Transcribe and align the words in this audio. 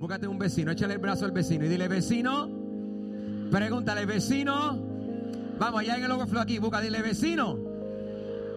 Búscate 0.00 0.26
un 0.26 0.38
vecino, 0.38 0.72
échale 0.72 0.94
el 0.94 0.98
brazo 0.98 1.26
al 1.26 1.30
vecino 1.30 1.66
y 1.66 1.68
dile, 1.68 1.86
vecino, 1.86 2.48
pregúntale, 3.50 4.06
vecino, 4.06 4.78
vamos, 5.58 5.80
allá 5.80 5.98
en 5.98 6.04
el 6.04 6.10
overflow 6.10 6.40
aquí, 6.40 6.58
busca, 6.58 6.80
dile, 6.80 7.02
vecino, 7.02 7.58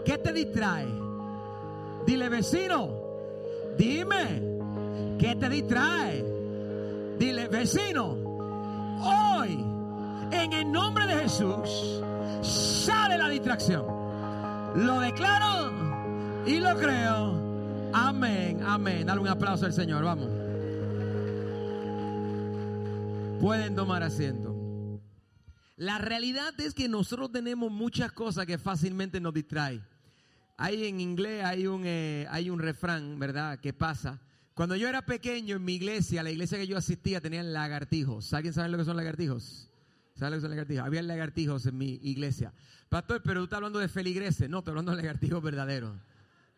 ¿qué 0.06 0.18
te 0.20 0.32
distrae? 0.32 0.88
Dile, 2.08 2.30
vecino, 2.30 2.92
dime, 3.78 4.42
¿qué 5.20 5.36
te 5.36 5.50
distrae? 5.50 6.24
Dile, 7.20 7.50
vecino, 7.50 8.16
hoy, 9.02 9.66
en 10.32 10.54
el 10.54 10.72
nombre 10.72 11.06
de 11.08 11.24
Jesús, 11.24 12.02
sale 12.42 13.18
la 13.18 13.28
distracción. 13.28 13.86
Lo 14.78 15.02
declaro 15.02 15.74
y 16.46 16.62
lo 16.62 16.74
creo. 16.78 17.34
Amén, 17.92 18.64
amén. 18.66 19.06
Dale 19.06 19.20
un 19.20 19.28
aplauso 19.28 19.66
al 19.66 19.74
Señor, 19.74 20.06
vamos. 20.06 20.43
Pueden 23.44 23.76
tomar 23.76 24.04
asiento. 24.04 25.02
La 25.76 25.98
realidad 25.98 26.58
es 26.62 26.74
que 26.74 26.88
nosotros 26.88 27.30
tenemos 27.30 27.70
muchas 27.70 28.14
cosas 28.14 28.46
que 28.46 28.58
fácilmente 28.58 29.20
nos 29.20 29.34
distraen. 29.34 29.84
Hay 30.56 30.86
en 30.86 31.02
inglés 31.02 31.44
hay 31.44 31.68
un, 31.68 31.82
eh, 31.84 32.26
hay 32.30 32.50
un 32.50 32.60
refrán, 32.60 33.20
¿verdad? 33.20 33.60
Que 33.60 33.74
pasa. 33.74 34.22
Cuando 34.54 34.78
yo 34.78 34.88
era 34.88 35.02
pequeño 35.02 35.58
en 35.58 35.66
mi 35.66 35.74
iglesia, 35.74 36.24
la 36.24 36.32
iglesia 36.32 36.58
que 36.58 36.68
yo 36.68 36.78
asistía, 36.78 37.20
tenían 37.20 37.52
lagartijos. 37.52 38.34
¿Alguien 38.34 38.54
sabe 38.54 38.70
lo 38.70 38.78
que 38.78 38.86
son 38.86 38.96
lagartijos? 38.96 39.70
¿Sabe 40.16 40.32
lo 40.32 40.38
que 40.38 40.42
son 40.44 40.52
lagartijos? 40.52 40.86
Había 40.86 41.02
lagartijos 41.02 41.66
en 41.66 41.78
mi 41.78 42.00
iglesia. 42.02 42.54
Pastor, 42.88 43.22
pero 43.26 43.42
tú 43.42 43.44
estás 43.44 43.58
hablando 43.58 43.80
de 43.80 43.90
feligreses. 43.90 44.50
No, 44.50 44.60
estoy 44.60 44.72
hablando 44.72 44.92
de 44.92 45.02
lagartijos 45.02 45.44
verdaderos. 45.44 45.98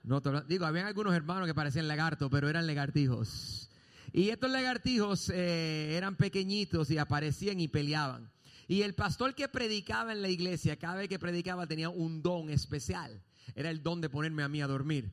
No, 0.03 0.22
digo, 0.47 0.67
habían 0.67 0.86
algunos 0.86 1.16
hermanos 1.16 1.47
que 1.47 1.55
parecían 1.55 1.88
lagartos, 1.88 2.30
pero 2.30 2.47
eran 2.47 2.67
lagartijos. 2.67 3.72
Y 4.18 4.30
estos 4.30 4.50
lagartijos 4.50 5.30
eh, 5.30 5.98
eran 5.98 6.16
pequeñitos 6.16 6.90
y 6.90 6.98
aparecían 6.98 7.60
y 7.60 7.68
peleaban. 7.68 8.32
Y 8.66 8.84
el 8.84 8.95
pastor 8.95 9.36
que 9.36 9.50
predicaba 9.50 10.14
en 10.14 10.22
la 10.22 10.30
iglesia, 10.30 10.80
cada 10.80 10.95
vez 10.95 11.09
que 11.09 11.20
predicaba 11.20 11.67
tenía 11.67 11.89
un 11.89 12.22
don 12.22 12.50
especial. 12.50 13.22
Era 13.56 13.70
el 13.70 13.84
don 13.84 14.00
de 14.00 14.09
ponerme 14.09 14.42
a 14.44 14.48
mí 14.48 14.62
a 14.62 14.67
dormir. 14.67 15.12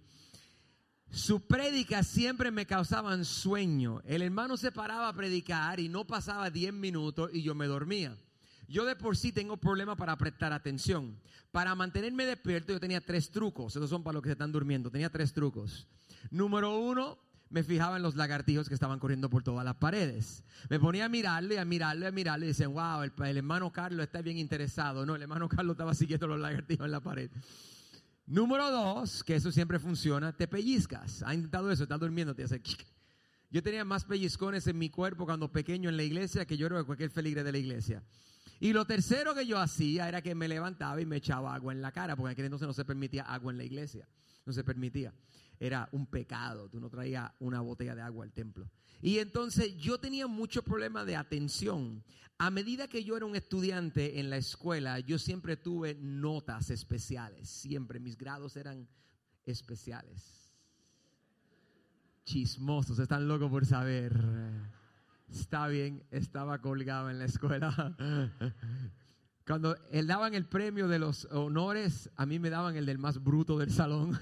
Su 1.10 1.48
prédica 1.48 2.04
siempre 2.04 2.52
me 2.52 2.64
causaban 2.64 3.24
sueño. 3.24 4.02
El 4.04 4.22
hermano 4.22 4.56
se 4.56 4.70
paraba 4.70 5.08
a 5.08 5.16
predicar 5.16 5.80
y 5.80 5.88
no 5.88 6.06
pasaba 6.06 6.50
10 6.50 6.72
minutos 6.72 7.28
y 7.32 7.42
yo 7.42 7.56
me 7.56 7.66
dormía. 7.66 8.16
Yo 8.68 8.84
de 8.84 8.94
por 8.94 9.16
sí 9.16 9.32
tengo 9.32 9.56
problemas 9.56 9.96
para 9.96 10.16
prestar 10.16 10.52
atención. 10.52 11.20
Para 11.50 11.74
mantenerme 11.74 12.24
despierto 12.24 12.72
yo 12.72 12.78
tenía 12.78 13.00
tres 13.00 13.32
trucos. 13.32 13.74
Esos 13.74 13.90
son 13.90 14.04
para 14.04 14.14
los 14.14 14.22
que 14.22 14.28
se 14.28 14.34
están 14.34 14.52
durmiendo. 14.52 14.92
Tenía 14.92 15.10
tres 15.10 15.32
trucos. 15.32 15.88
Número 16.30 16.78
uno, 16.78 17.18
me 17.52 17.62
fijaba 17.62 17.98
en 17.98 18.02
los 18.02 18.16
lagartijos 18.16 18.66
que 18.66 18.74
estaban 18.74 18.98
corriendo 18.98 19.28
por 19.28 19.42
todas 19.42 19.64
las 19.64 19.76
paredes. 19.76 20.42
Me 20.70 20.80
ponía 20.80 21.04
a 21.04 21.08
mirarlo 21.10 21.52
y 21.52 21.58
a 21.58 21.64
mirarlo 21.66 22.06
y 22.06 22.08
a 22.08 22.10
mirarlo 22.10 22.46
y 22.46 22.48
decían, 22.48 22.72
wow, 22.72 23.02
el, 23.02 23.36
hermano 23.36 23.70
Carlos 23.70 24.06
está 24.06 24.22
bien 24.22 24.38
interesado. 24.38 25.04
No, 25.04 25.14
el 25.14 25.22
hermano 25.22 25.48
Carlos 25.50 25.74
estaba 25.74 25.94
siguiendo 25.94 26.26
los 26.26 26.40
lagartijos 26.40 26.86
en 26.86 26.90
la 26.90 27.00
pared. 27.00 27.30
Número 28.24 28.70
dos, 28.70 29.22
que 29.22 29.34
eso 29.34 29.52
siempre 29.52 29.78
funciona, 29.78 30.32
te 30.32 30.48
pellizcas. 30.48 31.22
¿Ha 31.24 31.34
intentado 31.34 31.70
eso? 31.70 31.82
Estás 31.82 32.00
durmiendo, 32.00 32.34
te 32.34 32.44
hace... 32.44 32.62
Yo 33.50 33.62
tenía 33.62 33.84
más 33.84 34.04
pellizcones 34.06 34.66
en 34.66 34.78
mi 34.78 34.88
cuerpo 34.88 35.26
cuando 35.26 35.52
pequeño 35.52 35.90
en 35.90 35.98
la 35.98 36.04
iglesia 36.04 36.46
que 36.46 36.56
yo 36.56 36.70
que 36.70 36.84
cualquier 36.84 37.10
feligre 37.10 37.44
de 37.44 37.52
la 37.52 37.58
iglesia. 37.58 38.02
Y 38.60 38.72
lo 38.72 38.86
tercero 38.86 39.34
que 39.34 39.44
yo 39.44 39.58
hacía 39.58 40.08
era 40.08 40.22
que 40.22 40.34
me 40.34 40.48
levantaba 40.48 40.98
y 41.02 41.04
me 41.04 41.16
echaba 41.16 41.54
agua 41.54 41.74
en 41.74 41.82
la 41.82 41.92
cara, 41.92 42.16
porque 42.16 42.30
en 42.30 42.32
aquel 42.32 42.44
entonces 42.46 42.66
no 42.66 42.72
se 42.72 42.86
permitía 42.86 43.24
agua 43.24 43.52
en 43.52 43.58
la 43.58 43.64
iglesia. 43.64 44.08
No 44.46 44.54
se 44.54 44.64
permitía 44.64 45.12
era 45.62 45.88
un 45.92 46.06
pecado. 46.06 46.68
Tú 46.68 46.80
no 46.80 46.90
traías 46.90 47.30
una 47.38 47.60
botella 47.60 47.94
de 47.94 48.02
agua 48.02 48.24
al 48.24 48.32
templo. 48.32 48.68
Y 49.00 49.18
entonces 49.18 49.76
yo 49.76 49.98
tenía 49.98 50.26
mucho 50.26 50.64
problema 50.64 51.04
de 51.04 51.14
atención. 51.14 52.02
A 52.36 52.50
medida 52.50 52.88
que 52.88 53.04
yo 53.04 53.16
era 53.16 53.26
un 53.26 53.36
estudiante 53.36 54.18
en 54.18 54.28
la 54.28 54.38
escuela, 54.38 54.98
yo 54.98 55.20
siempre 55.20 55.56
tuve 55.56 55.94
notas 55.94 56.70
especiales. 56.70 57.48
Siempre 57.48 58.00
mis 58.00 58.18
grados 58.18 58.56
eran 58.56 58.88
especiales. 59.44 60.50
Chismosos, 62.24 62.98
están 62.98 63.28
locos 63.28 63.48
por 63.48 63.64
saber. 63.64 64.20
Está 65.30 65.68
bien, 65.68 66.02
estaba 66.10 66.60
colgado 66.60 67.08
en 67.08 67.20
la 67.20 67.26
escuela. 67.26 67.96
Cuando 69.46 69.76
él 69.92 70.08
daban 70.08 70.34
el 70.34 70.46
premio 70.46 70.88
de 70.88 70.98
los 70.98 71.26
honores, 71.26 72.10
a 72.16 72.26
mí 72.26 72.40
me 72.40 72.50
daban 72.50 72.74
el 72.74 72.84
del 72.84 72.98
más 72.98 73.22
bruto 73.22 73.58
del 73.58 73.70
salón. 73.70 74.18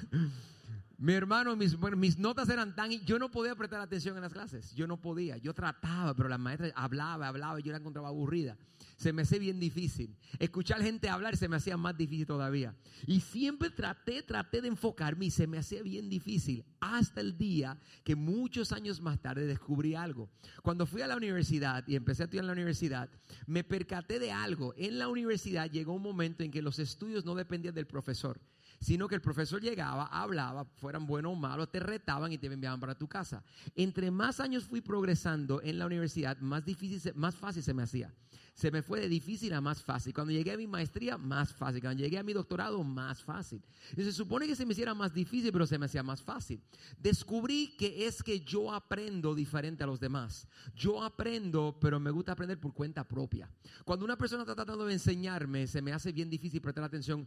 Mi 1.00 1.14
hermano, 1.14 1.56
mis, 1.56 1.78
mis 1.96 2.18
notas 2.18 2.50
eran 2.50 2.74
tan... 2.76 2.90
Yo 2.90 3.18
no 3.18 3.30
podía 3.30 3.54
prestar 3.54 3.80
atención 3.80 4.16
en 4.16 4.22
las 4.22 4.34
clases. 4.34 4.74
Yo 4.74 4.86
no 4.86 5.00
podía. 5.00 5.38
Yo 5.38 5.54
trataba, 5.54 6.14
pero 6.14 6.28
la 6.28 6.36
maestra 6.36 6.70
hablaba, 6.74 7.26
hablaba 7.26 7.58
y 7.58 7.62
yo 7.62 7.72
la 7.72 7.78
encontraba 7.78 8.08
aburrida. 8.08 8.58
Se 8.98 9.10
me 9.10 9.22
hacía 9.22 9.38
bien 9.38 9.58
difícil. 9.58 10.14
Escuchar 10.38 10.82
gente 10.82 11.08
hablar 11.08 11.38
se 11.38 11.48
me 11.48 11.56
hacía 11.56 11.78
más 11.78 11.96
difícil 11.96 12.26
todavía. 12.26 12.76
Y 13.06 13.20
siempre 13.20 13.70
traté, 13.70 14.22
traté 14.22 14.60
de 14.60 14.68
enfocarme 14.68 15.24
y 15.24 15.30
se 15.30 15.46
me 15.46 15.56
hacía 15.56 15.82
bien 15.82 16.10
difícil. 16.10 16.66
Hasta 16.80 17.22
el 17.22 17.38
día 17.38 17.78
que 18.04 18.14
muchos 18.14 18.70
años 18.70 19.00
más 19.00 19.22
tarde 19.22 19.46
descubrí 19.46 19.94
algo. 19.94 20.28
Cuando 20.62 20.84
fui 20.84 21.00
a 21.00 21.06
la 21.06 21.16
universidad 21.16 21.82
y 21.88 21.96
empecé 21.96 22.24
a 22.24 22.26
estudiar 22.26 22.42
en 22.42 22.48
la 22.48 22.52
universidad, 22.52 23.08
me 23.46 23.64
percaté 23.64 24.18
de 24.18 24.32
algo. 24.32 24.74
En 24.76 24.98
la 24.98 25.08
universidad 25.08 25.70
llegó 25.70 25.94
un 25.94 26.02
momento 26.02 26.42
en 26.42 26.50
que 26.50 26.60
los 26.60 26.78
estudios 26.78 27.24
no 27.24 27.34
dependían 27.34 27.74
del 27.74 27.86
profesor 27.86 28.38
sino 28.80 29.06
que 29.08 29.14
el 29.14 29.20
profesor 29.20 29.60
llegaba, 29.60 30.06
hablaba, 30.06 30.64
fueran 30.64 31.06
buenos 31.06 31.32
o 31.32 31.36
malos, 31.36 31.70
te 31.70 31.80
retaban 31.80 32.32
y 32.32 32.38
te 32.38 32.46
enviaban 32.46 32.80
para 32.80 32.94
tu 32.94 33.06
casa. 33.06 33.44
Entre 33.74 34.10
más 34.10 34.40
años 34.40 34.64
fui 34.64 34.80
progresando 34.80 35.60
en 35.62 35.78
la 35.78 35.86
universidad, 35.86 36.38
más 36.38 36.64
difícil, 36.64 37.12
más 37.14 37.34
fácil 37.34 37.62
se 37.62 37.74
me 37.74 37.82
hacía 37.82 38.12
se 38.60 38.70
me 38.70 38.82
fue 38.82 39.00
de 39.00 39.08
difícil 39.08 39.54
a 39.54 39.60
más 39.62 39.82
fácil. 39.82 40.12
Cuando 40.12 40.32
llegué 40.32 40.52
a 40.52 40.56
mi 40.58 40.66
maestría, 40.66 41.16
más 41.16 41.54
fácil. 41.54 41.80
Cuando 41.80 42.02
llegué 42.02 42.18
a 42.18 42.22
mi 42.22 42.34
doctorado, 42.34 42.84
más 42.84 43.22
fácil. 43.22 43.62
Y 43.96 44.02
se 44.02 44.12
supone 44.12 44.46
que 44.46 44.54
se 44.54 44.66
me 44.66 44.72
hiciera 44.72 44.92
más 44.92 45.14
difícil, 45.14 45.50
pero 45.50 45.66
se 45.66 45.78
me 45.78 45.86
hacía 45.86 46.02
más 46.02 46.22
fácil. 46.22 46.60
Descubrí 46.98 47.74
que 47.78 48.06
es 48.06 48.22
que 48.22 48.40
yo 48.40 48.72
aprendo 48.72 49.34
diferente 49.34 49.82
a 49.82 49.86
los 49.86 49.98
demás. 49.98 50.46
Yo 50.74 51.02
aprendo, 51.02 51.78
pero 51.80 51.98
me 51.98 52.10
gusta 52.10 52.32
aprender 52.32 52.60
por 52.60 52.74
cuenta 52.74 53.08
propia. 53.08 53.50
Cuando 53.84 54.04
una 54.04 54.18
persona 54.18 54.42
está 54.42 54.54
tratando 54.54 54.84
de 54.84 54.92
enseñarme, 54.92 55.66
se 55.66 55.80
me 55.80 55.94
hace 55.94 56.12
bien 56.12 56.28
difícil 56.28 56.60
prestar 56.60 56.84
atención. 56.84 57.26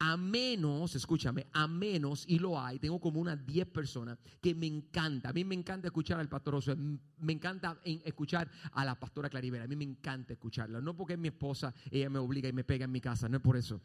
A 0.00 0.16
menos, 0.16 0.96
escúchame, 0.96 1.46
a 1.52 1.68
menos, 1.68 2.24
y 2.26 2.40
lo 2.40 2.60
hay, 2.60 2.80
tengo 2.80 3.00
como 3.00 3.20
unas 3.20 3.46
10 3.46 3.68
personas 3.68 4.18
que 4.42 4.52
me 4.52 4.66
encanta. 4.66 5.28
A 5.28 5.32
mí 5.32 5.44
me 5.44 5.54
encanta 5.54 5.86
escuchar 5.86 6.18
al 6.18 6.28
pastor 6.28 6.56
Oso, 6.56 6.74
me 6.76 7.32
encanta 7.32 7.78
escuchar 7.84 8.50
a 8.72 8.84
la 8.84 8.98
pastora 8.98 9.30
Claribera, 9.30 9.64
a 9.64 9.68
mí 9.68 9.76
me 9.76 9.84
encanta 9.84 10.32
escucharla. 10.32 10.73
No 10.80 10.96
porque 10.96 11.14
es 11.14 11.18
mi 11.18 11.28
esposa, 11.28 11.74
ella 11.90 12.10
me 12.10 12.18
obliga 12.18 12.48
y 12.48 12.52
me 12.52 12.64
pega 12.64 12.84
en 12.84 12.92
mi 12.92 13.00
casa, 13.00 13.28
no 13.28 13.36
es 13.36 13.42
por 13.42 13.56
eso. 13.56 13.80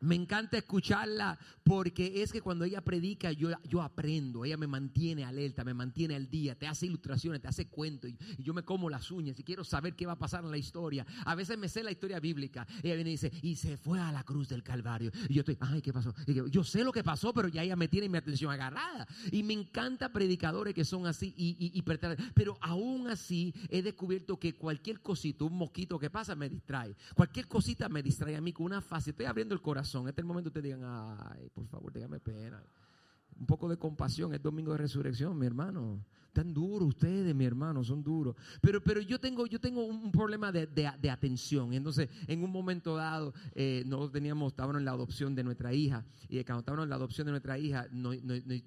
Me 0.00 0.14
encanta 0.14 0.58
escucharla 0.58 1.38
porque 1.62 2.22
es 2.22 2.30
que 2.30 2.42
cuando 2.42 2.64
ella 2.64 2.82
predica 2.82 3.32
yo, 3.32 3.50
yo 3.66 3.80
aprendo, 3.80 4.44
ella 4.44 4.58
me 4.58 4.66
mantiene 4.66 5.24
alerta, 5.24 5.64
me 5.64 5.72
mantiene 5.72 6.14
al 6.14 6.28
día, 6.28 6.54
te 6.58 6.66
hace 6.66 6.86
ilustraciones, 6.86 7.40
te 7.40 7.48
hace 7.48 7.68
cuentos 7.68 8.10
y, 8.10 8.18
yo 8.42 8.52
me 8.52 8.62
como 8.62 8.90
las 8.90 9.10
uñas 9.10 9.38
y 9.38 9.44
quiero 9.44 9.64
saber 9.64 9.94
qué 9.94 10.04
va 10.04 10.12
a 10.12 10.18
pasar 10.18 10.44
en 10.44 10.50
la 10.50 10.58
historia. 10.58 11.06
A 11.24 11.34
veces 11.34 11.56
me 11.56 11.68
sé 11.68 11.82
la 11.82 11.90
historia 11.90 12.20
bíblica. 12.20 12.66
Ella 12.82 12.96
viene 12.96 13.10
y 13.10 13.14
dice, 13.14 13.32
y 13.42 13.56
se 13.56 13.76
fue 13.76 13.98
a 13.98 14.12
la 14.12 14.24
cruz 14.24 14.48
del 14.48 14.62
Calvario. 14.62 15.10
Y 15.28 15.34
yo 15.34 15.40
estoy, 15.40 15.56
ay, 15.60 15.80
¿qué 15.80 15.92
pasó? 15.92 16.14
yo, 16.26 16.64
sé 16.64 16.84
lo 16.84 16.92
que 16.92 17.02
pasó, 17.02 17.32
pero 17.32 17.48
ya 17.48 17.62
ella 17.62 17.76
me 17.76 17.88
tiene 17.88 18.08
mi 18.08 18.18
atención 18.18 18.52
agarrada. 18.52 19.06
Y 19.30 19.42
me 19.42 19.54
encanta 19.54 20.12
predicadores 20.12 20.74
que 20.74 20.84
son 20.84 21.06
así 21.06 21.32
y, 21.36 21.72
y, 21.72 21.82
pero 22.34 22.58
aún 22.60 23.08
así 23.08 23.54
he 23.70 23.80
descubierto 23.80 24.38
que 24.38 24.54
cualquier 24.54 25.00
cosito, 25.00 25.46
un 25.46 25.56
mosquito 25.56 25.98
que 25.98 26.10
pasa 26.10 26.34
me 26.34 26.50
distrae. 26.50 26.94
Cualquier 27.14 27.48
cosita 27.48 27.88
me 27.88 28.02
distrae 28.02 28.36
a 28.36 28.40
mí 28.40 28.52
con 28.52 28.66
una 28.66 28.82
fase. 28.82 29.10
Estoy 29.10 29.26
abriendo 29.26 29.54
el 29.54 29.62
corazón 29.62 29.93
este 30.00 30.20
es 30.20 30.24
el 30.24 30.26
momento 30.26 30.50
que 30.50 30.60
te 30.60 30.62
digan, 30.62 30.82
ay, 30.84 31.48
por 31.50 31.66
favor, 31.66 31.92
déjame 31.92 32.20
pena. 32.20 32.62
Un 33.38 33.46
poco 33.46 33.68
de 33.68 33.76
compasión, 33.76 34.34
es 34.34 34.42
domingo 34.42 34.72
de 34.72 34.78
resurrección, 34.78 35.38
mi 35.38 35.46
hermano. 35.46 36.04
Tan 36.34 36.52
duros 36.52 36.88
ustedes, 36.88 37.32
mi 37.32 37.44
hermano, 37.44 37.84
son 37.84 38.02
duros. 38.02 38.34
Pero, 38.60 38.82
pero 38.82 39.00
yo 39.00 39.20
tengo, 39.20 39.46
yo 39.46 39.60
tengo 39.60 39.84
un 39.84 40.10
problema 40.10 40.50
de, 40.50 40.66
de, 40.66 41.10
atención. 41.10 41.72
Entonces, 41.72 42.08
en 42.26 42.42
un 42.42 42.50
momento 42.50 42.96
dado, 42.96 43.32
eh, 43.54 43.84
nosotros 43.86 44.10
teníamos, 44.10 44.52
estábamos 44.52 44.78
en 44.78 44.84
la 44.84 44.90
adopción 44.90 45.36
de 45.36 45.44
nuestra 45.44 45.72
hija. 45.72 46.04
Y 46.28 46.42
cuando 46.42 46.60
estábamos 46.60 46.86
en 46.86 46.90
la 46.90 46.96
adopción 46.96 47.26
de 47.26 47.30
nuestra 47.30 47.56
hija, 47.56 47.86
nos, 47.92 48.16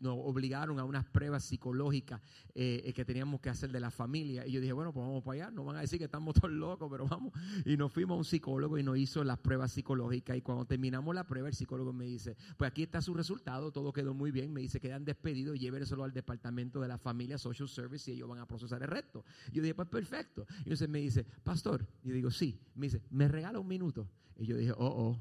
obligaron 0.04 0.80
a 0.80 0.86
unas 0.86 1.04
pruebas 1.04 1.44
psicológicas 1.44 2.22
eh, 2.56 2.84
eh, 2.86 2.94
que 2.94 3.04
teníamos 3.04 3.42
que 3.42 3.50
hacer 3.50 3.70
de 3.70 3.82
la 3.82 3.92
familia. 3.92 4.48
Y 4.48 4.54
yo 4.54 4.62
dije, 4.62 4.72
bueno, 4.72 4.94
pues 4.94 5.06
vamos 5.06 5.22
para 5.26 5.48
allá. 5.48 5.52
No 5.52 5.66
van 5.66 5.76
a 5.76 5.82
decir 5.82 6.00
que 6.00 6.06
estamos 6.06 6.36
todos 6.36 6.54
locos, 6.54 6.88
pero 6.90 7.06
vamos. 7.06 7.34
Y 7.66 7.76
nos 7.76 7.92
fuimos 7.92 8.16
a 8.16 8.18
un 8.20 8.26
psicólogo 8.26 8.78
y 8.78 8.84
nos 8.84 8.98
hizo 8.98 9.26
las 9.26 9.40
pruebas 9.40 9.74
psicológicas. 9.74 10.38
Y 10.38 10.42
cuando 10.42 10.64
terminamos 10.64 11.14
la 11.14 11.26
prueba, 11.28 11.50
el 11.50 11.54
psicólogo 11.54 11.92
me 11.92 12.06
dice, 12.06 12.38
pues 12.56 12.72
aquí 12.72 12.84
está 12.84 13.02
su 13.02 13.14
resultado, 13.14 13.74
todo 13.74 13.92
quedó 13.92 14.14
muy 14.14 14.32
bien. 14.32 14.54
Me 14.54 14.62
dice, 14.62 14.80
quedan 14.80 15.04
despedidos, 15.04 15.60
llévenselo 15.60 16.06
al 16.06 16.14
departamento 16.14 16.80
de 16.80 16.88
la 16.88 16.98
familia 16.98 17.38
social 17.38 17.57
Service 17.66 18.12
y 18.12 18.16
ellos 18.16 18.28
van 18.28 18.40
a 18.40 18.46
procesar 18.46 18.82
el 18.84 18.90
resto. 18.90 19.24
Yo 19.54 19.62
dije, 19.62 19.74
pues 19.74 19.88
perfecto. 19.88 20.46
Y 20.60 20.64
entonces 20.64 20.90
me 20.90 21.00
dice, 21.00 21.24
pastor, 21.24 21.88
y 22.04 22.12
digo, 22.12 22.30
sí. 22.30 22.60
Me 22.76 22.88
dice, 22.88 23.02
¿me 23.10 23.28
regala 23.28 23.58
un 23.58 23.68
minuto? 23.68 24.08
Y 24.38 24.46
yo 24.46 24.58
dije, 24.58 24.74
oh, 24.74 24.86
oh. 24.86 25.20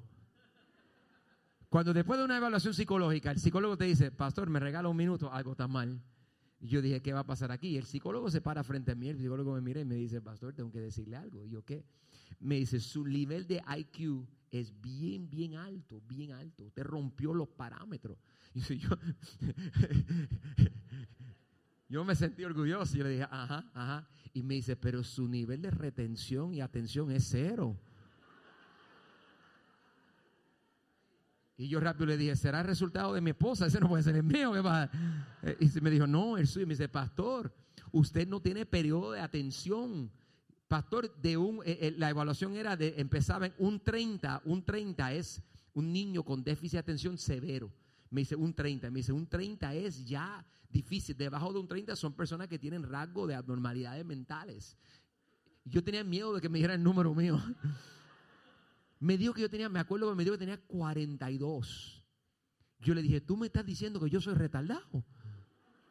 Cuando 1.68 1.92
después 1.94 2.18
de 2.18 2.24
una 2.24 2.36
evaluación 2.36 2.74
psicológica, 2.74 3.30
el 3.30 3.38
psicólogo 3.38 3.76
te 3.76 3.84
dice, 3.84 4.10
pastor, 4.10 4.50
me 4.50 4.60
regala 4.60 4.88
un 4.88 4.96
minuto, 4.96 5.32
algo 5.32 5.52
está 5.52 5.68
mal. 5.68 6.02
Yo 6.60 6.80
dije, 6.80 7.02
¿qué 7.02 7.12
va 7.12 7.20
a 7.20 7.26
pasar 7.26 7.52
aquí? 7.52 7.76
El 7.76 7.84
psicólogo 7.84 8.30
se 8.30 8.40
para 8.40 8.64
frente 8.64 8.92
a 8.92 8.94
mí, 8.94 9.08
el 9.08 9.18
psicólogo 9.18 9.54
me 9.54 9.60
mira 9.60 9.80
y 9.80 9.84
me 9.84 9.94
dice, 9.94 10.20
pastor, 10.20 10.54
tengo 10.54 10.70
que 10.70 10.80
decirle 10.80 11.16
algo. 11.16 11.44
Y 11.44 11.50
yo, 11.50 11.64
¿qué? 11.64 11.84
Me 12.40 12.56
dice, 12.56 12.80
su 12.80 13.04
nivel 13.04 13.46
de 13.46 13.62
IQ 13.78 14.26
es 14.50 14.80
bien, 14.80 15.28
bien 15.28 15.54
alto, 15.54 16.00
bien 16.06 16.32
alto. 16.32 16.64
Usted 16.64 16.82
rompió 16.84 17.34
los 17.34 17.48
parámetros. 17.48 18.18
Y 18.54 18.78
yo, 18.78 18.88
yo 21.88 22.04
me 22.04 22.14
sentí 22.14 22.44
orgulloso 22.44 22.96
y 22.96 23.02
le 23.02 23.10
dije, 23.10 23.28
ajá, 23.30 23.64
ajá. 23.72 24.08
Y 24.32 24.42
me 24.42 24.54
dice, 24.54 24.76
pero 24.76 25.04
su 25.04 25.28
nivel 25.28 25.62
de 25.62 25.70
retención 25.70 26.52
y 26.52 26.60
atención 26.60 27.10
es 27.10 27.28
cero. 27.30 27.78
Y 31.58 31.68
yo 31.68 31.80
rápido 31.80 32.06
le 32.06 32.18
dije, 32.18 32.36
¿será 32.36 32.60
el 32.60 32.66
resultado 32.66 33.14
de 33.14 33.20
mi 33.20 33.30
esposa? 33.30 33.66
Ese 33.66 33.80
no 33.80 33.88
puede 33.88 34.02
ser 34.02 34.16
el 34.16 34.24
mío. 34.24 34.52
Eh, 35.42 35.56
y 35.60 35.80
me 35.80 35.90
dijo, 35.90 36.06
no, 36.06 36.36
el 36.36 36.46
suyo. 36.46 36.66
me 36.66 36.74
dice, 36.74 36.88
pastor, 36.88 37.54
usted 37.92 38.28
no 38.28 38.40
tiene 38.40 38.66
periodo 38.66 39.12
de 39.12 39.20
atención. 39.20 40.10
Pastor, 40.68 41.14
de 41.22 41.36
un, 41.36 41.60
eh, 41.64 41.78
eh, 41.80 41.94
la 41.96 42.10
evaluación 42.10 42.56
era 42.56 42.76
de, 42.76 42.94
empezaba 42.98 43.46
en 43.46 43.54
un 43.58 43.80
30, 43.80 44.42
un 44.44 44.64
30 44.64 45.12
es 45.14 45.40
un 45.72 45.92
niño 45.92 46.24
con 46.24 46.42
déficit 46.42 46.72
de 46.72 46.78
atención 46.80 47.16
severo. 47.16 47.72
Me 48.10 48.22
dice 48.22 48.36
un 48.36 48.52
30, 48.52 48.90
me 48.90 48.98
dice 48.98 49.12
un 49.12 49.26
30 49.26 49.74
es 49.74 50.04
ya 50.04 50.44
difícil. 50.76 51.16
Debajo 51.16 51.52
de 51.52 51.58
un 51.58 51.68
30 51.68 51.96
son 51.96 52.12
personas 52.14 52.48
que 52.48 52.58
tienen 52.58 52.82
rasgo 52.82 53.26
de 53.26 53.34
abnormalidades 53.34 54.04
mentales. 54.04 54.76
Yo 55.64 55.82
tenía 55.82 56.04
miedo 56.04 56.34
de 56.34 56.40
que 56.40 56.48
me 56.48 56.58
diera 56.58 56.74
el 56.74 56.82
número 56.82 57.14
mío. 57.14 57.40
Me 58.98 59.18
dijo 59.18 59.34
que 59.34 59.42
yo 59.42 59.50
tenía, 59.50 59.68
me 59.68 59.78
acuerdo 59.78 60.08
que 60.08 60.16
me 60.16 60.24
dijo 60.24 60.36
que 60.36 60.46
tenía 60.46 60.56
42. 60.56 62.02
Yo 62.80 62.94
le 62.94 63.02
dije, 63.02 63.20
tú 63.20 63.36
me 63.36 63.46
estás 63.46 63.66
diciendo 63.66 64.00
que 64.00 64.08
yo 64.08 64.22
soy 64.22 64.32
retardado. 64.32 65.04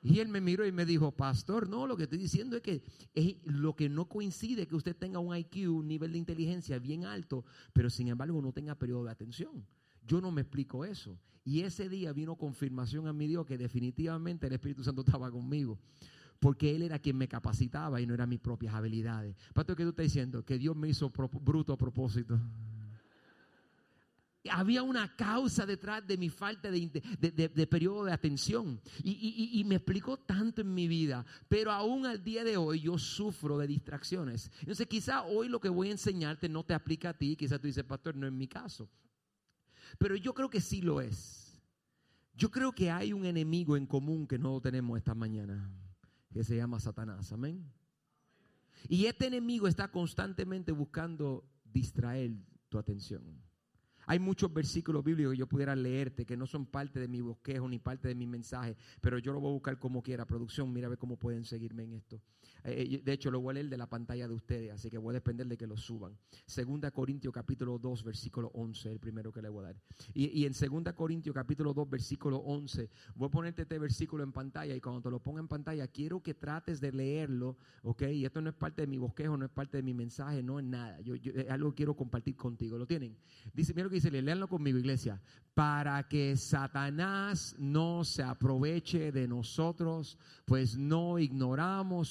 Y 0.01 0.19
él 0.19 0.27
me 0.27 0.41
miró 0.41 0.65
y 0.65 0.71
me 0.71 0.85
dijo, 0.85 1.11
pastor, 1.11 1.69
no, 1.69 1.85
lo 1.87 1.97
que 1.97 2.03
estoy 2.03 2.17
diciendo 2.17 2.55
es 2.55 2.63
que 2.63 2.83
es 3.13 3.37
lo 3.43 3.75
que 3.75 3.89
no 3.89 4.09
coincide 4.09 4.67
que 4.67 4.75
usted 4.75 4.95
tenga 4.95 5.19
un 5.19 5.35
IQ, 5.35 5.69
un 5.69 5.87
nivel 5.87 6.13
de 6.13 6.17
inteligencia 6.17 6.79
bien 6.79 7.05
alto, 7.05 7.45
pero 7.73 7.89
sin 7.89 8.07
embargo 8.07 8.41
no 8.41 8.51
tenga 8.53 8.75
periodo 8.75 9.05
de 9.05 9.11
atención. 9.11 9.65
Yo 10.05 10.21
no 10.21 10.31
me 10.31 10.41
explico 10.41 10.85
eso. 10.85 11.17
Y 11.43 11.61
ese 11.61 11.89
día 11.89 12.11
vino 12.13 12.35
confirmación 12.35 13.07
a 13.07 13.13
mi 13.13 13.27
Dios 13.27 13.45
que 13.45 13.57
definitivamente 13.57 14.47
el 14.47 14.53
Espíritu 14.53 14.83
Santo 14.83 15.01
estaba 15.01 15.29
conmigo. 15.31 15.79
Porque 16.39 16.75
Él 16.75 16.81
era 16.81 16.99
quien 16.99 17.17
me 17.17 17.27
capacitaba 17.27 18.01
y 18.01 18.05
no 18.05 18.13
eran 18.13 18.29
mis 18.29 18.39
propias 18.39 18.73
habilidades. 18.73 19.35
Pastor, 19.53 19.75
¿qué 19.75 19.83
tú 19.83 19.89
estás 19.89 20.05
diciendo? 20.05 20.43
Que 20.43 20.57
Dios 20.57 20.75
me 20.75 20.89
hizo 20.89 21.09
bruto 21.09 21.73
a 21.73 21.77
propósito 21.77 22.39
había 24.49 24.83
una 24.83 25.15
causa 25.15 25.65
detrás 25.65 26.05
de 26.05 26.17
mi 26.17 26.29
falta 26.29 26.69
de, 26.69 27.67
periodo 27.69 28.05
de 28.05 28.11
atención. 28.11 28.79
Y, 29.03 29.63
me 29.65 29.75
explicó 29.75 30.17
tanto 30.17 30.61
en 30.61 30.73
mi 30.73 30.87
vida, 30.87 31.25
pero 31.47 31.71
aún 31.71 32.05
al 32.05 32.23
día 32.23 32.43
de 32.43 32.57
hoy 32.57 32.81
yo 32.81 32.97
sufro 32.97 33.57
de 33.57 33.67
distracciones. 33.67 34.51
Entonces 34.59 34.87
quizá 34.87 35.23
hoy 35.23 35.49
lo 35.49 35.59
que 35.59 35.69
voy 35.69 35.89
a 35.89 35.91
enseñarte 35.91 36.49
no 36.49 36.63
te 36.63 36.73
aplica 36.73 37.09
a 37.09 37.13
ti, 37.17 37.35
quizá 37.35 37.59
tú 37.59 37.67
dices, 37.67 37.83
pastor, 37.83 38.15
no 38.15 38.27
es 38.27 38.33
mi 38.33 38.47
caso. 38.47 38.89
Pero 39.97 40.15
yo 40.15 40.33
creo 40.33 40.49
que 40.49 40.61
sí 40.61 40.81
lo 40.81 41.01
es. 41.01 41.61
Yo 42.33 42.51
creo 42.51 42.73
que 42.73 42.91
hay 42.91 43.13
un 43.13 43.25
enemigo 43.25 43.77
en 43.77 43.85
común 43.85 44.27
que 44.27 44.37
no 44.37 44.59
tenemos 44.59 44.97
esta 44.97 45.15
mañana, 45.15 45.71
que 46.33 46.43
se 46.43 46.57
llama 46.57 46.79
Satanás. 46.79 47.31
Amén. 47.31 47.71
Y 48.89 49.05
este 49.05 49.27
enemigo 49.27 49.67
está 49.67 49.89
constantemente 49.89 50.71
buscando 50.71 51.49
distraer 51.63 52.31
tu 52.69 52.77
atención. 52.77 53.23
Hay 54.07 54.19
muchos 54.19 54.53
versículos 54.53 55.03
bíblicos 55.03 55.33
que 55.33 55.39
yo 55.39 55.47
pudiera 55.47 55.75
leerte 55.75 56.25
que 56.25 56.37
no 56.37 56.45
son 56.45 56.65
parte 56.65 56.99
de 56.99 57.07
mi 57.07 57.21
bosquejo 57.21 57.67
ni 57.67 57.79
parte 57.79 58.07
de 58.07 58.15
mi 58.15 58.27
mensaje, 58.27 58.75
pero 59.01 59.17
yo 59.17 59.33
lo 59.33 59.39
voy 59.39 59.49
a 59.49 59.53
buscar 59.53 59.79
como 59.79 60.03
quiera. 60.03 60.27
Producción, 60.27 60.71
mira 60.71 60.87
a 60.87 60.89
ver 60.89 60.99
cómo 60.99 61.17
pueden 61.17 61.43
seguirme 61.45 61.83
en 61.83 61.93
esto. 61.93 62.21
Eh, 62.67 62.99
de 63.03 63.13
hecho, 63.13 63.29
lo 63.29 63.39
voy 63.39 63.51
a 63.51 63.53
leer 63.53 63.69
de 63.69 63.77
la 63.77 63.87
pantalla 63.87 64.27
de 64.27 64.33
ustedes, 64.33 64.71
así 64.71 64.89
que 64.89 64.97
voy 64.97 65.11
a 65.11 65.13
depender 65.13 65.45
de 65.45 65.55
que 65.55 65.67
lo 65.67 65.77
suban. 65.77 66.17
Segunda 66.47 66.89
Corintios 66.89 67.31
capítulo 67.31 67.77
2, 67.77 68.03
versículo 68.03 68.47
11, 68.55 68.91
el 68.91 68.99
primero 68.99 69.31
que 69.31 69.41
le 69.41 69.49
voy 69.49 69.65
a 69.65 69.67
dar. 69.67 69.75
Y, 70.15 70.45
en 70.45 70.53
Segunda 70.55 70.93
Corintios 70.93 71.35
capítulo 71.35 71.75
2, 71.75 71.87
versículo 71.87 72.37
11, 72.37 72.89
voy 73.13 73.27
a 73.27 73.31
ponerte 73.31 73.61
este 73.61 73.77
versículo 73.77 74.23
en 74.23 74.31
pantalla 74.31 74.75
y 74.75 74.81
cuando 74.81 75.01
te 75.03 75.11
lo 75.11 75.19
ponga 75.19 75.41
en 75.41 75.47
pantalla, 75.47 75.87
quiero 75.87 76.23
que 76.23 76.33
trates 76.33 76.81
de 76.81 76.91
leerlo, 76.91 77.55
¿ok? 77.83 78.01
Y 78.11 78.25
esto 78.25 78.41
no 78.41 78.49
es 78.49 78.55
parte 78.55 78.81
de 78.81 78.87
mi 78.87 78.97
bosquejo, 78.97 79.37
no 79.37 79.45
es 79.45 79.51
parte 79.51 79.77
de 79.77 79.83
mi 79.83 79.93
mensaje, 79.93 80.41
no 80.41 80.57
es 80.57 80.65
nada. 80.65 80.99
Yo, 81.01 81.13
algo 81.49 81.75
quiero 81.75 81.95
compartir 81.95 82.35
contigo. 82.35 82.79
¿Lo 82.79 82.87
tienen? 82.87 83.15
Dice, 83.53 83.73
mira 83.75 83.83
lo 83.83 83.89
que 83.91 83.97
dice, 83.97 84.09
leanlo 84.09 84.47
conmigo, 84.47 84.79
iglesia. 84.79 85.21
Para 85.53 86.07
que 86.07 86.35
Satanás 86.35 87.55
no 87.59 88.03
se 88.03 88.23
aproveche 88.23 89.11
de 89.11 89.27
nosotros, 89.27 90.17
pues 90.45 90.77
no 90.77 91.19
ignoramos 91.19 92.09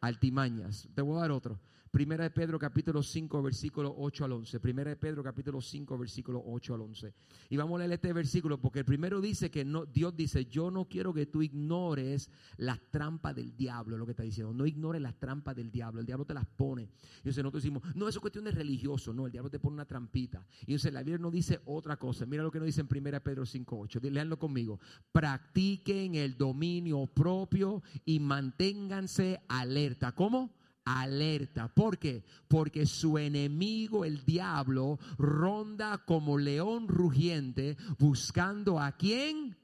altimañas. 0.00 0.88
Te 0.94 1.02
voy 1.02 1.18
a 1.18 1.22
dar 1.22 1.30
otro. 1.30 1.58
Primera 1.92 2.24
de 2.24 2.30
Pedro 2.30 2.58
capítulo 2.58 3.02
5 3.02 3.42
versículo 3.42 3.94
8 3.98 4.24
al 4.24 4.32
11. 4.32 4.60
Primera 4.60 4.88
de 4.88 4.96
Pedro 4.96 5.22
capítulo 5.22 5.60
5 5.60 5.98
versículo 5.98 6.42
8 6.46 6.74
al 6.74 6.80
11. 6.80 7.12
Y 7.50 7.56
vamos 7.58 7.76
a 7.76 7.80
leer 7.80 7.92
este 7.92 8.14
versículo 8.14 8.58
porque 8.58 8.78
el 8.78 8.86
primero 8.86 9.20
dice 9.20 9.50
que 9.50 9.62
no, 9.62 9.84
Dios 9.84 10.16
dice, 10.16 10.46
yo 10.46 10.70
no 10.70 10.86
quiero 10.86 11.12
que 11.12 11.26
tú 11.26 11.42
ignores 11.42 12.30
las 12.56 12.80
trampas 12.90 13.36
del 13.36 13.54
diablo, 13.54 13.98
lo 13.98 14.06
que 14.06 14.12
está 14.12 14.22
diciendo. 14.22 14.54
No 14.54 14.64
ignores 14.64 15.02
las 15.02 15.20
trampas 15.20 15.54
del 15.54 15.70
diablo. 15.70 16.00
El 16.00 16.06
diablo 16.06 16.24
te 16.24 16.32
las 16.32 16.46
pone. 16.46 16.84
Y 16.84 17.28
entonces 17.28 17.44
nosotros 17.44 17.62
decimos, 17.62 17.82
no, 17.94 18.08
eso 18.08 18.20
es 18.20 18.22
cuestión 18.22 18.46
de 18.46 18.52
religioso. 18.52 19.12
No, 19.12 19.26
el 19.26 19.32
diablo 19.32 19.50
te 19.50 19.58
pone 19.58 19.74
una 19.74 19.84
trampita. 19.84 20.46
Y 20.62 20.72
entonces 20.72 20.94
la 20.94 21.00
Biblia 21.00 21.18
no 21.18 21.30
dice 21.30 21.60
otra 21.66 21.98
cosa. 21.98 22.24
Mira 22.24 22.42
lo 22.42 22.50
que 22.50 22.58
nos 22.58 22.64
dice 22.64 22.80
en 22.80 22.88
Primera 22.88 23.18
de 23.18 23.24
Pedro 23.24 23.44
5, 23.44 23.78
8. 23.78 24.00
Leanlo 24.04 24.38
conmigo. 24.38 24.80
Practiquen 25.12 26.14
el 26.14 26.38
dominio 26.38 27.06
propio 27.06 27.82
y 28.06 28.18
manténganse 28.18 29.42
alerta. 29.46 30.12
¿Cómo? 30.12 30.61
Alerta. 30.84 31.68
¿Por 31.68 31.98
qué? 31.98 32.24
Porque 32.48 32.86
su 32.86 33.18
enemigo, 33.18 34.04
el 34.04 34.24
diablo, 34.24 34.98
ronda 35.18 35.98
como 35.98 36.38
león 36.38 36.88
rugiente 36.88 37.76
buscando 37.98 38.80
a 38.80 38.92
quién 38.92 39.56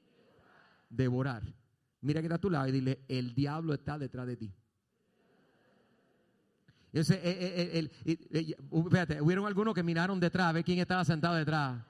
devorar. 0.89 1.43
Mira 2.01 2.21
que 2.21 2.27
está 2.27 2.35
a 2.35 2.41
tu 2.41 2.49
lado 2.49 2.67
y 2.67 2.71
dile, 2.71 3.05
el 3.07 3.33
diablo 3.35 3.73
está 3.73 3.97
detrás 3.97 4.27
de 4.27 4.37
ti. 4.37 4.53
Entonces, 6.91 7.19
el, 7.23 7.91
espérate, 8.71 9.21
hubieron 9.21 9.45
algunos 9.45 9.75
que 9.75 9.83
miraron 9.83 10.19
detrás 10.19 10.47
a 10.47 10.51
ver 10.53 10.63
quién 10.63 10.79
estaba 10.79 11.05
sentado 11.05 11.35
detrás. 11.35 11.83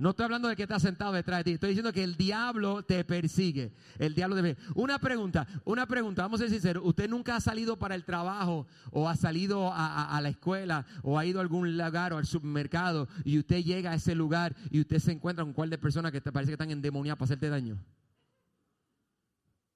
No 0.00 0.10
estoy 0.10 0.24
hablando 0.24 0.48
de 0.48 0.56
que 0.56 0.62
está 0.62 0.80
sentado 0.80 1.12
detrás 1.12 1.40
de 1.40 1.44
ti. 1.44 1.50
Estoy 1.52 1.68
diciendo 1.68 1.92
que 1.92 2.02
el 2.02 2.16
diablo 2.16 2.82
te 2.82 3.04
persigue. 3.04 3.74
El 3.98 4.14
diablo 4.14 4.34
te 4.42 4.56
Una 4.74 4.98
pregunta, 4.98 5.46
una 5.66 5.84
pregunta, 5.84 6.22
vamos 6.22 6.40
a 6.40 6.44
ser 6.44 6.52
sinceros. 6.52 6.82
¿Usted 6.86 7.06
nunca 7.06 7.36
ha 7.36 7.40
salido 7.42 7.78
para 7.78 7.94
el 7.94 8.06
trabajo 8.06 8.66
o 8.92 9.10
ha 9.10 9.16
salido 9.16 9.70
a, 9.70 10.18
la 10.22 10.30
escuela 10.30 10.86
o 11.02 11.18
ha 11.18 11.26
ido 11.26 11.38
a 11.38 11.42
algún 11.42 11.76
lugar 11.76 12.14
o 12.14 12.16
al 12.16 12.24
supermercado 12.24 13.08
y 13.24 13.38
usted 13.38 13.62
llega 13.62 13.90
a 13.90 13.96
ese 13.96 14.14
lugar 14.14 14.56
y 14.70 14.80
usted 14.80 15.00
se 15.00 15.12
encuentra 15.12 15.44
con 15.44 15.52
cuál 15.52 15.68
de 15.68 15.76
personas 15.76 16.12
que 16.12 16.22
te 16.22 16.32
parece 16.32 16.48
que 16.48 16.54
están 16.54 16.70
endemoniadas 16.70 17.18
para 17.18 17.26
hacerte 17.26 17.50
daño? 17.50 17.78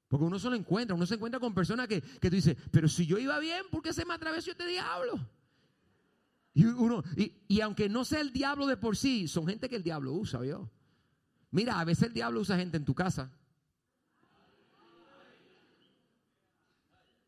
Porque 0.09 0.25
uno 0.25 0.39
solo 0.39 0.57
encuentra, 0.57 0.97
uno 0.97 1.05
se 1.05 1.17
encuentra 1.17 1.39
con 1.39 1.53
personas 1.53 1.87
que, 1.87 2.01
que 2.01 2.31
tú 2.31 2.37
dices, 2.37 2.57
pero 2.71 2.89
si 2.89 3.05
yo 3.05 3.19
iba 3.19 3.39
bien, 3.41 3.65
¿por 3.71 3.83
qué 3.83 3.93
se 3.93 4.07
me 4.07 4.15
atravesó 4.15 4.53
este 4.53 4.67
diablo? 4.67 5.21
Y, 6.55 6.65
uno, 6.65 7.03
y, 7.17 7.61
aunque 7.61 7.89
no 7.89 8.05
sea 8.05 8.21
el 8.21 8.33
diablo 8.33 8.67
de 8.67 8.77
por 8.77 8.97
sí, 8.97 9.27
son 9.27 9.47
gente 9.49 9.69
que 9.69 9.75
el 9.75 9.83
diablo 9.83 10.13
usa, 10.13 10.41
¿vio? 10.41 10.71
Mira, 11.51 11.81
a 11.81 11.85
veces 11.85 12.05
el 12.05 12.15
diablo 12.15 12.41
usa 12.41 12.57
gente 12.57 12.77
en 12.77 12.85
tu 12.85 12.95
casa. 12.95 13.33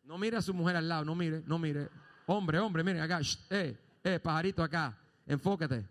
No 0.04 0.16
mire 0.16 0.36
a 0.36 0.42
su 0.42 0.54
mujer 0.54 0.76
al 0.76 0.88
lado, 0.88 1.04
no 1.04 1.16
mire, 1.16 1.42
no 1.44 1.58
mire. 1.58 1.88
Hombre, 2.26 2.60
hombre, 2.60 2.84
mire 2.84 3.00
acá, 3.00 3.20
eh, 3.50 3.76
eh, 4.04 4.20
pajarito 4.20 4.62
acá, 4.62 4.96
enfócate. 5.26 5.84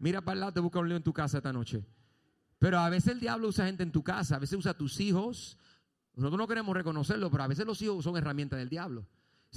Mira 0.00 0.20
para 0.20 0.34
el 0.34 0.40
lado, 0.40 0.52
te 0.52 0.60
busca 0.60 0.80
un 0.80 0.88
lío 0.88 0.96
en 0.96 1.04
tu 1.04 1.12
casa 1.12 1.36
esta 1.36 1.52
noche. 1.52 1.84
Pero 2.58 2.80
a 2.80 2.90
veces 2.90 3.12
el 3.12 3.20
diablo 3.20 3.48
usa 3.48 3.66
gente 3.66 3.84
en 3.84 3.92
tu 3.92 4.02
casa, 4.02 4.36
a 4.36 4.38
veces 4.40 4.58
usa 4.58 4.72
a 4.72 4.76
tus 4.76 4.98
hijos. 4.98 5.56
Nosotros 6.14 6.38
no 6.38 6.48
queremos 6.48 6.76
reconocerlo, 6.76 7.30
pero 7.30 7.44
a 7.44 7.46
veces 7.46 7.64
los 7.64 7.80
hijos 7.82 8.02
son 8.02 8.16
herramientas 8.16 8.58
del 8.58 8.68
diablo. 8.68 9.06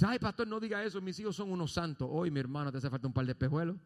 Ay, 0.02 0.18
pastor, 0.18 0.46
no 0.46 0.60
diga 0.60 0.84
eso, 0.84 1.00
mis 1.00 1.18
hijos 1.18 1.36
son 1.36 1.50
unos 1.50 1.72
santos. 1.72 2.08
Hoy, 2.10 2.30
mi 2.30 2.40
hermano, 2.40 2.70
te 2.70 2.78
hace 2.78 2.90
falta 2.90 3.06
un 3.06 3.14
par 3.14 3.24
de 3.24 3.32
espejuelos. 3.32 3.76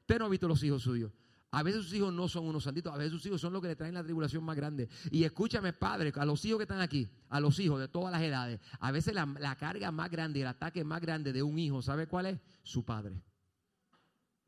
Usted 0.00 0.18
no 0.18 0.26
ha 0.26 0.28
visto 0.28 0.48
los 0.48 0.62
hijos 0.62 0.82
suyos. 0.82 1.12
A 1.50 1.62
veces 1.62 1.84
sus 1.84 1.94
hijos 1.94 2.12
no 2.12 2.28
son 2.28 2.46
unos 2.46 2.64
santitos, 2.64 2.92
a 2.92 2.96
veces 2.98 3.12
sus 3.12 3.24
hijos 3.24 3.40
son 3.40 3.54
los 3.54 3.62
que 3.62 3.68
le 3.68 3.76
traen 3.76 3.94
la 3.94 4.02
tribulación 4.02 4.44
más 4.44 4.54
grande. 4.54 4.88
Y 5.10 5.24
escúchame, 5.24 5.72
padre, 5.72 6.12
a 6.14 6.24
los 6.26 6.44
hijos 6.44 6.58
que 6.58 6.64
están 6.64 6.80
aquí, 6.80 7.08
a 7.30 7.40
los 7.40 7.58
hijos 7.58 7.80
de 7.80 7.88
todas 7.88 8.12
las 8.12 8.20
edades, 8.20 8.60
a 8.80 8.90
veces 8.90 9.14
la, 9.14 9.24
la 9.38 9.56
carga 9.56 9.90
más 9.90 10.10
grande 10.10 10.42
el 10.42 10.46
ataque 10.46 10.84
más 10.84 11.00
grande 11.00 11.32
de 11.32 11.42
un 11.42 11.58
hijo, 11.58 11.80
¿sabe 11.80 12.06
cuál 12.06 12.26
es? 12.26 12.40
Su 12.62 12.84
padre. 12.84 13.22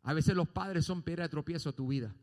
A 0.02 0.12
veces 0.12 0.34
los 0.34 0.48
padres 0.48 0.84
son 0.84 1.02
piedra 1.02 1.24
de 1.24 1.30
tropiezo 1.30 1.70
a 1.70 1.72
tu 1.72 1.88
vida. 1.88 2.14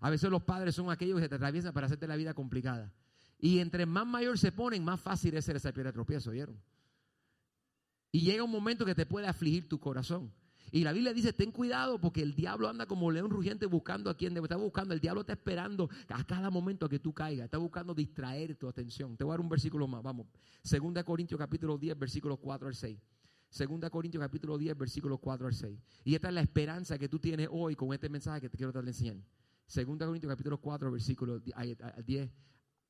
A 0.00 0.10
veces 0.10 0.30
los 0.30 0.42
padres 0.42 0.74
son 0.74 0.90
aquellos 0.90 1.18
que 1.20 1.28
te 1.28 1.36
atraviesan 1.36 1.72
para 1.72 1.86
hacerte 1.86 2.06
la 2.06 2.16
vida 2.16 2.34
complicada. 2.34 2.92
Y 3.38 3.58
entre 3.58 3.86
más 3.86 4.06
mayor 4.06 4.38
se 4.38 4.52
ponen, 4.52 4.84
más 4.84 5.00
fácil 5.00 5.34
es 5.36 5.44
ser 5.44 5.56
esa 5.56 5.72
piedra 5.72 5.90
de 5.90 5.94
tropiezo, 5.94 6.30
¿vieron? 6.30 6.60
Y 8.16 8.22
llega 8.22 8.42
un 8.42 8.50
momento 8.50 8.86
que 8.86 8.94
te 8.94 9.04
puede 9.04 9.26
afligir 9.26 9.68
tu 9.68 9.78
corazón. 9.78 10.32
Y 10.72 10.84
la 10.84 10.94
Biblia 10.94 11.12
dice, 11.12 11.34
ten 11.34 11.52
cuidado 11.52 12.00
porque 12.00 12.22
el 12.22 12.34
diablo 12.34 12.66
anda 12.66 12.86
como 12.86 13.10
león 13.10 13.28
rugiente 13.30 13.66
buscando 13.66 14.08
a 14.08 14.16
quien 14.16 14.32
debe. 14.32 14.46
Está 14.46 14.56
buscando, 14.56 14.94
el 14.94 15.00
diablo 15.00 15.20
está 15.20 15.34
esperando 15.34 15.90
a 16.08 16.24
cada 16.24 16.48
momento 16.48 16.88
que 16.88 16.98
tú 16.98 17.12
caigas. 17.12 17.44
Está 17.44 17.58
buscando 17.58 17.92
distraer 17.92 18.56
tu 18.56 18.68
atención. 18.68 19.18
Te 19.18 19.24
voy 19.24 19.32
a 19.32 19.34
dar 19.34 19.40
un 19.42 19.50
versículo 19.50 19.86
más, 19.86 20.02
vamos. 20.02 20.28
Segunda 20.62 21.04
Corintios 21.04 21.38
capítulo 21.38 21.76
10, 21.76 21.98
versículos 21.98 22.38
4 22.38 22.68
al 22.68 22.74
6. 22.74 22.98
Segunda 23.50 23.90
Corintios 23.90 24.22
capítulo 24.22 24.56
10, 24.56 24.78
versículos 24.78 25.18
4 25.20 25.48
al 25.48 25.54
6. 25.54 25.78
Y 26.04 26.14
esta 26.14 26.28
es 26.28 26.34
la 26.34 26.40
esperanza 26.40 26.96
que 26.96 27.10
tú 27.10 27.18
tienes 27.18 27.50
hoy 27.52 27.76
con 27.76 27.92
este 27.92 28.08
mensaje 28.08 28.40
que 28.40 28.48
te 28.48 28.56
quiero 28.56 28.72
darle 28.72 28.92
enseñar. 28.92 29.18
Segunda 29.66 30.06
Corintios 30.06 30.32
capítulo 30.32 30.58
4, 30.58 30.90
versículo 30.90 31.38
10. 31.38 32.30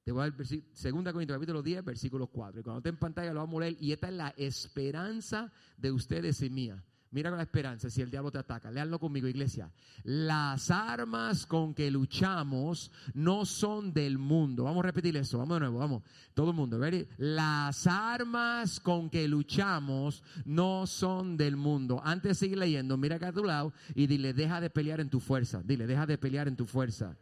Te 0.07 0.13
voy 0.13 0.23
a 0.23 0.31
dar 0.31 0.47
Segunda 0.73 1.13
Corintios 1.13 1.37
capítulo 1.37 1.65
10, 1.65 1.85
versículos 1.85 2.29
4. 2.31 2.61
Y 2.61 2.63
cuando 2.63 2.79
esté 2.79 2.91
en 2.91 2.97
pantalla 2.97 3.33
lo 3.33 3.41
vamos 3.41 3.57
a 3.57 3.65
leer. 3.65 3.77
Y 3.81 3.91
esta 3.91 4.07
es 4.07 4.15
la 4.15 4.29
esperanza 4.37 5.53
de 5.77 5.91
ustedes 5.91 6.41
y 6.43 6.49
mía. 6.49 6.81
Mira 7.11 7.31
con 7.31 7.39
la 7.39 7.43
esperanza 7.43 7.91
si 7.91 8.03
el 8.03 8.11
diablo 8.13 8.31
te 8.31 8.39
ataca. 8.39 8.71
Leanlo 8.71 9.01
conmigo, 9.01 9.27
iglesia. 9.27 9.69
Las 10.05 10.71
armas 10.71 11.45
con 11.45 11.75
que 11.75 11.91
luchamos 11.91 12.93
no 13.15 13.45
son 13.45 13.93
del 13.93 14.17
mundo. 14.17 14.63
Vamos 14.63 14.85
a 14.85 14.87
repetir 14.87 15.17
eso. 15.17 15.39
Vamos 15.39 15.57
de 15.57 15.61
nuevo. 15.63 15.81
Vamos. 15.81 16.05
Todo 16.35 16.51
el 16.51 16.57
mundo. 16.57 16.79
Las 17.17 17.89
armas 17.89 18.79
con 18.79 19.11
que 19.11 19.27
luchamos 19.27 20.23
no 20.45 20.87
son 20.87 21.37
del 21.37 21.57
mundo. 21.57 22.01
Antes 22.05 22.29
de 22.29 22.35
seguir 22.37 22.59
leyendo, 22.59 22.97
mira 22.97 23.17
acá 23.17 23.31
a 23.31 23.33
tu 23.33 23.43
lado 23.43 23.73
y 23.93 24.07
dile, 24.07 24.35
deja 24.35 24.61
de 24.61 24.71
pelear 24.71 25.01
en 25.01 25.11
tu 25.11 25.19
fuerza. 25.19 25.65
Dile, 25.65 25.85
deja 25.85 26.07
de 26.07 26.17
pelear 26.17 26.47
en 26.47 26.55
tu 26.55 26.65
fuerza. 26.65 27.17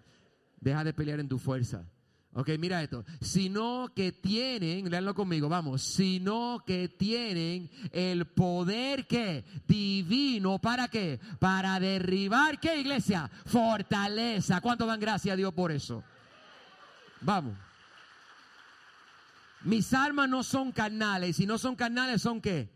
Deja 0.60 0.84
de 0.84 0.92
pelear 0.92 1.18
en 1.18 1.30
tu 1.30 1.38
fuerza. 1.38 1.86
Ok, 2.36 2.50
mira 2.58 2.82
esto. 2.82 3.04
Sino 3.20 3.92
que 3.94 4.10
tienen, 4.10 4.90
léanlo 4.90 5.14
conmigo, 5.14 5.48
vamos, 5.48 5.82
sino 5.82 6.64
que 6.66 6.88
tienen 6.88 7.70
el 7.92 8.26
poder 8.26 9.06
que 9.06 9.44
divino, 9.68 10.58
¿para 10.58 10.88
qué? 10.88 11.20
Para 11.38 11.78
derribar, 11.78 12.58
¿qué 12.58 12.80
iglesia? 12.80 13.30
Fortaleza. 13.46 14.60
¿Cuánto 14.60 14.84
dan 14.84 14.98
gracias 14.98 15.32
a 15.32 15.36
Dios 15.36 15.54
por 15.54 15.70
eso? 15.70 16.02
Vamos. 17.20 17.56
Mis 19.62 19.94
armas 19.94 20.28
no 20.28 20.42
son 20.42 20.72
carnales, 20.72 21.36
si 21.36 21.46
no 21.46 21.56
son 21.56 21.76
carnales, 21.76 22.20
¿son 22.20 22.40
qué? 22.40 22.68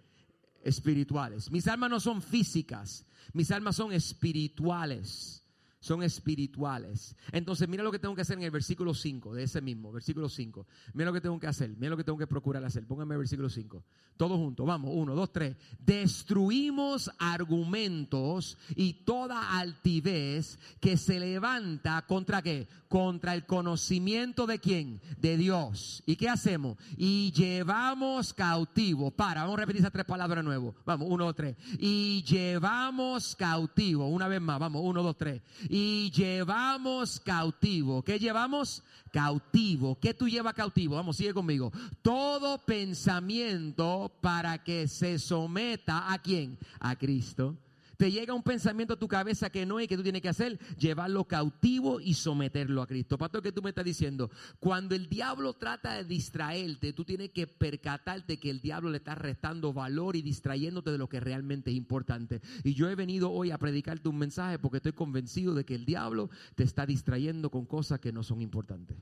Espirituales. 0.62 1.50
Mis 1.50 1.67
armas 1.67 1.91
no 1.91 1.99
son 1.99 2.23
físicas, 2.23 3.05
mis 3.33 3.50
armas 3.50 3.75
son 3.75 3.93
espirituales 3.93 5.43
son 5.80 6.02
espirituales. 6.02 7.16
Entonces, 7.32 7.68
mira 7.68 7.82
lo 7.82 7.92
que 7.92 7.99
tengo 7.99 8.14
que 8.14 8.23
hacer 8.23 8.38
en 8.38 8.44
el 8.44 8.50
versículo 8.50 8.94
5 8.94 9.35
de 9.35 9.44
ese 9.44 9.61
mismo, 9.61 9.92
versículo 9.92 10.28
5. 10.28 10.66
Mira 10.94 11.11
lo 11.11 11.14
que 11.14 11.20
tengo 11.20 11.38
que 11.38 11.47
hacer, 11.47 11.70
mira 11.76 11.90
lo 11.90 11.97
que 11.97 12.04
tengo 12.04 12.18
que 12.18 12.26
procurar 12.26 12.64
hacer. 12.64 12.87
Póngame 12.87 13.14
el 13.14 13.20
versículo 13.20 13.49
5. 13.49 13.85
Todos 14.16 14.37
juntos, 14.37 14.66
vamos, 14.66 14.90
uno, 14.92 15.14
dos, 15.14 15.32
tres. 15.32 15.56
Destruimos 15.78 17.11
argumentos 17.18 18.58
y 18.75 19.04
toda 19.04 19.58
altivez 19.58 20.58
que 20.80 20.97
se 20.97 21.20
levanta 21.20 22.04
contra 22.06 22.42
qué? 22.42 22.66
Contra 22.88 23.35
el 23.35 23.47
conocimiento 23.47 24.47
de 24.47 24.58
quién? 24.58 25.00
De 25.18 25.37
Dios. 25.37 26.02
¿Y 26.06 26.16
qué 26.16 26.28
hacemos? 26.28 26.78
Y 26.97 27.30
llevamos 27.32 28.32
cautivo. 28.35 29.12
Para, 29.12 29.42
vamos 29.42 29.58
a 29.58 29.61
repetir 29.61 29.82
esas 29.82 29.92
tres 29.92 30.06
palabras 30.06 30.38
de 30.38 30.42
nuevo. 30.42 30.75
Vamos, 30.85 31.06
uno, 31.08 31.26
dos, 31.26 31.37
tres. 31.37 31.56
Y 31.78 32.25
llevamos 32.25 33.37
cautivo. 33.37 34.08
Una 34.08 34.26
vez 34.26 34.40
más, 34.40 34.58
vamos, 34.58 34.82
uno, 34.85 35.02
dos, 35.02 35.16
tres 35.16 35.42
y 35.69 36.11
llevamos 36.11 37.21
cautivo. 37.21 38.03
¿Qué 38.03 38.19
llevamos? 38.19 38.83
Cautivo. 39.13 39.99
¿Qué 40.01 40.15
tú 40.15 40.29
llevas 40.29 40.55
cautivo? 40.55 40.97
Vamos, 40.97 41.17
sigue 41.17 41.35
conmigo. 41.35 41.73
Todo 42.03 42.59
pensamiento 42.59 44.13
para 44.21 44.63
que 44.65 44.89
se 44.89 45.19
someta 45.19 46.13
a 46.13 46.19
quién? 46.19 46.59
A 46.81 46.97
Cristo 46.97 47.57
te 47.99 48.12
llega 48.12 48.33
un 48.33 48.45
pensamiento 48.45 48.95
a 48.95 48.99
tu 48.99 49.09
cabeza 49.09 49.50
que 49.50 49.67
no 49.67 49.81
es 49.81 49.88
que 49.88 49.97
tú 49.97 50.05
tienes 50.05 50.23
que 50.23 50.28
hacer, 50.28 50.59
llevarlo 50.78 51.25
cautivo 51.25 52.00
y 52.00 52.14
someterlo 52.14 52.81
a 52.81 52.87
Cristo. 52.87 53.19
Pastor, 53.19 53.43
¿qué 53.43 53.50
tú 53.50 53.61
me 53.61 53.71
estás 53.71 53.85
diciendo? 53.85 54.31
Cuando 54.61 54.95
el 54.95 55.09
diablo 55.09 55.55
trata 55.55 55.95
de 55.95 56.05
distraerte, 56.05 56.93
tú 56.93 57.05
tienes 57.05 57.31
que 57.31 57.49
percatarte 57.49 58.38
que 58.38 58.50
el 58.50 58.61
diablo 58.61 58.90
le 58.90 58.99
está 58.99 59.17
restando 59.17 59.73
valor 59.73 60.14
y 60.14 60.23
distrayéndote 60.23 60.93
de 60.93 60.99
lo 60.99 61.09
que 61.09 61.19
realmente 61.19 61.73
es 61.73 61.76
importante. 61.76 62.40
Y 62.62 62.75
yo 62.75 62.88
he 62.88 62.95
venido 62.95 63.33
hoy 63.33 63.50
a 63.50 63.59
predicarte 63.59 64.09
un 64.09 64.19
mensaje 64.19 64.61
porque 64.61 64.76
estoy 64.76 64.93
convencido 64.93 65.52
de 65.55 65.64
que 65.64 65.75
el 65.75 65.85
diablo 65.85 66.31
te 66.55 66.62
está 66.62 66.87
distrayendo 66.87 67.50
con 67.50 67.67
cosas 67.67 67.99
que 67.99 68.12
no 68.12 68.23
son 68.23 68.40
importantes 68.40 68.97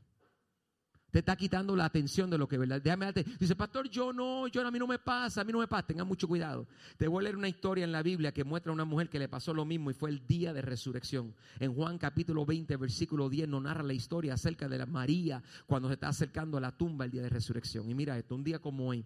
te 1.17 1.21
está 1.21 1.35
quitando 1.35 1.75
la 1.75 1.87
atención 1.87 2.29
de 2.29 2.37
lo 2.37 2.47
que 2.47 2.59
verdad. 2.59 2.79
Déjame 2.79 3.07
darte. 3.07 3.25
Dice, 3.41 3.57
pastor, 3.57 3.89
yo 3.89 4.13
no, 4.13 4.49
yo 4.49 4.61
a 4.61 4.71
mí 4.71 4.79
no 4.79 4.87
me 4.87 4.99
pasa, 4.99 5.41
a 5.41 5.45
mí 5.45 5.51
no 5.51 5.61
me 5.61 5.67
pasa. 5.67 5.87
Tenga 5.87 6.05
mucho 6.05 6.29
cuidado. 6.29 6.69
Te 6.99 7.09
voy 7.09 7.21
a 7.21 7.23
leer 7.23 7.37
una 7.37 7.49
historia 7.49 7.85
en 7.85 7.93
la 7.93 8.03
Biblia 8.03 8.35
que 8.35 8.45
muestra 8.45 8.71
a 8.71 8.75
una 8.75 8.85
mujer 8.85 9.09
que 9.09 9.19
le 9.19 9.27
pasó 9.27 9.55
lo 9.55 9.65
mismo 9.65 9.91
y 9.91 9.95
fue 9.95 10.11
el 10.11 10.27
día 10.27 10.53
de 10.53 10.61
resurrección. 10.61 11.35
En 11.59 11.75
Juan 11.75 11.97
capítulo 11.97 12.45
20, 12.45 12.77
versículo 12.77 13.31
10, 13.31 13.49
nos 13.49 13.63
narra 13.63 13.83
la 13.83 13.95
historia 13.95 14.35
acerca 14.35 14.69
de 14.69 14.77
la 14.77 14.85
María 14.85 15.43
cuando 15.65 15.89
se 15.89 15.95
está 15.95 16.09
acercando 16.09 16.59
a 16.59 16.61
la 16.61 16.77
tumba 16.77 17.07
el 17.07 17.11
día 17.11 17.23
de 17.23 17.31
resurrección. 17.31 17.89
Y 17.89 17.95
mira 17.95 18.19
esto, 18.19 18.35
un 18.35 18.45
día 18.45 18.59
como 18.59 18.87
hoy. 18.87 19.03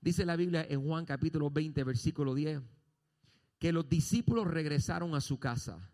Dice 0.00 0.24
la 0.24 0.36
Biblia 0.36 0.64
en 0.70 0.86
Juan 0.86 1.04
capítulo 1.06 1.50
20, 1.50 1.82
versículo 1.82 2.36
10, 2.36 2.60
que 3.58 3.72
los 3.72 3.88
discípulos 3.88 4.46
regresaron 4.46 5.16
a 5.16 5.20
su 5.20 5.40
casa 5.40 5.90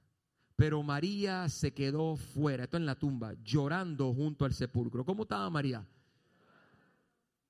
pero 0.56 0.82
María 0.82 1.49
se 1.49 1.73
quedó 1.73 2.16
fuera, 2.16 2.64
esto 2.64 2.76
en 2.76 2.87
la 2.87 2.99
tumba, 2.99 3.35
llorando 3.42 4.12
junto 4.12 4.44
al 4.44 4.52
sepulcro. 4.52 5.04
¿Cómo 5.04 5.23
estaba 5.23 5.49
María? 5.50 5.87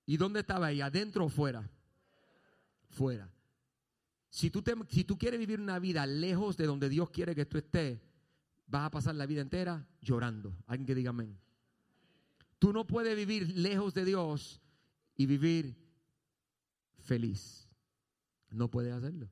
¿Y 0.06 0.16
dónde 0.16 0.40
estaba 0.40 0.70
ella? 0.70 0.86
¿Adentro 0.86 1.26
o 1.26 1.28
fuera? 1.28 1.68
Fuera. 2.90 3.30
Si 4.28 4.50
tú, 4.50 4.62
si 4.88 5.04
tú 5.04 5.18
quieres 5.18 5.38
vivir 5.38 5.60
una 5.60 5.78
vida 5.78 6.06
lejos 6.06 6.56
de 6.56 6.66
donde 6.66 6.88
Dios 6.88 7.10
quiere 7.10 7.34
que 7.34 7.44
tú 7.44 7.58
estés, 7.58 8.00
vas 8.66 8.86
a 8.86 8.90
pasar 8.90 9.14
la 9.14 9.26
vida 9.26 9.42
entera 9.42 9.86
llorando. 10.00 10.56
Alguien 10.66 10.86
que 10.86 10.94
diga 10.94 11.10
amén. 11.10 11.38
Tú 12.58 12.72
no 12.72 12.86
puedes 12.86 13.14
vivir 13.16 13.56
lejos 13.56 13.92
de 13.92 14.04
Dios 14.04 14.62
y 15.16 15.26
vivir 15.26 15.76
feliz. 17.00 17.68
No 18.50 18.70
puedes 18.70 18.92
hacerlo. 18.92 19.28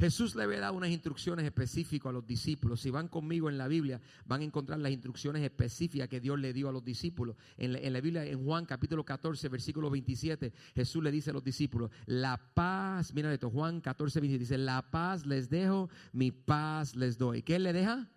Jesús 0.00 0.36
le 0.36 0.44
había 0.44 0.60
dado 0.60 0.74
unas 0.74 0.90
instrucciones 0.90 1.44
específicas 1.44 2.10
a 2.10 2.12
los 2.12 2.24
discípulos. 2.24 2.80
Si 2.80 2.90
van 2.90 3.08
conmigo 3.08 3.50
en 3.50 3.58
la 3.58 3.66
Biblia, 3.66 4.00
van 4.26 4.42
a 4.42 4.44
encontrar 4.44 4.78
las 4.78 4.92
instrucciones 4.92 5.42
específicas 5.42 6.08
que 6.08 6.20
Dios 6.20 6.38
le 6.38 6.52
dio 6.52 6.68
a 6.68 6.72
los 6.72 6.84
discípulos. 6.84 7.34
En 7.56 7.92
la, 7.92 8.00
Biblia, 8.00 8.24
en 8.24 8.44
Juan 8.44 8.64
capítulo 8.64 9.04
14, 9.04 9.48
versículo 9.48 9.90
27, 9.90 10.52
Jesús 10.76 11.02
le 11.02 11.10
dice 11.10 11.30
a 11.30 11.32
los 11.32 11.42
discípulos, 11.42 11.90
la 12.06 12.40
paz, 12.54 13.12
mira 13.12 13.32
esto, 13.32 13.50
Juan 13.50 13.80
14, 13.80 14.20
27, 14.20 14.38
dice, 14.38 14.58
la 14.58 14.88
paz 14.88 15.26
les 15.26 15.50
dejo, 15.50 15.90
mi 16.12 16.30
paz 16.30 16.94
les 16.94 17.18
doy. 17.18 17.42
¿Qué 17.42 17.58
le 17.58 17.72
deja? 17.72 18.08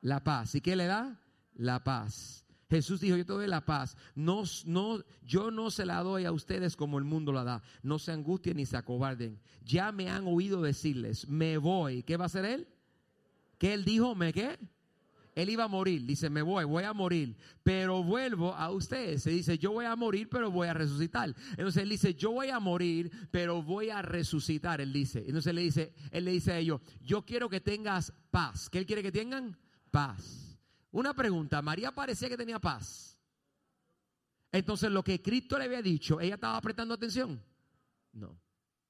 La 0.00 0.24
paz. 0.24 0.54
¿Y 0.54 0.62
qué 0.62 0.74
le 0.74 0.86
da? 0.86 1.20
La 1.52 1.84
paz. 1.84 2.46
Jesús 2.70 3.00
dijo, 3.00 3.16
yo 3.16 3.26
te 3.26 3.32
doy 3.32 3.48
la 3.48 3.64
paz. 3.64 3.96
No, 4.14 4.44
no, 4.64 5.02
yo 5.26 5.50
no 5.50 5.72
se 5.72 5.84
la 5.84 6.02
doy 6.02 6.24
a 6.24 6.32
ustedes 6.32 6.76
como 6.76 6.98
el 6.98 7.04
mundo 7.04 7.32
la 7.32 7.42
da. 7.42 7.62
No 7.82 7.98
se 7.98 8.12
angustien 8.12 8.58
ni 8.58 8.64
se 8.64 8.76
acobarden. 8.76 9.40
Ya 9.64 9.90
me 9.90 10.08
han 10.08 10.26
oído 10.28 10.62
decirles, 10.62 11.28
me 11.28 11.58
voy. 11.58 12.04
¿Qué 12.04 12.16
va 12.16 12.24
a 12.24 12.26
hacer 12.26 12.44
él? 12.44 12.68
¿Qué 13.58 13.74
él 13.74 13.84
dijo? 13.84 14.14
¿Me 14.14 14.32
qué? 14.32 14.56
Él 15.34 15.48
iba 15.50 15.64
a 15.64 15.68
morir. 15.68 16.04
Dice, 16.06 16.30
me 16.30 16.42
voy, 16.42 16.64
voy 16.64 16.84
a 16.84 16.92
morir. 16.92 17.36
Pero 17.64 18.04
vuelvo 18.04 18.54
a 18.54 18.70
ustedes. 18.70 19.24
Se 19.24 19.30
dice, 19.30 19.58
yo 19.58 19.72
voy 19.72 19.86
a 19.86 19.96
morir, 19.96 20.28
pero 20.30 20.50
voy 20.50 20.68
a 20.68 20.74
resucitar. 20.74 21.34
Entonces 21.50 21.82
él 21.82 21.88
dice, 21.88 22.14
yo 22.14 22.30
voy 22.30 22.50
a 22.50 22.60
morir, 22.60 23.10
pero 23.32 23.62
voy 23.62 23.90
a 23.90 24.00
resucitar. 24.00 24.80
Él 24.80 24.92
dice. 24.92 25.24
Entonces 25.26 25.52
le 25.52 25.62
dice, 25.62 25.92
él 26.12 26.24
le 26.24 26.30
dice 26.30 26.52
a 26.52 26.58
ellos, 26.58 26.80
yo 27.02 27.24
quiero 27.24 27.48
que 27.48 27.60
tengas 27.60 28.12
paz. 28.30 28.70
¿Qué 28.70 28.78
él 28.78 28.86
quiere 28.86 29.02
que 29.02 29.12
tengan? 29.12 29.56
Paz. 29.90 30.49
Una 30.92 31.14
pregunta, 31.14 31.62
María 31.62 31.92
parecía 31.92 32.28
que 32.28 32.36
tenía 32.36 32.58
paz. 32.58 33.18
Entonces 34.52 34.90
lo 34.90 35.04
que 35.04 35.22
Cristo 35.22 35.58
le 35.58 35.64
había 35.64 35.82
dicho, 35.82 36.20
¿ella 36.20 36.34
estaba 36.34 36.60
prestando 36.60 36.94
atención? 36.94 37.40
No, 38.12 38.36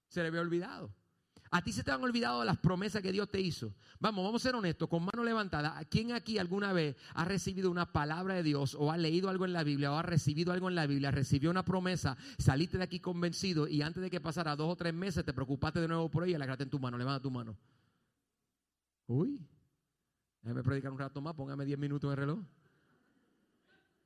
se 0.09 0.23
le 0.23 0.29
había 0.29 0.41
olvidado. 0.41 0.95
A 1.53 1.63
ti 1.63 1.73
se 1.73 1.83
te 1.83 1.91
han 1.91 2.03
olvidado 2.03 2.45
las 2.45 2.59
promesas 2.59 3.03
que 3.03 3.11
Dios 3.11 3.29
te 3.29 3.41
hizo. 3.41 3.75
Vamos, 3.99 4.25
vamos 4.25 4.41
a 4.41 4.49
ser 4.49 4.55
honestos, 4.55 4.89
con 4.89 5.03
mano 5.03 5.25
levantada. 5.25 5.85
¿Quién 5.87 6.13
aquí 6.13 6.39
alguna 6.39 6.73
vez 6.73 6.97
ha 7.15 7.25
recibido 7.25 7.73
una 7.73 7.93
palabra 7.93 8.35
de 8.35 8.45
Dios 8.45 8.77
o 8.79 8.93
ha 8.93 8.97
leído 8.97 9.29
algo 9.29 9.45
en 9.45 9.53
la 9.53 9.65
Biblia 9.65 9.91
o 9.91 9.97
ha 9.97 10.03
recibido 10.03 10.53
algo 10.53 10.69
en 10.69 10.77
la 10.77 10.87
Biblia, 10.87 11.11
recibió 11.11 11.51
una 11.51 11.65
promesa, 11.65 12.17
saliste 12.39 12.79
de 12.79 12.85
aquí 12.85 13.01
convencido 13.01 13.67
y 13.67 13.83
antes 13.83 14.01
de 14.01 14.11
que 14.11 14.21
pasara 14.21 14.55
dos 14.55 14.71
o 14.71 14.77
tres 14.77 14.95
meses 14.95 15.25
te 15.25 15.33
preocupaste 15.33 15.81
de 15.81 15.89
nuevo 15.89 16.09
por 16.09 16.25
ella, 16.25 16.39
la 16.39 16.55
en 16.55 16.71
tu 16.71 16.79
mano, 16.79 16.97
levanta 16.97 17.21
tu 17.21 17.33
mano. 17.33 17.57
Uy, 19.09 19.41
Déjame 20.43 20.63
predicar 20.63 20.93
un 20.93 20.99
rato 20.99 21.21
más, 21.21 21.35
póngame 21.35 21.65
10 21.65 21.79
minutos 21.79 22.09
en 22.09 22.13
el 22.13 22.17
reloj. 22.17 22.39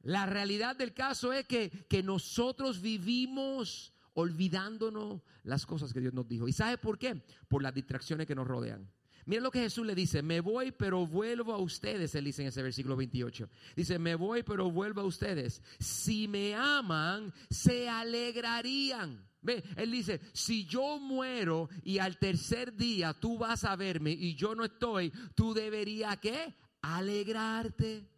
La 0.02 0.26
realidad 0.26 0.76
del 0.76 0.92
caso 0.92 1.32
es 1.32 1.46
que, 1.46 1.70
que 1.88 2.02
nosotros 2.02 2.80
vivimos 2.80 3.94
olvidándonos 4.14 5.22
las 5.44 5.66
cosas 5.66 5.92
que 5.92 6.00
Dios 6.00 6.12
nos 6.12 6.28
dijo. 6.28 6.46
¿Y 6.48 6.52
sabe 6.52 6.78
por 6.78 6.98
qué? 6.98 7.22
Por 7.48 7.62
las 7.62 7.74
distracciones 7.74 8.26
que 8.26 8.34
nos 8.34 8.46
rodean. 8.46 8.90
Miren 9.26 9.42
lo 9.42 9.50
que 9.50 9.60
Jesús 9.60 9.86
le 9.86 9.94
dice, 9.94 10.22
me 10.22 10.40
voy 10.40 10.70
pero 10.72 11.06
vuelvo 11.06 11.54
a 11.54 11.58
ustedes, 11.58 12.14
él 12.14 12.24
dice 12.24 12.42
en 12.42 12.48
ese 12.48 12.62
versículo 12.62 12.96
28. 12.96 13.48
Dice, 13.74 13.98
me 13.98 14.14
voy 14.14 14.42
pero 14.42 14.70
vuelvo 14.70 15.00
a 15.00 15.04
ustedes. 15.04 15.62
Si 15.78 16.28
me 16.28 16.54
aman, 16.54 17.32
se 17.48 17.88
alegrarían. 17.88 19.26
Ve, 19.44 19.62
él 19.76 19.90
dice, 19.90 20.20
si 20.32 20.64
yo 20.64 20.98
muero 20.98 21.68
y 21.84 21.98
al 21.98 22.18
tercer 22.18 22.74
día 22.74 23.12
tú 23.12 23.38
vas 23.38 23.64
a 23.64 23.76
verme 23.76 24.10
y 24.10 24.34
yo 24.34 24.54
no 24.54 24.64
estoy, 24.64 25.12
tú 25.34 25.52
deberías 25.52 26.16
qué? 26.18 26.54
Alegrarte. 26.80 28.08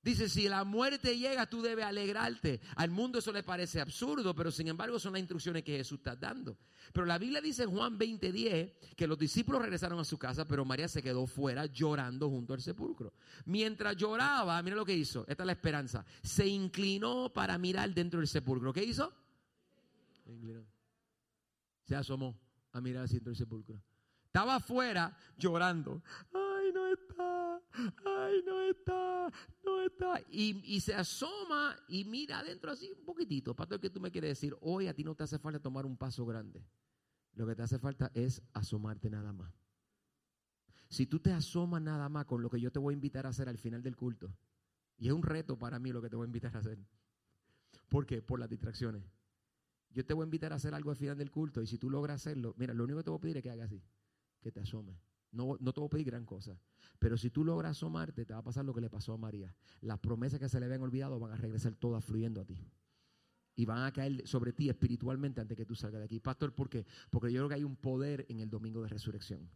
Dice, 0.00 0.28
si 0.28 0.48
la 0.48 0.62
muerte 0.62 1.18
llega, 1.18 1.46
tú 1.46 1.60
debes 1.60 1.84
alegrarte. 1.84 2.60
Al 2.76 2.88
mundo 2.90 3.18
eso 3.18 3.32
le 3.32 3.42
parece 3.42 3.80
absurdo, 3.80 4.32
pero 4.32 4.52
sin 4.52 4.68
embargo 4.68 5.00
son 5.00 5.12
las 5.12 5.20
instrucciones 5.20 5.64
que 5.64 5.76
Jesús 5.76 5.98
está 5.98 6.14
dando. 6.14 6.56
Pero 6.92 7.04
la 7.04 7.18
Biblia 7.18 7.40
dice 7.40 7.64
en 7.64 7.70
Juan 7.72 7.98
20:10 7.98 8.94
que 8.96 9.06
los 9.08 9.18
discípulos 9.18 9.60
regresaron 9.60 9.98
a 9.98 10.04
su 10.04 10.16
casa, 10.16 10.46
pero 10.46 10.64
María 10.64 10.86
se 10.86 11.02
quedó 11.02 11.26
fuera 11.26 11.66
llorando 11.66 12.30
junto 12.30 12.54
al 12.54 12.62
sepulcro. 12.62 13.12
Mientras 13.44 13.96
lloraba, 13.96 14.62
mira 14.62 14.76
lo 14.76 14.86
que 14.86 14.94
hizo, 14.94 15.26
esta 15.26 15.42
es 15.42 15.46
la 15.48 15.52
esperanza, 15.52 16.06
se 16.22 16.46
inclinó 16.46 17.32
para 17.34 17.58
mirar 17.58 17.92
dentro 17.92 18.20
del 18.20 18.28
sepulcro. 18.28 18.72
¿Qué 18.72 18.84
hizo? 18.84 19.12
Se 21.84 21.96
asomó 21.96 22.38
a 22.72 22.80
mirar 22.80 23.08
dentro 23.08 23.30
del 23.30 23.36
sepulcro. 23.36 23.82
Estaba 24.26 24.56
afuera 24.56 25.16
llorando. 25.36 26.02
Ay, 26.34 26.72
no 26.72 26.86
está. 26.92 27.62
Ay, 28.04 28.42
no 28.44 28.60
está. 28.62 29.32
No 29.64 29.82
está. 29.82 30.20
Y, 30.30 30.80
se 30.80 30.94
asoma 30.94 31.74
y 31.88 32.04
mira 32.04 32.40
adentro 32.40 32.70
así 32.70 32.90
un 32.92 33.04
poquitito. 33.04 33.56
Pastor, 33.56 33.80
¿qué 33.80 33.88
tú 33.88 34.00
me 34.00 34.10
quieres 34.10 34.30
decir? 34.30 34.54
Hoy 34.60 34.86
a 34.86 34.94
ti 34.94 35.02
no 35.02 35.14
te 35.14 35.24
hace 35.24 35.38
falta 35.38 35.60
tomar 35.60 35.86
un 35.86 35.96
paso 35.96 36.26
grande. 36.26 36.62
Lo 37.32 37.46
que 37.46 37.54
te 37.54 37.62
hace 37.62 37.78
falta 37.78 38.10
es 38.14 38.42
asomarte 38.52 39.08
nada 39.08 39.32
más. 39.32 39.52
Si 40.88 41.06
tú 41.06 41.20
te 41.20 41.32
asomas 41.32 41.80
nada 41.82 42.08
más 42.08 42.26
con 42.26 42.42
lo 42.42 42.50
que 42.50 42.60
yo 42.60 42.70
te 42.70 42.78
voy 42.78 42.92
a 42.92 42.96
invitar 42.96 43.26
a 43.26 43.30
hacer 43.30 43.48
al 43.48 43.58
final 43.58 43.82
del 43.82 43.96
culto, 43.96 44.34
y 44.98 45.08
es 45.08 45.12
un 45.12 45.22
reto 45.22 45.58
para 45.58 45.78
mí 45.78 45.92
lo 45.92 46.02
que 46.02 46.10
te 46.10 46.16
voy 46.16 46.24
a 46.24 46.26
invitar 46.26 46.54
a 46.56 46.60
hacer. 46.60 46.78
¿Por 47.88 48.04
qué? 48.06 48.20
Por 48.20 48.40
las 48.40 48.48
distracciones. 48.48 49.02
Yo 49.90 50.04
te 50.04 50.14
voy 50.14 50.24
a 50.24 50.26
invitar 50.26 50.52
a 50.52 50.56
hacer 50.56 50.74
algo 50.74 50.90
al 50.90 50.96
final 50.96 51.16
del 51.16 51.30
culto 51.30 51.62
y 51.62 51.66
si 51.66 51.78
tú 51.78 51.90
logras 51.90 52.16
hacerlo, 52.16 52.54
mira, 52.58 52.74
lo 52.74 52.84
único 52.84 52.98
que 52.98 53.04
te 53.04 53.10
voy 53.10 53.18
a 53.18 53.20
pedir 53.20 53.36
es 53.38 53.42
que 53.42 53.50
hagas 53.50 53.66
así 53.66 53.82
que 54.40 54.52
te 54.52 54.60
asomes. 54.60 54.96
No, 55.30 55.56
no 55.60 55.72
te 55.72 55.80
voy 55.80 55.88
a 55.88 55.90
pedir 55.90 56.06
gran 56.06 56.24
cosa. 56.24 56.58
Pero 56.98 57.16
si 57.16 57.30
tú 57.30 57.44
logras 57.44 57.72
asomarte, 57.72 58.24
te 58.24 58.32
va 58.32 58.40
a 58.40 58.42
pasar 58.42 58.64
lo 58.64 58.74
que 58.74 58.80
le 58.80 58.88
pasó 58.88 59.12
a 59.12 59.18
María. 59.18 59.54
Las 59.80 59.98
promesas 59.98 60.40
que 60.40 60.48
se 60.48 60.58
le 60.58 60.66
habían 60.66 60.82
olvidado 60.82 61.18
van 61.18 61.32
a 61.32 61.36
regresar 61.36 61.74
todas 61.74 62.04
fluyendo 62.04 62.40
a 62.40 62.44
ti. 62.44 62.58
Y 63.54 63.64
van 63.66 63.84
a 63.84 63.92
caer 63.92 64.26
sobre 64.26 64.52
ti 64.52 64.68
espiritualmente 64.68 65.40
antes 65.40 65.56
que 65.56 65.66
tú 65.66 65.74
salgas 65.74 66.00
de 66.00 66.04
aquí. 66.04 66.20
Pastor, 66.20 66.54
¿por 66.54 66.68
qué? 66.68 66.86
Porque 67.10 67.32
yo 67.32 67.40
creo 67.40 67.48
que 67.48 67.54
hay 67.56 67.64
un 67.64 67.76
poder 67.76 68.24
en 68.28 68.40
el 68.40 68.48
domingo 68.48 68.82
de 68.82 68.88
resurrección. 68.88 69.50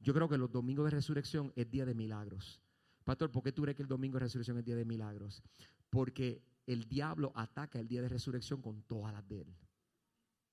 Yo 0.00 0.12
creo 0.12 0.28
que 0.28 0.36
los 0.36 0.50
domingos 0.50 0.84
de 0.84 0.90
resurrección 0.90 1.52
es 1.56 1.70
día 1.70 1.86
de 1.86 1.94
milagros. 1.94 2.60
Pastor, 3.04 3.30
¿por 3.30 3.42
qué 3.42 3.52
tú 3.52 3.62
crees 3.62 3.76
que 3.76 3.82
el 3.82 3.88
domingo 3.88 4.18
de 4.18 4.24
resurrección 4.24 4.58
es 4.58 4.64
día 4.64 4.76
de 4.76 4.84
milagros? 4.84 5.42
Porque 5.88 6.44
el 6.66 6.88
diablo 6.88 7.32
ataca 7.34 7.78
el 7.78 7.88
día 7.88 8.02
de 8.02 8.08
resurrección 8.08 8.60
con 8.60 8.82
todas 8.82 9.12
las 9.12 9.26
de 9.28 9.42
él 9.42 9.56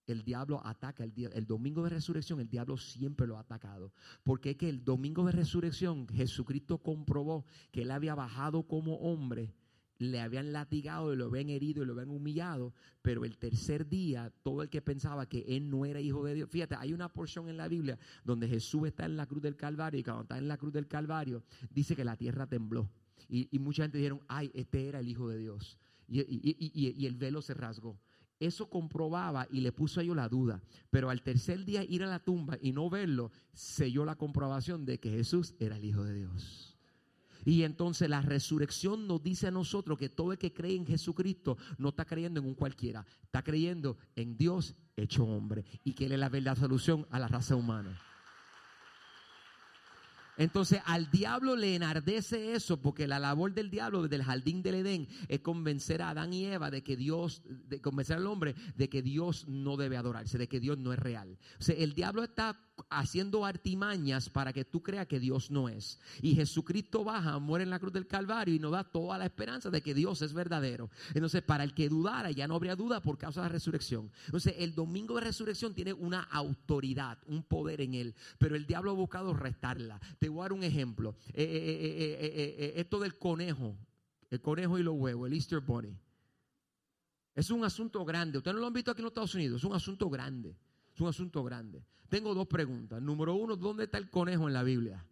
el 0.07 0.23
diablo 0.23 0.61
ataca 0.65 1.03
el 1.03 1.13
día, 1.13 1.29
el 1.33 1.45
domingo 1.45 1.83
de 1.83 1.91
resurrección, 1.91 2.39
el 2.39 2.49
diablo 2.49 2.77
siempre 2.77 3.27
lo 3.27 3.37
ha 3.37 3.41
atacado. 3.41 3.93
Porque 4.23 4.51
es 4.51 4.57
que 4.57 4.69
el 4.69 4.83
domingo 4.83 5.25
de 5.25 5.31
resurrección 5.31 6.07
Jesucristo 6.07 6.79
comprobó 6.79 7.45
que 7.71 7.83
él 7.83 7.91
había 7.91 8.15
bajado 8.15 8.63
como 8.63 8.95
hombre, 8.97 9.53
le 9.99 10.19
habían 10.19 10.51
latigado 10.51 11.13
y 11.13 11.15
lo 11.15 11.25
habían 11.25 11.49
herido 11.49 11.83
y 11.83 11.85
lo 11.85 11.93
habían 11.93 12.09
humillado, 12.09 12.73
pero 13.01 13.23
el 13.23 13.37
tercer 13.37 13.87
día 13.87 14.33
todo 14.43 14.61
el 14.61 14.69
que 14.69 14.81
pensaba 14.81 15.29
que 15.29 15.45
él 15.47 15.69
no 15.69 15.85
era 15.85 16.01
hijo 16.01 16.25
de 16.25 16.33
Dios, 16.33 16.49
fíjate, 16.49 16.75
hay 16.75 16.91
una 16.91 17.13
porción 17.13 17.47
en 17.47 17.55
la 17.55 17.69
Biblia 17.69 17.97
donde 18.25 18.49
Jesús 18.49 18.87
está 18.87 19.05
en 19.05 19.15
la 19.15 19.27
cruz 19.27 19.43
del 19.43 19.55
Calvario 19.55 19.99
y 19.99 20.03
cuando 20.03 20.23
está 20.23 20.37
en 20.37 20.47
la 20.47 20.57
cruz 20.57 20.73
del 20.73 20.87
Calvario 20.87 21.43
dice 21.69 21.95
que 21.95 22.03
la 22.03 22.17
tierra 22.17 22.47
tembló. 22.47 22.89
Y, 23.29 23.57
mucha 23.57 23.83
gente 23.83 23.97
dijeron, 23.97 24.21
ay, 24.27 24.51
este 24.53 24.89
era 24.89 24.99
el 24.99 25.07
hijo 25.07 25.27
de 25.29 25.37
Dios. 25.37 25.79
Y, 26.07 27.05
el 27.05 27.15
velo 27.15 27.41
se 27.41 27.53
rasgó 27.53 27.99
eso 28.39 28.69
comprobaba 28.69 29.47
y 29.51 29.61
le 29.61 29.71
puso 29.71 29.99
a 29.99 30.03
ellos 30.03 30.15
la 30.15 30.27
duda. 30.27 30.61
Pero 30.89 31.09
al 31.09 31.21
tercer 31.21 31.63
día 31.65 31.83
ir 31.83 32.03
a 32.03 32.07
la 32.07 32.19
tumba 32.19 32.57
y 32.61 32.71
no 32.71 32.89
verlo, 32.89 33.31
selló 33.53 34.05
la 34.05 34.15
comprobación 34.15 34.85
de 34.85 34.99
que 34.99 35.11
Jesús 35.11 35.55
era 35.59 35.77
el 35.77 35.85
Hijo 35.85 36.03
de 36.03 36.13
Dios. 36.13 36.77
Y 37.45 37.63
entonces 37.63 38.09
la 38.09 38.21
resurrección 38.21 39.07
nos 39.07 39.21
dice 39.21 39.47
a 39.47 39.51
nosotros 39.51 39.97
que 39.97 40.09
todo 40.09 40.31
el 40.31 40.37
que 40.37 40.53
cree 40.53 40.75
en 40.75 40.85
Jesucristo 40.85 41.57
no 41.77 41.89
está 41.89 42.05
creyendo 42.05 42.39
en 42.39 42.45
un 42.45 42.55
cualquiera, 42.55 43.05
está 43.21 43.43
creyendo 43.43 43.97
en 44.15 44.37
Dios 44.37 44.75
hecho 44.95 45.25
hombre 45.25 45.65
y 45.83 45.93
que 45.93 46.05
Él 46.05 46.13
es 46.13 46.19
la 46.19 46.29
verdadera 46.29 46.61
solución 46.61 47.05
a 47.11 47.19
la 47.19 47.27
raza 47.27 47.55
humana. 47.55 47.99
Entonces 50.37 50.81
al 50.85 51.11
diablo 51.11 51.55
le 51.55 51.75
enardece 51.75 52.53
eso 52.53 52.81
porque 52.81 53.07
la 53.07 53.19
labor 53.19 53.53
del 53.53 53.69
diablo 53.69 54.03
desde 54.03 54.15
el 54.15 54.23
jardín 54.23 54.63
del 54.63 54.75
Edén 54.75 55.07
es 55.27 55.39
convencer 55.39 56.01
a 56.01 56.09
Adán 56.09 56.33
y 56.33 56.45
Eva 56.45 56.71
de 56.71 56.83
que 56.83 56.97
Dios, 56.97 57.43
de 57.45 57.81
convencer 57.81 58.17
al 58.17 58.27
hombre 58.27 58.55
de 58.75 58.89
que 58.89 59.01
Dios 59.01 59.47
no 59.47 59.77
debe 59.77 59.97
adorarse, 59.97 60.37
de 60.37 60.47
que 60.47 60.59
Dios 60.59 60.77
no 60.77 60.93
es 60.93 60.99
real. 60.99 61.37
O 61.59 61.63
sea, 61.63 61.75
el 61.75 61.93
diablo 61.93 62.23
está 62.23 62.59
haciendo 62.89 63.45
artimañas 63.45 64.29
para 64.29 64.53
que 64.53 64.65
tú 64.65 64.81
creas 64.81 65.07
que 65.07 65.19
Dios 65.19 65.51
no 65.51 65.69
es. 65.69 65.99
Y 66.21 66.35
Jesucristo 66.35 67.03
baja, 67.03 67.39
muere 67.39 67.63
en 67.63 67.69
la 67.69 67.79
cruz 67.79 67.93
del 67.93 68.07
Calvario 68.07 68.55
y 68.55 68.59
nos 68.59 68.71
da 68.71 68.83
toda 68.83 69.17
la 69.17 69.25
esperanza 69.25 69.69
de 69.69 69.81
que 69.81 69.93
Dios 69.93 70.21
es 70.21 70.33
verdadero. 70.33 70.89
Entonces, 71.13 71.41
para 71.41 71.63
el 71.63 71.73
que 71.73 71.89
dudara, 71.89 72.31
ya 72.31 72.47
no 72.47 72.55
habría 72.55 72.75
duda 72.75 73.01
por 73.01 73.17
causa 73.17 73.41
de 73.41 73.47
la 73.47 73.53
resurrección. 73.53 74.11
Entonces, 74.25 74.55
el 74.57 74.73
domingo 74.73 75.15
de 75.15 75.21
resurrección 75.21 75.73
tiene 75.73 75.93
una 75.93 76.21
autoridad, 76.21 77.17
un 77.27 77.43
poder 77.43 77.81
en 77.81 77.93
él, 77.93 78.15
pero 78.37 78.55
el 78.55 78.65
diablo 78.65 78.91
ha 78.91 78.95
buscado 78.95 79.33
restarla. 79.33 79.99
Te 80.19 80.29
voy 80.29 80.39
a 80.39 80.43
dar 80.43 80.53
un 80.53 80.63
ejemplo. 80.63 81.15
Eh, 81.33 81.43
eh, 81.43 82.55
eh, 82.57 82.73
esto 82.77 82.99
del 82.99 83.17
conejo, 83.17 83.75
el 84.29 84.41
conejo 84.41 84.79
y 84.79 84.83
los 84.83 84.95
huevos, 84.95 85.27
el 85.27 85.33
Easter 85.33 85.59
Bunny. 85.59 85.97
Es 87.35 87.49
un 87.49 87.63
asunto 87.63 88.05
grande. 88.05 88.37
Ustedes 88.37 88.55
no 88.55 88.61
lo 88.61 88.67
han 88.67 88.73
visto 88.73 88.91
aquí 88.91 88.99
en 88.99 89.05
los 89.05 89.11
Estados 89.11 89.33
Unidos. 89.33 89.61
Es 89.61 89.63
un 89.63 89.73
asunto 89.73 90.09
grande. 90.09 90.55
Es 90.93 91.01
un 91.01 91.07
asunto 91.07 91.43
grande. 91.43 91.83
Tengo 92.09 92.33
dos 92.33 92.47
preguntas. 92.47 93.01
Número 93.01 93.33
uno, 93.33 93.55
¿dónde 93.55 93.85
está 93.85 93.97
el 93.97 94.09
conejo 94.09 94.47
en 94.47 94.53
la 94.53 94.63
Biblia? 94.63 95.05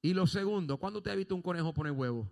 Y 0.00 0.14
lo 0.14 0.26
segundo, 0.26 0.78
¿cuándo 0.78 0.98
usted 0.98 1.12
ha 1.12 1.14
visto 1.14 1.34
un 1.34 1.42
conejo 1.42 1.72
poner 1.72 1.92
huevo? 1.92 2.28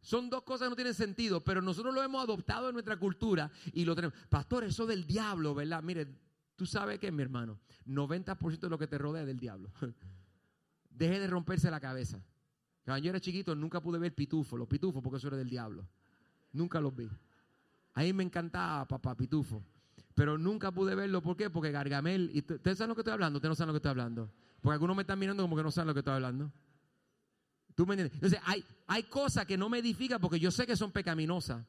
Son 0.00 0.30
dos 0.30 0.42
cosas 0.42 0.66
que 0.66 0.70
no 0.70 0.76
tienen 0.76 0.94
sentido, 0.94 1.42
pero 1.42 1.60
nosotros 1.60 1.92
lo 1.92 2.02
hemos 2.02 2.22
adoptado 2.22 2.68
en 2.68 2.74
nuestra 2.74 2.96
cultura 2.96 3.50
y 3.72 3.84
lo 3.84 3.94
tenemos. 3.94 4.16
Pastor, 4.30 4.64
eso 4.64 4.86
del 4.86 5.06
diablo, 5.06 5.54
¿verdad? 5.54 5.82
Mire, 5.82 6.06
tú 6.56 6.64
sabes 6.64 6.98
que, 6.98 7.10
mi 7.10 7.22
hermano, 7.22 7.58
90% 7.86 8.60
de 8.60 8.68
lo 8.70 8.78
que 8.78 8.86
te 8.86 8.96
rodea 8.96 9.22
es 9.22 9.26
del 9.26 9.38
diablo. 9.38 9.70
Deje 10.90 11.20
de 11.20 11.26
romperse 11.26 11.70
la 11.70 11.80
cabeza. 11.80 12.22
Cuando 12.84 13.04
yo 13.04 13.10
era 13.10 13.20
chiquito 13.20 13.54
nunca 13.54 13.82
pude 13.82 13.98
ver 13.98 14.14
pitufo, 14.14 14.56
los 14.56 14.66
pitufos, 14.66 15.02
porque 15.02 15.18
eso 15.18 15.28
era 15.28 15.36
del 15.36 15.50
diablo. 15.50 15.86
Nunca 16.52 16.80
los 16.80 16.96
vi. 16.96 17.10
A 17.98 18.02
mí 18.02 18.12
me 18.12 18.22
encantaba 18.22 18.86
Papá 18.86 19.16
Pitufo. 19.16 19.60
Pero 20.14 20.38
nunca 20.38 20.70
pude 20.70 20.94
verlo. 20.94 21.20
¿Por 21.20 21.36
qué? 21.36 21.50
Porque 21.50 21.72
Gargamel. 21.72 22.30
Y 22.32 22.38
¿Ustedes 22.38 22.78
saben 22.78 22.90
lo 22.90 22.94
que 22.94 23.00
estoy 23.00 23.12
hablando? 23.12 23.38
Ustedes 23.38 23.50
no 23.50 23.54
saben 23.56 23.68
lo 23.68 23.72
que 23.72 23.78
estoy 23.78 23.90
hablando. 23.90 24.32
Porque 24.60 24.74
algunos 24.74 24.94
me 24.94 25.02
están 25.02 25.18
mirando 25.18 25.42
como 25.42 25.56
que 25.56 25.64
no 25.64 25.72
saben 25.72 25.88
lo 25.88 25.94
que 25.94 25.98
estoy 25.98 26.14
hablando. 26.14 26.52
¿Tú 27.74 27.86
me 27.86 27.94
entiendes? 27.94 28.14
Entonces, 28.14 28.38
hay, 28.44 28.64
hay 28.86 29.02
cosas 29.02 29.46
que 29.46 29.58
no 29.58 29.68
me 29.68 29.78
edifican 29.78 30.20
porque 30.20 30.38
yo 30.38 30.52
sé 30.52 30.64
que 30.64 30.76
son 30.76 30.92
pecaminosas. 30.92 31.66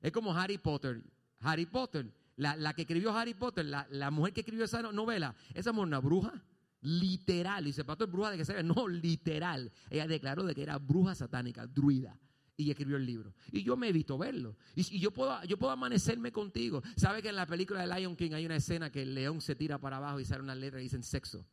Es 0.00 0.12
como 0.12 0.34
Harry 0.34 0.56
Potter. 0.56 1.04
Harry 1.40 1.66
Potter. 1.66 2.10
La, 2.36 2.72
que 2.72 2.82
escribió 2.82 3.14
Harry 3.14 3.34
Potter, 3.34 3.66
la, 3.66 4.10
mujer 4.10 4.32
que 4.32 4.40
escribió 4.40 4.64
esa 4.64 4.80
novela, 4.80 5.34
esa 5.52 5.72
mujer 5.72 5.88
una 5.88 5.98
bruja. 5.98 6.42
Literal. 6.80 7.64
Y 7.64 7.66
dice, 7.66 7.84
pastor, 7.84 8.10
bruja 8.10 8.30
de 8.30 8.38
que 8.38 8.46
se 8.46 8.54
ve. 8.54 8.62
No, 8.62 8.88
literal. 8.88 9.70
Ella 9.90 10.06
declaró 10.06 10.42
de 10.42 10.54
que 10.54 10.62
era 10.62 10.78
bruja 10.78 11.14
satánica, 11.14 11.66
druida 11.66 12.18
y 12.56 12.70
escribió 12.70 12.96
el 12.96 13.04
libro. 13.04 13.34
Y 13.52 13.62
yo 13.62 13.76
me 13.76 13.88
evito 13.88 14.16
verlo. 14.16 14.56
Y, 14.74 14.98
yo, 14.98 15.12
puedo, 15.12 15.42
yo 15.44 15.58
puedo 15.58 15.72
amanecerme 15.72 16.32
contigo. 16.32 16.82
¿Sabe 16.96 17.22
que 17.22 17.28
en 17.28 17.36
la 17.36 17.46
película 17.46 17.86
de 17.86 17.94
Lion 17.94 18.16
King 18.16 18.32
hay 18.32 18.46
una 18.46 18.56
escena 18.56 18.90
que 18.90 19.02
el 19.02 19.14
león 19.14 19.40
se 19.40 19.54
tira 19.54 19.78
para 19.78 19.98
abajo 19.98 20.20
y 20.20 20.24
sale 20.24 20.42
una 20.42 20.54
letra 20.54 20.80
y 20.80 20.84
dicen 20.84 21.02
sexo? 21.02 21.46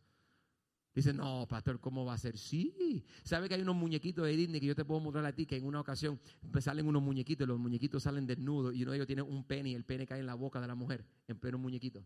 Dice, 0.96 1.12
no, 1.12 1.48
pastor, 1.48 1.80
¿cómo 1.80 2.06
va 2.06 2.14
a 2.14 2.18
ser? 2.18 2.38
Sí. 2.38 3.04
¿Sabe 3.24 3.50
que 3.50 3.56
hay 3.56 3.62
unos 3.62 3.76
muñequitos 3.76 4.26
de 4.26 4.36
Disney 4.38 4.62
que 4.62 4.68
yo 4.68 4.76
te 4.76 4.86
puedo 4.86 5.00
mostrar 5.00 5.26
a 5.26 5.34
ti 5.34 5.46
que 5.48 5.58
en 5.58 5.66
una 5.66 5.80
ocasión 5.80 6.20
salen 6.60 6.88
unos 6.88 7.02
muñequitos 7.02 7.46
y 7.46 7.48
los 7.48 7.58
muñequitos 7.58 8.04
salen 8.04 8.28
desnudos 8.28 8.76
y 8.76 8.84
uno 8.84 8.92
de 8.92 8.98
ellos 8.98 9.08
tiene 9.08 9.24
un 9.24 9.44
pene 9.44 9.72
y 9.72 9.74
el 9.74 9.86
pene 9.86 10.06
cae 10.06 10.20
en 10.20 10.28
la 10.28 10.36
boca 10.36 10.62
de 10.62 10.68
la 10.68 10.76
mujer 10.76 11.04
en 11.28 11.40
pleno 11.40 11.58
muñequito? 11.58 12.06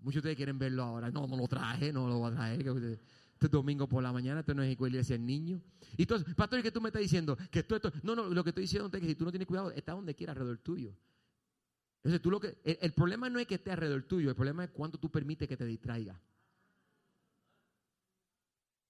Muchos 0.00 0.14
de 0.14 0.18
ustedes 0.20 0.36
quieren 0.36 0.58
verlo 0.58 0.82
ahora. 0.82 1.10
No, 1.10 1.26
no 1.26 1.36
lo 1.36 1.46
traje, 1.48 1.92
no 1.92 2.06
lo 2.06 2.18
voy 2.18 2.32
a 2.32 2.34
traer. 2.34 3.00
Este 3.40 3.48
domingo 3.48 3.88
por 3.88 4.02
la 4.02 4.12
mañana, 4.12 4.40
esto 4.40 4.52
no 4.52 4.62
es 4.62 4.70
iglesia 4.70 5.16
el 5.16 5.24
niño. 5.24 5.62
Y 5.96 6.02
entonces, 6.02 6.34
pastor, 6.34 6.62
¿qué 6.62 6.70
tú 6.70 6.78
me 6.82 6.90
estás 6.90 7.00
diciendo? 7.00 7.38
Que 7.50 7.60
esto, 7.60 7.74
esto, 7.74 7.90
no, 8.02 8.14
no, 8.14 8.28
lo 8.28 8.44
que 8.44 8.50
estoy 8.50 8.64
diciendo 8.64 8.90
es 8.92 9.00
que 9.00 9.06
si 9.06 9.14
tú 9.14 9.24
no 9.24 9.30
tienes 9.30 9.48
cuidado, 9.48 9.70
está 9.70 9.92
donde 9.92 10.14
quiera 10.14 10.32
alrededor 10.32 10.58
tuyo. 10.58 10.94
Entonces, 12.00 12.20
tú 12.20 12.30
lo 12.30 12.38
que, 12.38 12.58
el, 12.62 12.92
problema 12.92 13.30
no 13.30 13.38
es 13.38 13.46
que 13.46 13.54
esté 13.54 13.70
alrededor 13.70 14.02
tuyo, 14.02 14.28
el 14.28 14.36
problema 14.36 14.64
es 14.64 14.70
cuánto 14.70 14.98
tú 14.98 15.10
permites 15.10 15.48
que 15.48 15.56
te 15.56 15.64
distraiga. 15.64 16.20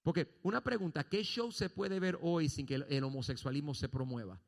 Porque 0.02 0.40
una 0.42 0.64
pregunta, 0.64 1.08
¿qué 1.08 1.22
show 1.22 1.52
se 1.52 1.70
puede 1.70 2.00
ver 2.00 2.18
hoy 2.20 2.48
sin 2.48 2.66
que 2.66 2.74
el, 2.74 3.04
homosexualismo 3.04 3.72
se 3.72 3.88
promueva? 3.88 4.40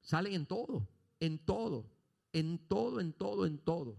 Sale 0.00 0.34
en 0.34 0.44
todo, 0.44 0.88
en 1.20 1.38
todo, 1.38 1.88
en 2.32 2.58
todo, 2.66 2.98
en 2.98 3.12
todo, 3.12 3.46
en 3.46 3.58
todo. 3.58 3.96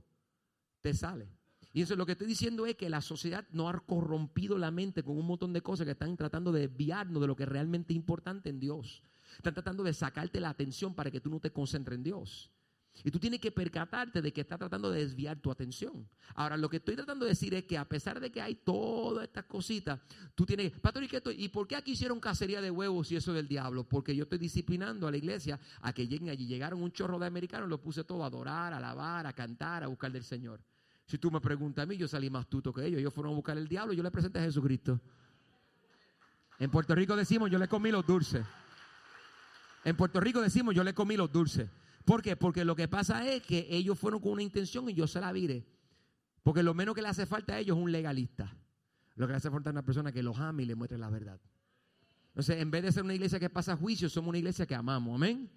Te 0.82 0.94
sale. 0.94 1.30
Y 1.74 1.82
eso 1.82 1.96
lo 1.96 2.06
que 2.06 2.14
estoy 2.14 2.28
diciendo 2.28 2.66
es 2.66 2.76
que 2.76 2.90
la 2.90 3.02
sociedad 3.02 3.48
no 3.52 3.70
ha 3.70 3.80
corrompido 3.80 4.58
la 4.58 4.72
mente 4.72 5.04
con 5.04 5.18
un 5.18 5.26
montón 5.26 5.54
de 5.54 5.62
cosas 5.62 5.86
que 5.86 5.92
están 5.92 6.18
tratando 6.18 6.52
de 6.52 6.68
desviarnos 6.68 7.22
de 7.22 7.28
lo 7.28 7.36
que 7.36 7.46
realmente 7.46 7.94
es 7.94 7.98
importante 7.98 8.50
en 8.50 8.60
Dios. 8.60 9.04
Están 9.38 9.54
tratando 9.54 9.84
de 9.84 9.94
sacarte 9.94 10.42
la 10.42 10.50
atención 10.50 10.94
para 10.94 11.10
que 11.10 11.22
tú 11.22 11.30
no 11.30 11.40
te 11.40 11.52
concentres 11.52 11.98
en 11.98 12.04
Dios. 12.04 12.52
Y 13.04 13.10
tú 13.10 13.20
tienes 13.20 13.40
que 13.40 13.52
percatarte 13.52 14.22
de 14.22 14.34
que 14.34 14.42
está 14.42 14.58
tratando 14.58 14.92
de 14.92 15.00
desviar 15.00 15.40
tu 15.40 15.50
atención. 15.50 16.08
Ahora, 16.36 16.58
lo 16.58 16.70
que 16.70 16.78
estoy 16.78 16.96
tratando 16.96 17.26
de 17.26 17.32
decir 17.32 17.54
es 17.54 17.64
que 17.64 17.78
a 17.78 17.88
pesar 17.88 18.20
de 18.20 18.32
que 18.32 18.42
hay 18.42 18.56
todas 18.56 19.24
estas 19.24 19.46
cositas, 19.46 20.00
tú 20.36 20.46
tienes, 20.46 20.72
pastor, 20.74 21.04
¿y, 21.38 21.48
por 21.50 21.68
qué 21.68 21.78
aquí 21.78 21.92
hicieron 21.92 22.20
cacería 22.20 22.62
de 22.62 22.70
huevos 22.70 23.12
y 23.12 23.16
eso 23.16 23.34
del 23.34 23.48
diablo? 23.48 23.86
Porque 23.86 24.16
yo 24.16 24.24
estoy 24.24 24.40
disciplinando 24.40 25.08
a 25.08 25.12
la 25.12 25.18
iglesia 25.18 25.60
a 25.82 25.94
que 25.94 26.08
lleguen 26.08 26.30
allí. 26.30 26.46
Llegaron 26.46 26.84
un 26.84 26.92
chorro 26.92 27.18
de 27.18 27.26
americanos, 27.26 27.70
los 27.70 27.80
puse 27.80 28.04
todo 28.04 28.24
a 28.24 28.28
adorar, 28.28 28.74
a 28.74 28.78
alabar, 28.78 29.26
a 29.26 29.34
cantar, 29.34 29.84
a 29.84 29.88
buscar 29.88 30.12
del 30.12 30.24
Señor. 30.24 30.62
Si 31.12 31.18
tú 31.18 31.30
me 31.30 31.42
preguntas 31.42 31.84
a 31.84 31.86
mí, 31.86 31.98
yo 31.98 32.08
salí 32.08 32.30
más 32.30 32.48
tuto 32.48 32.72
que 32.72 32.86
ellos. 32.86 32.98
Ellos 32.98 33.14
fueron 33.14 33.34
a 33.34 33.36
buscar 33.36 33.58
el 33.58 33.68
diablo, 33.68 33.92
yo 33.92 34.02
le 34.02 34.10
presenté 34.12 34.40
a 34.40 34.44
Jesucristo. 34.44 34.98
En 36.58 36.72
Puerto 36.72 36.96
Rico 36.96 37.18
decimos, 37.18 37.52
yo 37.52 37.60
le 37.60 37.68
comí 37.68 37.92
los 37.92 38.08
dulces. 38.08 38.46
En 39.84 39.98
Puerto 39.98 40.22
Rico 40.22 40.40
decimos, 40.40 40.74
yo 40.74 40.86
le 40.86 40.94
comí 40.94 41.18
los 41.18 41.30
dulces. 41.30 41.70
¿Por 42.06 42.22
qué? 42.22 42.38
Porque 42.38 42.64
lo 42.64 42.78
que 42.78 42.88
pasa 42.88 43.28
es 43.28 43.44
que 43.44 43.68
ellos 43.70 44.00
fueron 44.00 44.22
con 44.22 44.32
una 44.32 44.42
intención 44.42 44.90
y 44.90 44.94
yo 44.94 45.06
se 45.06 45.20
la 45.20 45.34
viré. 45.34 45.68
Porque 46.44 46.64
lo 46.64 46.74
menos 46.74 46.96
que 46.96 47.02
le 47.02 47.10
hace 47.10 47.26
falta 47.26 47.56
a 47.56 47.60
ellos 47.60 47.76
es 47.76 47.84
un 47.84 47.92
legalista. 47.92 48.56
Lo 49.16 49.28
que 49.28 49.34
le 49.34 49.38
hace 49.38 49.52
falta 49.52 49.70
es 49.70 49.74
una 49.74 49.84
persona 49.84 50.14
que 50.14 50.24
los 50.24 50.40
ame 50.40 50.64
y 50.64 50.66
le 50.66 50.76
muestre 50.76 50.98
la 50.98 51.10
verdad. 51.10 51.42
Entonces, 52.30 52.62
en 52.62 52.72
vez 52.72 52.84
de 52.84 52.94
ser 52.94 53.04
una 53.04 53.16
iglesia 53.16 53.38
que 53.38 53.50
pasa 53.50 53.76
juicio, 53.76 54.08
somos 54.08 54.30
una 54.30 54.38
iglesia 54.38 54.66
que 54.66 54.76
amamos. 54.76 55.14
Amén. 55.14 55.52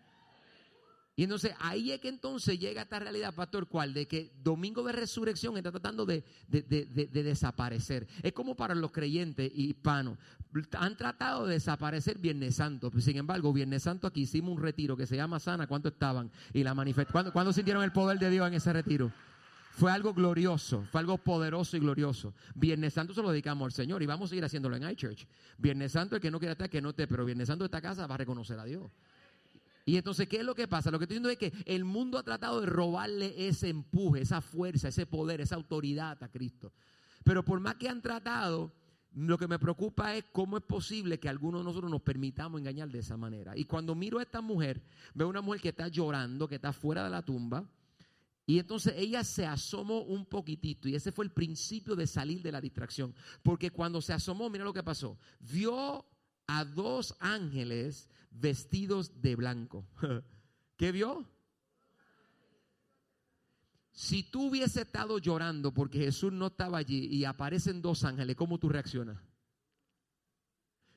Y 1.16 1.22
entonces 1.22 1.52
ahí 1.60 1.92
es 1.92 2.00
que 2.00 2.08
entonces 2.08 2.58
llega 2.58 2.82
esta 2.82 2.98
realidad, 2.98 3.32
pastor, 3.34 3.68
¿cuál? 3.68 3.94
De 3.94 4.06
que 4.06 4.32
domingo 4.42 4.82
de 4.82 4.92
resurrección 4.92 5.56
está 5.56 5.70
tratando 5.70 6.04
de, 6.04 6.24
desaparecer. 6.48 8.08
Es 8.22 8.32
como 8.32 8.56
para 8.56 8.74
los 8.74 8.90
creyentes 8.90 9.52
hispanos. 9.54 10.18
Han 10.72 10.96
tratado 10.96 11.46
de 11.46 11.54
desaparecer 11.54 12.18
Viernes 12.18 12.56
Santo. 12.56 12.90
Sin 12.98 13.16
embargo, 13.16 13.52
Viernes 13.52 13.84
Santo 13.84 14.08
aquí 14.08 14.22
hicimos 14.22 14.56
un 14.56 14.62
retiro 14.62 14.96
que 14.96 15.06
se 15.06 15.14
llama 15.14 15.38
Sana. 15.38 15.68
¿Cuánto 15.68 15.88
estaban? 15.88 16.32
Y 16.52 16.64
la 16.64 16.74
manifestación. 16.74 17.30
¿Cuándo, 17.30 17.52
sintieron 17.52 17.84
el 17.84 17.92
poder 17.92 18.18
de 18.18 18.30
Dios 18.30 18.48
en 18.48 18.54
ese 18.54 18.72
retiro? 18.72 19.12
Fue 19.70 19.90
algo 19.90 20.14
glorioso, 20.14 20.84
fue 20.90 21.00
algo 21.00 21.18
poderoso 21.18 21.76
y 21.76 21.80
glorioso. 21.80 22.32
Viernes 22.54 22.94
Santo 22.94 23.12
se 23.12 23.22
lo 23.22 23.30
dedicamos 23.30 23.66
al 23.66 23.72
Señor 23.72 24.02
y 24.02 24.06
vamos 24.06 24.26
a 24.26 24.30
seguir 24.30 24.44
haciéndolo 24.44 24.76
en 24.76 24.88
iChurch. 24.90 25.26
Viernes 25.58 25.92
Santo, 25.92 26.16
el 26.16 26.22
que 26.22 26.30
no 26.30 26.38
quiera 26.38 26.52
estar, 26.52 26.70
que 26.70 26.80
no 26.80 26.90
esté, 26.90 27.06
pero 27.06 27.24
Viernes 27.24 27.48
Santo 27.48 27.64
de 27.64 27.66
esta 27.66 27.80
casa 27.80 28.06
va 28.06 28.14
a 28.14 28.18
reconocer 28.18 28.58
a 28.58 28.64
Dios. 28.64 28.90
Y 29.86 29.96
entonces, 29.96 30.28
¿qué 30.28 30.38
es 30.38 30.44
lo 30.44 30.54
que 30.54 30.66
pasa? 30.66 30.90
Lo 30.90 30.98
que 30.98 31.04
estoy 31.04 31.18
diciendo 31.18 31.30
es 31.30 31.38
que 31.38 31.52
el 31.66 31.84
mundo 31.84 32.18
ha 32.18 32.22
tratado 32.22 32.60
de 32.60 32.66
robarle 32.66 33.48
ese 33.48 33.68
empuje, 33.68 34.22
esa 34.22 34.40
fuerza, 34.40 34.88
ese 34.88 35.04
poder, 35.06 35.40
esa 35.40 35.56
autoridad 35.56 36.22
a 36.22 36.28
Cristo. 36.28 36.72
Pero 37.22 37.44
por 37.44 37.60
más 37.60 37.74
que 37.74 37.88
han 37.88 38.00
tratado, 38.00 38.72
lo 39.14 39.38
que 39.38 39.46
me 39.46 39.58
preocupa 39.58 40.14
es 40.16 40.24
cómo 40.32 40.56
es 40.56 40.64
posible 40.64 41.20
que 41.20 41.28
algunos 41.28 41.60
de 41.60 41.64
nosotros 41.64 41.90
nos 41.90 42.02
permitamos 42.02 42.60
engañar 42.60 42.88
de 42.90 42.98
esa 42.98 43.16
manera. 43.16 43.56
Y 43.56 43.64
cuando 43.64 43.94
miro 43.94 44.18
a 44.18 44.22
esta 44.22 44.40
mujer, 44.40 44.82
veo 45.14 45.28
una 45.28 45.40
mujer 45.40 45.60
que 45.60 45.68
está 45.68 45.88
llorando, 45.88 46.48
que 46.48 46.56
está 46.56 46.72
fuera 46.72 47.04
de 47.04 47.10
la 47.10 47.22
tumba. 47.22 47.68
Y 48.46 48.58
entonces 48.58 48.94
ella 48.96 49.22
se 49.22 49.46
asomó 49.46 50.00
un 50.02 50.26
poquitito 50.26 50.88
y 50.88 50.94
ese 50.94 51.12
fue 51.12 51.24
el 51.24 51.30
principio 51.30 51.96
de 51.96 52.06
salir 52.06 52.42
de 52.42 52.52
la 52.52 52.60
distracción. 52.60 53.14
Porque 53.42 53.70
cuando 53.70 54.02
se 54.02 54.12
asomó, 54.12 54.50
mira 54.50 54.64
lo 54.64 54.72
que 54.72 54.82
pasó. 54.82 55.18
Vio 55.40 56.04
a 56.46 56.64
dos 56.64 57.16
ángeles 57.20 58.10
vestidos 58.34 59.22
de 59.22 59.36
blanco. 59.36 59.86
¿Qué 60.76 60.92
vio? 60.92 61.28
Si 63.92 64.24
tú 64.24 64.48
hubiese 64.48 64.82
estado 64.82 65.18
llorando 65.18 65.72
porque 65.72 66.00
Jesús 66.00 66.32
no 66.32 66.48
estaba 66.48 66.78
allí 66.78 67.06
y 67.06 67.24
aparecen 67.24 67.80
dos 67.80 68.04
ángeles, 68.04 68.34
¿cómo 68.34 68.58
tú 68.58 68.68
reaccionas? 68.68 69.18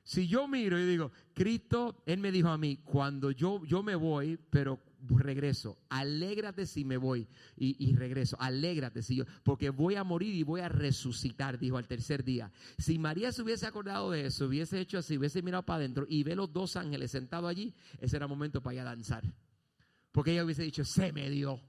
Si 0.04 0.28
yo 0.28 0.48
miro 0.48 0.80
y 0.80 0.86
digo, 0.86 1.12
Cristo, 1.34 2.02
Él 2.06 2.20
me 2.20 2.32
dijo 2.32 2.48
a 2.48 2.58
mí, 2.58 2.78
cuando 2.78 3.30
yo, 3.32 3.64
yo 3.66 3.84
me 3.84 3.94
voy, 3.94 4.38
pero 4.50 4.80
regreso. 5.06 5.78
Alégrate 5.90 6.66
si 6.66 6.86
me 6.86 6.98
voy 6.98 7.28
y, 7.56 7.96
regreso. 7.96 8.38
Alégrate 8.40 9.02
si 9.02 9.18
yo, 9.18 9.26
porque 9.44 9.70
voy 9.70 9.96
a 9.96 10.04
morir 10.04 10.34
y 10.34 10.44
voy 10.44 10.62
a 10.62 10.70
resucitar, 10.70 11.60
dijo 11.60 11.78
al 11.78 11.88
tercer 11.88 12.24
día. 12.24 12.52
Si 12.78 12.98
María 13.00 13.32
se 13.32 13.42
hubiese 13.42 13.68
acordado 13.68 14.12
de 14.12 14.26
eso, 14.26 14.46
hubiese 14.46 14.80
hecho 14.80 14.98
así, 14.98 15.18
hubiese 15.18 15.42
mirado 15.42 15.64
para 15.64 15.78
adentro 15.78 16.06
y 16.08 16.24
ve 16.24 16.36
los 16.36 16.52
dos 16.52 16.76
ángeles 16.76 17.12
sentados 17.12 17.50
allí, 17.50 17.74
ese 18.00 18.16
era 18.16 18.26
el 18.26 18.30
momento 18.30 18.62
para 18.62 18.76
ir 18.76 18.84
danzar. 18.84 19.24
Porque 20.12 20.32
ella 20.32 20.46
hubiese 20.46 20.64
dicho, 20.64 20.84
se 20.84 21.12
me 21.12 21.30
dio. 21.30 21.62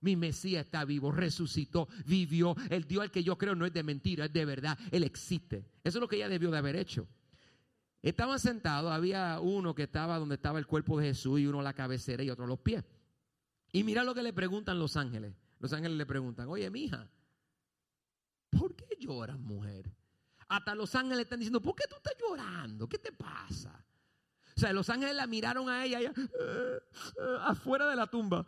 Mi 0.00 0.14
Mesías 0.14 0.64
está 0.64 0.84
vivo, 0.84 1.10
resucitó, 1.10 1.88
vivió. 2.06 2.54
El 2.70 2.84
Dios 2.84 3.02
al 3.02 3.10
que 3.10 3.24
yo 3.24 3.36
creo 3.36 3.54
no 3.54 3.66
es 3.66 3.72
de 3.72 3.82
mentira, 3.82 4.26
es 4.26 4.32
de 4.32 4.44
verdad. 4.44 4.78
Él 4.92 5.02
existe. 5.02 5.64
Eso 5.82 5.98
es 5.98 6.00
lo 6.00 6.08
que 6.08 6.16
ella 6.16 6.28
debió 6.28 6.50
de 6.50 6.58
haber 6.58 6.76
hecho. 6.76 7.08
Estaban 8.02 8.38
sentados, 8.38 8.92
había 8.92 9.40
uno 9.40 9.74
que 9.74 9.84
estaba 9.84 10.18
donde 10.18 10.36
estaba 10.36 10.58
el 10.58 10.66
cuerpo 10.66 10.98
de 10.98 11.08
Jesús 11.08 11.40
y 11.40 11.46
uno 11.46 11.62
la 11.62 11.74
cabecera 11.74 12.22
y 12.22 12.30
otro 12.30 12.46
los 12.46 12.60
pies. 12.60 12.84
Y 13.72 13.82
mira 13.84 14.04
lo 14.04 14.14
que 14.14 14.22
le 14.22 14.32
preguntan 14.32 14.78
los 14.78 14.96
ángeles. 14.96 15.34
Los 15.58 15.72
ángeles 15.72 15.98
le 15.98 16.06
preguntan, 16.06 16.48
oye, 16.48 16.70
mija, 16.70 17.10
¿por 18.50 18.76
qué 18.76 18.96
lloras, 18.98 19.38
mujer? 19.38 19.90
Hasta 20.48 20.74
los 20.74 20.94
ángeles 20.94 21.24
están 21.24 21.40
diciendo, 21.40 21.60
¿por 21.60 21.74
qué 21.74 21.84
tú 21.88 21.96
estás 21.96 22.14
llorando? 22.20 22.88
¿Qué 22.88 22.98
te 22.98 23.12
pasa? 23.12 23.84
O 24.56 24.60
sea, 24.60 24.72
los 24.72 24.88
ángeles 24.90 25.14
la 25.14 25.26
miraron 25.26 25.68
a 25.68 25.84
ella, 25.84 26.12
afuera 27.42 27.88
de 27.88 27.96
la 27.96 28.06
tumba. 28.06 28.44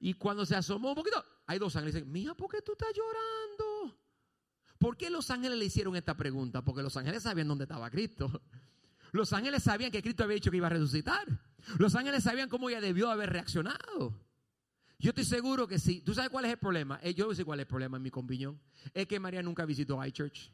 y 0.00 0.14
cuando 0.14 0.44
se 0.44 0.56
asomó 0.56 0.90
un 0.90 0.94
poquito, 0.94 1.24
hay 1.46 1.58
dos 1.58 1.74
ángeles 1.76 1.94
dicen, 1.94 2.10
mija, 2.10 2.34
¿por 2.34 2.50
qué 2.50 2.60
tú 2.62 2.72
estás 2.72 2.92
llorando? 2.94 3.98
¿Por 4.78 4.96
qué 4.96 5.10
los 5.10 5.30
ángeles 5.30 5.58
le 5.58 5.64
hicieron 5.64 5.96
esta 5.96 6.16
pregunta? 6.16 6.64
Porque 6.64 6.82
los 6.82 6.96
ángeles 6.96 7.24
sabían 7.24 7.48
dónde 7.48 7.64
estaba 7.64 7.90
Cristo. 7.90 8.42
Los 9.10 9.32
ángeles 9.32 9.62
sabían 9.62 9.90
que 9.90 10.02
Cristo 10.02 10.24
había 10.24 10.34
dicho 10.34 10.50
que 10.50 10.58
iba 10.58 10.66
a 10.66 10.70
resucitar. 10.70 11.26
Los 11.78 11.94
ángeles 11.94 12.22
sabían 12.22 12.48
cómo 12.48 12.68
ella 12.68 12.80
debió 12.80 13.10
haber 13.10 13.30
reaccionado. 13.30 14.14
Yo 14.98 15.10
estoy 15.10 15.24
seguro 15.24 15.66
que 15.66 15.78
sí. 15.78 16.02
¿Tú 16.02 16.14
sabes 16.14 16.30
cuál 16.30 16.44
es 16.44 16.52
el 16.52 16.58
problema? 16.58 17.00
Eh, 17.02 17.14
yo 17.14 17.34
sé 17.34 17.44
cuál 17.44 17.60
es 17.60 17.64
el 17.64 17.68
problema 17.68 17.96
en 17.96 18.02
mi 18.02 18.10
conviñón. 18.10 18.60
Es 18.92 19.06
que 19.06 19.18
María 19.18 19.42
nunca 19.42 19.64
visitó 19.64 20.04
iChurch. 20.04 20.52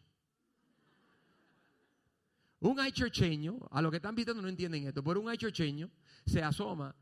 Un 2.60 2.86
iChurcheño, 2.86 3.58
a 3.70 3.82
los 3.82 3.90
que 3.90 3.96
están 3.96 4.14
visitando 4.14 4.40
no 4.40 4.48
entienden 4.48 4.86
esto, 4.86 5.02
pero 5.02 5.20
un 5.20 5.32
iChurcheño 5.32 5.90
se 6.24 6.42
asoma 6.42 6.94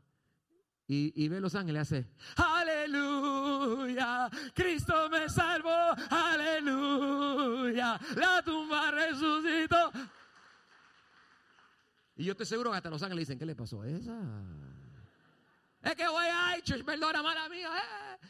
y, 0.85 1.27
ve 1.29 1.39
los 1.39 1.55
ángeles 1.55 1.83
hace, 1.83 2.05
aleluya, 2.35 4.29
Cristo 4.53 5.09
me 5.09 5.29
salvó, 5.29 5.71
aleluya, 6.09 6.42
la 8.15 8.41
tumba 8.43 8.91
resucitó. 8.91 9.91
Y 12.15 12.25
yo 12.25 12.31
estoy 12.31 12.45
seguro 12.45 12.71
que 12.71 12.77
hasta 12.77 12.89
los 12.89 13.01
ángeles 13.01 13.27
dicen, 13.27 13.39
¿qué 13.39 13.45
le 13.45 13.55
pasó 13.55 13.81
a 13.81 13.87
esa? 13.87 14.19
Es 15.81 15.95
que 15.95 16.07
voy 16.07 16.25
a 16.25 16.61
church, 16.61 16.83
perdona, 16.83 17.21
mala 17.21 17.49
mía. 17.49 17.69
Eh. 17.75 18.27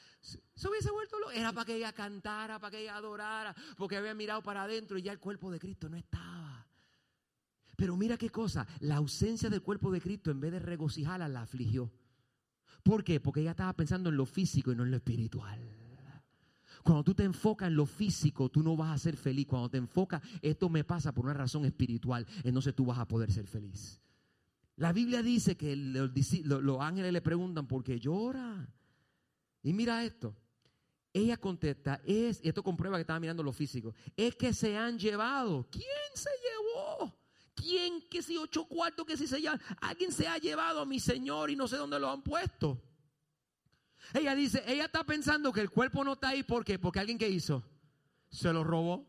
Se 0.56 0.70
hubiese 0.70 0.90
vuelto 0.92 1.20
loco. 1.20 1.32
Era 1.32 1.52
para 1.52 1.66
que 1.66 1.76
ella 1.76 1.92
cantara, 1.92 2.60
para 2.60 2.72
que 2.72 2.82
ella 2.82 2.96
adorara, 2.96 3.54
porque 3.78 3.98
había 3.98 4.14
mirado 4.14 4.42
para 4.42 4.64
adentro 4.64 4.98
y 4.98 5.02
ya 5.02 5.12
el 5.12 5.20
cuerpo 5.20 5.52
de 5.52 5.60
Cristo 5.60 5.90
no 5.90 5.98
estaba. 5.98 6.66
Pero 7.76 7.98
mira 7.98 8.18
qué 8.18 8.30
cosa, 8.30 8.66
la 8.80 8.98
ausencia 8.98 9.50
del 9.50 9.62
cuerpo 9.62 9.92
de 9.92 10.00
Cristo 10.00 10.32
en 10.32 10.40
vez 10.40 10.52
de 10.52 10.60
regocijarla 10.60 11.28
la 11.28 11.42
afligió. 11.42 11.92
¿Por 12.84 13.04
qué? 13.04 13.20
Porque 13.20 13.42
ella 13.42 13.52
estaba 13.52 13.74
pensando 13.74 14.10
en 14.10 14.18
lo 14.18 14.26
físico 14.26 14.72
y 14.72 14.76
no 14.76 14.84
en 14.84 14.92
lo 14.92 14.98
espiritual. 14.98 15.83
Cuando 16.84 17.04
tú 17.04 17.16
te 17.16 17.24
enfocas 17.24 17.70
en 17.70 17.76
lo 17.76 17.86
físico, 17.86 18.50
tú 18.50 18.62
no 18.62 18.76
vas 18.76 18.92
a 18.92 18.98
ser 18.98 19.16
feliz. 19.16 19.48
Cuando 19.48 19.70
te 19.70 19.78
enfocas, 19.78 20.22
esto 20.42 20.70
me 20.70 20.84
pasa 20.84 21.14
por 21.14 21.26
una 21.26 21.34
razón 21.34 21.66
espiritual, 21.66 22.28
entonces 22.44 22.76
tú 22.76 22.86
vas 22.86 23.00
a 23.00 23.08
poder 23.08 23.32
ser 23.32 23.48
feliz. 23.48 24.02
La 24.76 24.92
Biblia 24.92 25.22
dice 25.22 25.56
que 25.56 25.76
los, 25.76 26.82
ángeles 26.82 27.14
le 27.14 27.22
preguntan, 27.22 27.68
¿por 27.68 27.84
qué 27.84 28.00
llora? 28.00 28.68
Y 29.62 29.72
mira 29.72 30.04
esto. 30.04 30.36
Ella 31.14 31.38
contesta, 31.38 32.02
es, 32.04 32.42
y 32.44 32.50
esto 32.50 32.64
comprueba 32.64 32.98
que 32.98 33.02
estaba 33.02 33.20
mirando 33.20 33.44
lo 33.44 33.54
físico, 33.54 33.94
es 34.18 34.36
que 34.36 34.52
se 34.52 34.76
han 34.76 34.98
llevado. 34.98 35.68
¿Quién 35.70 35.86
se 36.16 36.32
llevó? 36.42 37.16
¿Quién 37.54 38.02
que 38.10 38.24
si 38.24 38.36
ocho 38.36 38.66
cuartos 38.66 39.06
que 39.06 39.16
si 39.16 39.28
se 39.28 39.40
llama? 39.40 39.62
Alguien 39.80 40.12
se 40.12 40.28
ha 40.28 40.40
llevado 40.40 40.82
a 40.82 40.86
mi 40.88 41.00
Señor 41.00 41.52
y 41.52 41.56
no 41.56 41.68
sé 41.68 41.78
dónde 41.78 42.00
lo 42.00 42.10
han 42.10 42.24
puesto. 42.24 42.82
Ella 44.14 44.36
dice, 44.36 44.64
ella 44.68 44.86
está 44.86 45.04
pensando 45.04 45.52
que 45.54 45.62
el 45.62 45.70
cuerpo 45.70 46.04
no 46.04 46.14
está 46.14 46.30
ahí. 46.30 46.44
¿Por 46.44 46.66
qué? 46.66 46.78
Porque 46.80 47.00
alguien 47.00 47.18
que 47.18 47.30
hizo 47.30 47.64
se 48.30 48.52
lo 48.52 48.64
robó. 48.64 49.08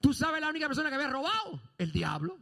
¿Tú 0.00 0.12
sabes 0.12 0.40
la 0.40 0.48
única 0.48 0.66
persona 0.66 0.88
que 0.88 0.96
había 0.96 1.08
robado? 1.08 1.62
El 1.78 1.92
diablo. 1.92 2.38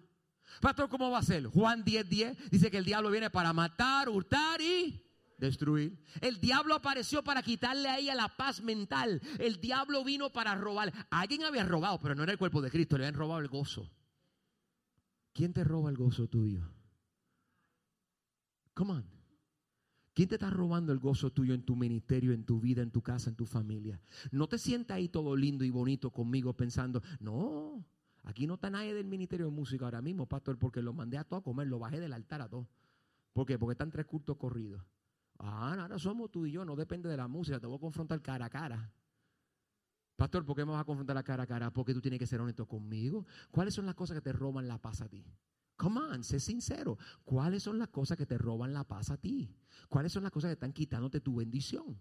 Pastor, 0.61 0.89
¿cómo 0.89 1.11
va 1.11 1.19
a 1.19 1.23
ser? 1.23 1.47
Juan 1.47 1.85
10:10 1.85 2.09
10, 2.09 2.51
dice 2.51 2.71
que 2.71 2.79
el 2.79 2.85
diablo 2.85 3.11
viene 3.11 3.31
para 3.31 3.53
matar, 3.53 4.09
hurtar 4.09 4.61
y 4.61 5.03
destruir. 5.39 6.03
El 6.21 6.41
diablo 6.41 6.75
apareció 6.75 7.25
para 7.25 7.43
quitarle 7.43 7.89
a 7.89 7.99
ella 7.99 8.15
la 8.15 8.37
paz 8.37 8.61
mental. 8.61 9.21
El 9.39 9.61
diablo 9.61 10.05
vino 10.05 10.31
para 10.31 10.55
robar. 10.55 10.93
Alguien 11.11 11.45
había 11.45 11.65
robado, 11.65 11.99
pero 12.01 12.15
no 12.15 12.23
era 12.23 12.33
el 12.33 12.39
cuerpo 12.39 12.61
de 12.61 12.71
Cristo, 12.71 12.99
le 12.99 13.05
habían 13.05 13.19
robado 13.19 13.41
el 13.41 13.49
gozo. 13.49 13.91
¿Quién 15.33 15.53
te 15.53 15.65
roba 15.65 15.91
el 15.91 15.97
gozo 15.97 16.29
tuyo? 16.29 16.61
Come 18.75 18.93
on. 18.93 19.20
¿Quién 20.21 20.29
te 20.29 20.35
está 20.35 20.51
robando 20.51 20.93
el 20.93 20.99
gozo 20.99 21.31
tuyo 21.31 21.55
en 21.55 21.63
tu 21.63 21.75
ministerio, 21.77 22.35
en 22.35 22.45
tu 22.45 22.61
vida, 22.61 22.83
en 22.83 22.91
tu 22.91 23.01
casa, 23.01 23.31
en 23.31 23.37
tu 23.37 23.47
familia? 23.47 23.99
No 24.31 24.49
te 24.49 24.59
sientas 24.59 24.99
ahí 24.99 25.09
todo 25.09 25.35
lindo 25.35 25.65
y 25.65 25.71
bonito 25.71 26.11
conmigo 26.11 26.53
pensando, 26.53 27.01
no, 27.21 27.87
Aquí 28.25 28.47
no 28.47 28.57
está 28.57 28.69
nadie 28.69 28.93
del 28.93 29.07
Ministerio 29.07 29.47
de 29.47 29.53
Música 29.53 29.87
ahora 29.87 30.03
mismo, 30.03 30.27
pastor, 30.27 30.59
porque 30.59 30.83
lo 30.83 30.93
mandé 30.93 31.17
a 31.17 31.25
todos 31.25 31.41
a 31.41 31.45
comer, 31.45 31.69
lo 31.69 31.79
bajé 31.79 32.01
del 32.01 32.13
altar 32.13 32.43
a 32.43 32.51
todos. 32.51 32.67
¿Por 33.33 33.47
qué? 33.47 33.59
Porque 33.59 33.73
están 33.73 33.91
tres 33.91 34.05
cultos 34.05 34.37
corridos. 34.37 34.85
Ah, 35.39 35.73
ahora 35.73 35.99
somos 35.99 36.31
tú 36.31 36.45
y 36.45 36.53
yo, 36.53 36.67
no 36.67 36.77
depende 36.77 37.09
de 37.09 37.17
la 37.17 37.27
música, 37.27 37.59
te 37.59 37.67
voy 37.67 37.79
a 37.79 37.81
confrontar 37.81 38.21
cara 38.21 38.45
a 38.45 38.51
cara. 38.51 38.93
Pastor, 40.17 40.45
¿por 40.45 40.55
qué 40.55 40.67
me 40.67 40.73
vas 40.73 40.83
a 40.83 40.85
confrontar 40.85 41.17
la 41.17 41.23
cara 41.23 41.45
a 41.45 41.47
cara? 41.47 41.73
Porque 41.73 41.95
tú 41.95 42.03
tienes 42.03 42.19
que 42.19 42.27
ser 42.27 42.43
honesto 42.43 42.69
conmigo. 42.69 43.25
¿Cuáles 43.51 43.73
son 43.73 43.87
las 43.87 43.95
cosas 43.95 44.17
que 44.17 44.21
te 44.21 44.35
roban 44.35 44.69
la 44.69 44.77
paz 44.77 45.01
a 45.01 45.09
ti? 45.09 45.25
Come 45.81 45.99
on, 45.99 46.23
sé 46.23 46.39
sincero. 46.41 46.99
¿Cuáles 47.25 47.63
son 47.63 47.79
las 47.79 47.89
cosas 47.89 48.19
que 48.19 48.27
te 48.27 48.37
roban 48.37 48.75
la 48.75 48.85
paz 48.85 49.09
a 49.11 49.17
ti? 49.17 49.57
¿Cuáles 49.89 50.13
son 50.13 50.23
las 50.23 50.31
cosas 50.31 50.51
que 50.51 50.53
están 50.53 50.75
quitándote 50.75 51.23
tu 51.23 51.37
bendición? 51.37 51.99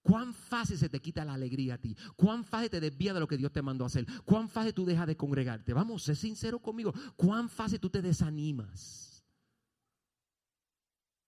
¿Cuán 0.00 0.32
fácil 0.32 0.78
se 0.78 0.88
te 0.88 1.00
quita 1.00 1.24
la 1.24 1.34
alegría 1.34 1.74
a 1.74 1.78
ti? 1.78 1.96
¿Cuán 2.14 2.44
fácil 2.44 2.70
te 2.70 2.78
desvía 2.78 3.12
de 3.12 3.18
lo 3.18 3.26
que 3.26 3.36
Dios 3.36 3.50
te 3.50 3.62
mandó 3.62 3.82
a 3.82 3.88
hacer? 3.88 4.06
¿Cuán 4.24 4.48
fácil 4.48 4.74
tú 4.74 4.84
dejas 4.84 5.08
de 5.08 5.16
congregarte? 5.16 5.72
Vamos, 5.72 6.04
sé 6.04 6.14
sincero 6.14 6.60
conmigo. 6.60 6.94
¿Cuán 7.16 7.48
fácil 7.48 7.80
tú 7.80 7.90
te 7.90 8.00
desanimas? 8.00 9.24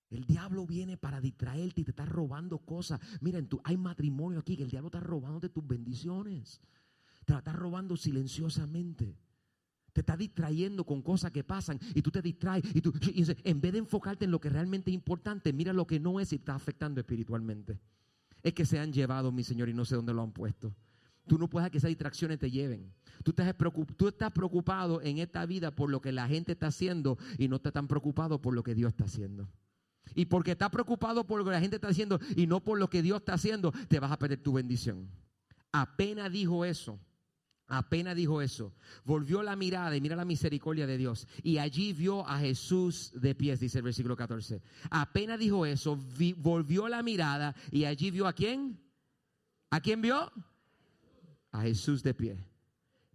El 0.09 0.25
diablo 0.25 0.69
viene 0.69 0.97
para 0.97 1.21
distraerte 1.21 1.81
y 1.81 1.85
te 1.85 1.91
está 1.91 2.07
robando 2.07 2.59
cosas. 2.59 3.01
Mira, 3.21 3.41
en 3.41 3.49
tu, 3.49 3.61
hay 3.65 3.77
matrimonio 3.77 4.39
aquí 4.39 4.57
que 4.57 4.63
el 4.63 4.71
diablo 4.71 4.87
está 4.87 5.01
robando 5.01 5.41
de 5.41 5.49
tus 5.49 5.67
bendiciones. 5.67 6.61
Te 7.25 7.33
la 7.33 7.41
está 7.41 7.53
robando 7.53 7.97
silenciosamente. 7.97 9.19
Te 9.97 10.01
está 10.01 10.15
distrayendo 10.15 10.85
con 10.85 11.01
cosas 11.01 11.31
que 11.31 11.43
pasan 11.43 11.81
y 11.95 12.03
tú 12.03 12.11
te 12.11 12.21
distraes. 12.21 12.63
Y 12.75 12.83
tú, 12.83 12.93
en 13.45 13.61
vez 13.63 13.73
de 13.73 13.79
enfocarte 13.79 14.27
en 14.27 14.31
lo 14.31 14.39
que 14.39 14.51
realmente 14.51 14.91
es 14.91 14.95
importante, 14.95 15.55
mira 15.55 15.73
lo 15.73 15.87
que 15.87 15.99
no 15.99 16.21
es 16.21 16.35
y 16.35 16.37
está 16.37 16.55
afectando 16.55 17.01
espiritualmente. 17.01 17.81
Es 18.43 18.53
que 18.53 18.67
se 18.67 18.79
han 18.79 18.93
llevado, 18.93 19.33
mi 19.33 19.43
Señor, 19.43 19.71
y 19.71 19.73
no 19.73 19.87
sé 19.87 19.97
dónde 19.97 20.13
lo 20.13 20.21
han 20.21 20.33
puesto. 20.33 20.75
Tú 21.27 21.39
no 21.39 21.49
puedes 21.49 21.71
que 21.71 21.79
esas 21.79 21.89
distracciones 21.89 22.39
te 22.39 22.51
lleven. 22.51 22.93
Tú 23.25 23.31
estás 24.07 24.33
preocupado 24.35 25.01
en 25.01 25.17
esta 25.17 25.47
vida 25.47 25.75
por 25.75 25.89
lo 25.89 26.03
que 26.03 26.13
la 26.13 26.29
gente 26.29 26.53
está 26.53 26.67
haciendo 26.67 27.17
y 27.39 27.49
no 27.49 27.57
estás 27.57 27.73
tan 27.73 27.89
preocupado 27.89 28.43
por 28.43 28.53
lo 28.53 28.63
que 28.63 28.75
Dios 28.75 28.91
está 28.91 29.05
haciendo. 29.05 29.49
Y 30.15 30.27
porque 30.27 30.51
estás 30.51 30.69
preocupado 30.69 31.27
por 31.27 31.39
lo 31.39 31.45
que 31.47 31.53
la 31.53 31.61
gente 31.61 31.77
está 31.77 31.89
haciendo 31.89 32.21
y 32.37 32.47
no 32.47 32.63
por 32.63 32.79
lo 32.79 32.91
que 32.91 33.01
Dios 33.01 33.21
está 33.21 33.33
haciendo, 33.33 33.73
te 33.89 33.99
vas 33.99 34.13
a 34.13 34.19
perder 34.19 34.43
tu 34.43 34.53
bendición. 34.53 35.09
Apenas 35.73 36.31
dijo 36.31 36.67
eso, 36.67 37.01
Apenas 37.69 38.15
dijo 38.15 38.41
eso, 38.43 38.73
volvió 39.05 39.43
la 39.43 39.57
mirada 39.57 39.97
y 39.97 40.01
mira 40.01 40.15
la 40.15 40.25
misericordia 40.25 40.87
de 40.87 40.99
Dios. 40.99 41.27
Y 41.43 41.59
allí 41.59 41.93
vio 41.93 42.27
a 42.27 42.39
Jesús 42.39 43.11
de 43.15 43.35
pies, 43.35 43.59
dice 43.59 43.79
el 43.79 43.85
versículo 43.85 44.17
14. 44.17 44.63
Apenas 44.91 45.39
dijo 45.39 45.67
eso, 45.67 45.99
volvió 46.37 46.89
la 46.89 47.03
mirada 47.03 47.57
y 47.73 47.85
allí 47.85 48.13
vio 48.13 48.29
a 48.29 48.33
quién. 48.33 48.81
¿A 49.71 49.81
quién 49.81 50.01
vio? 50.01 50.31
A 51.51 51.63
Jesús 51.63 52.05
de 52.05 52.15
pie. 52.15 52.47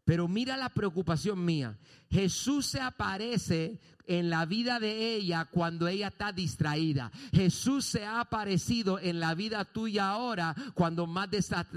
Pero 0.04 0.28
mira 0.28 0.58
la 0.58 0.68
preocupación 0.68 1.46
mía. 1.46 1.80
Jesús 2.10 2.66
se 2.66 2.82
aparece 2.82 3.80
en 4.06 4.30
la 4.30 4.46
vida 4.46 4.82
de 4.82 5.16
ella 5.16 5.46
cuando 5.46 5.88
ella 5.88 6.10
está 6.10 6.34
distraída. 6.34 7.10
Jesús 7.32 7.86
se 7.86 8.04
ha 8.04 8.20
aparecido 8.20 9.00
en 9.00 9.22
la 9.22 9.34
vida 9.34 9.64
tuya 9.64 10.10
ahora 10.10 10.54
cuando 10.74 11.08
más, 11.08 11.30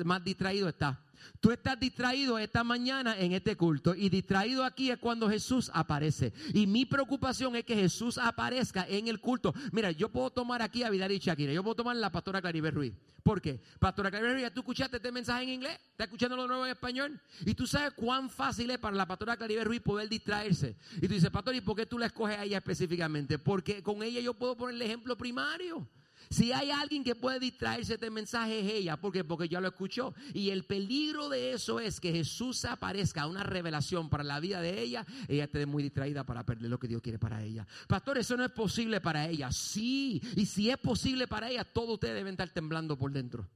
más 0.04 0.24
distraído 0.24 0.68
está. 0.68 1.03
Tú 1.40 1.50
estás 1.50 1.78
distraído 1.78 2.38
esta 2.38 2.64
mañana 2.64 3.18
en 3.18 3.32
este 3.32 3.56
culto 3.56 3.94
y 3.94 4.08
distraído 4.08 4.64
aquí 4.64 4.90
es 4.90 4.98
cuando 4.98 5.28
Jesús 5.28 5.70
aparece. 5.74 6.32
Y 6.52 6.66
mi 6.66 6.84
preocupación 6.84 7.56
es 7.56 7.64
que 7.64 7.74
Jesús 7.74 8.18
aparezca 8.18 8.87
en 8.88 9.08
el 9.08 9.20
culto. 9.20 9.54
Mira, 9.72 9.90
yo 9.90 10.08
puedo 10.10 10.30
tomar 10.30 10.62
aquí 10.62 10.82
a 10.82 10.90
Vidal 10.90 11.12
y 11.12 11.18
Shakira, 11.18 11.52
yo 11.52 11.62
puedo 11.62 11.76
tomar 11.76 11.96
la 11.96 12.10
pastora 12.10 12.40
Claribel 12.40 12.74
Ruiz. 12.74 12.94
¿Por 13.22 13.40
qué? 13.40 13.60
Pastora 13.78 14.10
Claribel 14.10 14.34
Ruiz, 14.34 14.52
¿tú 14.52 14.60
escuchaste 14.60 14.98
este 14.98 15.10
mensaje 15.10 15.44
en 15.44 15.48
inglés? 15.48 15.78
¿Estás 15.90 16.06
escuchando 16.06 16.37
lo 16.37 16.46
nuevo 16.46 16.66
en 16.66 16.72
español? 16.72 17.20
Y 17.46 17.54
tú 17.54 17.66
sabes 17.66 17.92
cuán 17.94 18.28
fácil 18.28 18.70
es 18.70 18.78
para 18.78 18.96
la 18.96 19.06
pastora 19.06 19.37
Claribel 19.37 19.64
Ruiz 19.64 19.80
poder 19.80 20.08
distraerse. 20.08 20.76
Y 20.96 21.08
tú 21.08 21.14
dices, 21.14 21.30
pastor, 21.30 21.54
¿y 21.54 21.60
por 21.60 21.74
qué 21.74 21.87
tú 21.87 21.98
la 21.98 22.06
escoges 22.06 22.37
a 22.37 22.44
ella 22.44 22.58
específicamente? 22.58 23.38
Porque 23.38 23.82
con 23.82 24.02
ella 24.02 24.20
yo 24.20 24.34
puedo 24.34 24.56
poner 24.56 24.74
el 24.76 24.82
ejemplo 24.82 25.16
primario. 25.16 25.88
Si 26.30 26.52
hay 26.52 26.70
alguien 26.70 27.04
que 27.04 27.14
puede 27.14 27.38
distraerse 27.38 27.88
de 27.88 27.94
este 27.94 28.10
mensaje 28.10 28.60
es 28.60 28.72
ella, 28.72 28.96
¿por 28.96 29.12
Porque 29.26 29.48
ya 29.48 29.60
lo 29.60 29.68
escuchó. 29.68 30.14
Y 30.32 30.50
el 30.50 30.64
peligro 30.64 31.28
de 31.28 31.52
eso 31.52 31.80
es 31.80 32.00
que 32.00 32.12
Jesús 32.12 32.64
aparezca 32.64 33.26
una 33.26 33.42
revelación 33.42 34.08
para 34.08 34.24
la 34.24 34.40
vida 34.40 34.60
de 34.60 34.80
ella, 34.80 35.06
ella 35.28 35.44
esté 35.44 35.66
muy 35.66 35.82
distraída 35.82 36.24
para 36.24 36.44
perder 36.44 36.70
lo 36.70 36.78
que 36.78 36.88
Dios 36.88 37.02
quiere 37.02 37.18
para 37.18 37.42
ella. 37.42 37.66
Pastor, 37.87 38.18
eso 38.18 38.37
no 38.37 38.44
es 38.44 38.50
posible 38.50 39.00
para 39.00 39.28
ella. 39.28 39.52
Sí, 39.52 40.20
y 40.37 40.46
si 40.46 40.70
es 40.70 40.78
posible 40.78 41.26
para 41.26 41.50
ella, 41.50 41.64
todos 41.64 41.94
ustedes 41.94 42.14
deben 42.14 42.32
estar 42.32 42.48
temblando 42.50 42.96
por 42.96 43.12
dentro. 43.12 43.48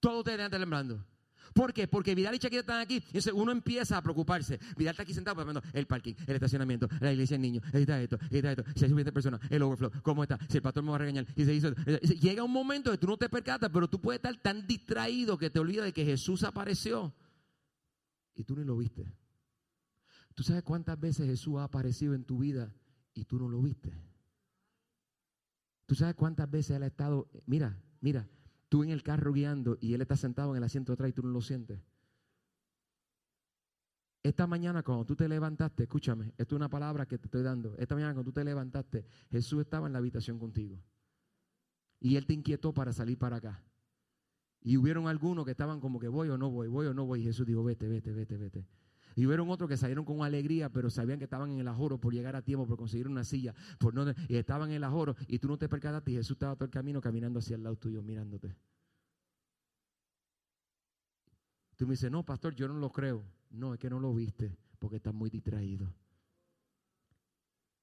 Todos 0.00 0.18
ustedes 0.18 0.38
deben 0.38 0.46
estar 0.46 0.60
temblando. 0.60 1.04
¿Por 1.52 1.72
qué? 1.72 1.86
Porque 1.86 2.14
Vidal 2.14 2.34
y 2.34 2.38
Shakira 2.38 2.60
están 2.60 2.80
aquí. 2.80 3.02
Y 3.12 3.30
uno 3.30 3.52
empieza 3.52 3.98
a 3.98 4.02
preocuparse. 4.02 4.58
Vidal 4.76 4.92
está 4.92 5.02
aquí 5.02 5.14
sentado 5.14 5.34
el 5.72 5.86
parking, 5.86 6.14
el 6.26 6.34
estacionamiento, 6.34 6.88
la 7.00 7.12
iglesia 7.12 7.34
del 7.34 7.42
niño, 7.42 7.60
está 7.72 8.00
esto, 8.00 8.18
está 8.30 8.52
esto, 8.52 8.64
si 8.74 8.84
hay 8.84 8.90
suficiente 8.90 9.12
personas, 9.12 9.40
el 9.50 9.62
overflow, 9.62 9.90
cómo 10.02 10.22
está, 10.22 10.38
si 10.48 10.56
el 10.56 10.62
pastor 10.62 10.82
me 10.82 10.90
va 10.90 10.96
a 10.96 10.98
regañar. 10.98 11.26
Y 11.36 11.44
se 11.44 11.54
hizo, 11.54 11.74
llega 12.20 12.42
un 12.42 12.52
momento 12.52 12.90
que 12.90 12.98
tú 12.98 13.06
no 13.06 13.16
te 13.16 13.28
percatas, 13.28 13.70
pero 13.72 13.88
tú 13.88 14.00
puedes 14.00 14.18
estar 14.18 14.36
tan 14.36 14.66
distraído 14.66 15.36
que 15.38 15.50
te 15.50 15.58
olvidas 15.58 15.84
de 15.84 15.92
que 15.92 16.04
Jesús 16.04 16.44
apareció 16.44 17.14
y 18.34 18.44
tú 18.44 18.56
ni 18.56 18.64
lo 18.64 18.76
viste. 18.76 19.12
¿Tú 20.34 20.42
sabes 20.42 20.62
cuántas 20.62 20.98
veces 20.98 21.26
Jesús 21.26 21.58
ha 21.58 21.64
aparecido 21.64 22.14
en 22.14 22.24
tu 22.24 22.38
vida 22.38 22.72
y 23.14 23.24
tú 23.24 23.38
no 23.38 23.48
lo 23.48 23.62
viste? 23.62 23.92
¿Tú 25.86 25.94
sabes 25.94 26.14
cuántas 26.14 26.50
veces 26.50 26.76
Él 26.76 26.82
ha 26.82 26.86
estado, 26.86 27.30
mira, 27.46 27.78
mira, 28.00 28.28
tú 28.74 28.82
en 28.82 28.90
el 28.90 29.04
carro 29.04 29.32
guiando 29.32 29.78
y 29.80 29.94
él 29.94 30.00
está 30.00 30.16
sentado 30.16 30.50
en 30.50 30.56
el 30.56 30.64
asiento 30.64 30.90
de 30.90 30.94
atrás 30.94 31.10
y 31.10 31.12
tú 31.12 31.22
no 31.22 31.28
lo 31.28 31.40
sientes. 31.40 31.78
Esta 34.20 34.48
mañana 34.48 34.82
cuando 34.82 35.04
tú 35.04 35.14
te 35.14 35.28
levantaste, 35.28 35.84
escúchame, 35.84 36.34
esto 36.36 36.56
es 36.56 36.58
una 36.58 36.68
palabra 36.68 37.06
que 37.06 37.16
te 37.16 37.26
estoy 37.26 37.44
dando. 37.44 37.76
Esta 37.78 37.94
mañana 37.94 38.14
cuando 38.14 38.32
tú 38.32 38.34
te 38.34 38.42
levantaste, 38.42 39.06
Jesús 39.30 39.60
estaba 39.60 39.86
en 39.86 39.92
la 39.92 40.00
habitación 40.00 40.40
contigo. 40.40 40.82
Y 42.00 42.16
él 42.16 42.26
te 42.26 42.34
inquietó 42.34 42.74
para 42.74 42.92
salir 42.92 43.16
para 43.16 43.36
acá. 43.36 43.62
Y 44.60 44.76
hubieron 44.76 45.06
algunos 45.06 45.44
que 45.44 45.52
estaban 45.52 45.78
como 45.78 46.00
que 46.00 46.08
voy 46.08 46.28
o 46.30 46.36
no 46.36 46.50
voy, 46.50 46.66
voy 46.66 46.88
o 46.88 46.94
no 46.94 47.06
voy. 47.06 47.20
Y 47.20 47.22
Jesús 47.26 47.46
dijo, 47.46 47.62
vete, 47.62 47.86
vete, 47.86 48.10
vete, 48.10 48.36
vete. 48.36 48.66
Y 49.14 49.26
hubieron 49.26 49.48
otros 49.50 49.68
que 49.68 49.76
salieron 49.76 50.04
con 50.04 50.22
alegría, 50.22 50.70
pero 50.70 50.90
sabían 50.90 51.18
que 51.18 51.24
estaban 51.24 51.50
en 51.52 51.60
el 51.60 51.68
ajoro 51.68 51.98
por 51.98 52.12
llegar 52.12 52.34
a 52.34 52.42
tiempo, 52.42 52.66
por 52.66 52.76
conseguir 52.76 53.06
una 53.06 53.24
silla, 53.24 53.54
por 53.78 53.94
no, 53.94 54.04
y 54.28 54.36
estaban 54.36 54.70
en 54.70 54.76
el 54.76 54.84
ajoro 54.84 55.14
y 55.28 55.38
tú 55.38 55.48
no 55.48 55.56
te 55.56 55.68
percataste 55.68 56.10
y 56.10 56.14
Jesús 56.16 56.32
estaba 56.32 56.56
todo 56.56 56.64
el 56.64 56.70
camino 56.70 57.00
caminando 57.00 57.38
hacia 57.38 57.56
el 57.56 57.62
lado 57.62 57.76
tuyo, 57.76 58.02
mirándote. 58.02 58.56
Tú 61.76 61.86
me 61.86 61.92
dices, 61.92 62.10
no, 62.10 62.24
pastor, 62.24 62.54
yo 62.54 62.68
no 62.68 62.74
lo 62.74 62.90
creo. 62.90 63.24
No, 63.50 63.74
es 63.74 63.80
que 63.80 63.90
no 63.90 64.00
lo 64.00 64.14
viste 64.14 64.56
porque 64.78 64.96
estás 64.96 65.14
muy 65.14 65.30
distraído. 65.30 65.92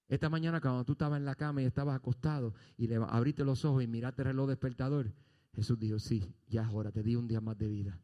Esta 0.07 0.29
mañana 0.29 0.59
cuando 0.59 0.83
tú 0.83 0.91
estabas 0.91 1.17
en 1.17 1.25
la 1.25 1.35
cama 1.35 1.61
y 1.61 1.65
estabas 1.65 1.95
acostado 1.95 2.53
y 2.77 2.87
le 2.87 2.95
abriste 2.95 3.45
los 3.45 3.63
ojos 3.63 3.81
y 3.81 3.87
miraste 3.87 4.23
el 4.23 4.27
reloj 4.27 4.49
despertador, 4.49 5.13
Jesús 5.53 5.79
dijo, 5.79 5.99
sí, 5.99 6.33
ya 6.47 6.63
es 6.63 6.73
hora, 6.73 6.91
te 6.91 7.01
di 7.01 7.15
un 7.15 7.27
día 7.27 7.39
más 7.39 7.57
de 7.57 7.69
vida. 7.69 7.97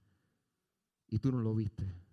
Y 1.10 1.20
tú 1.20 1.32
no 1.32 1.40
lo 1.42 1.54
viste. 1.54 2.07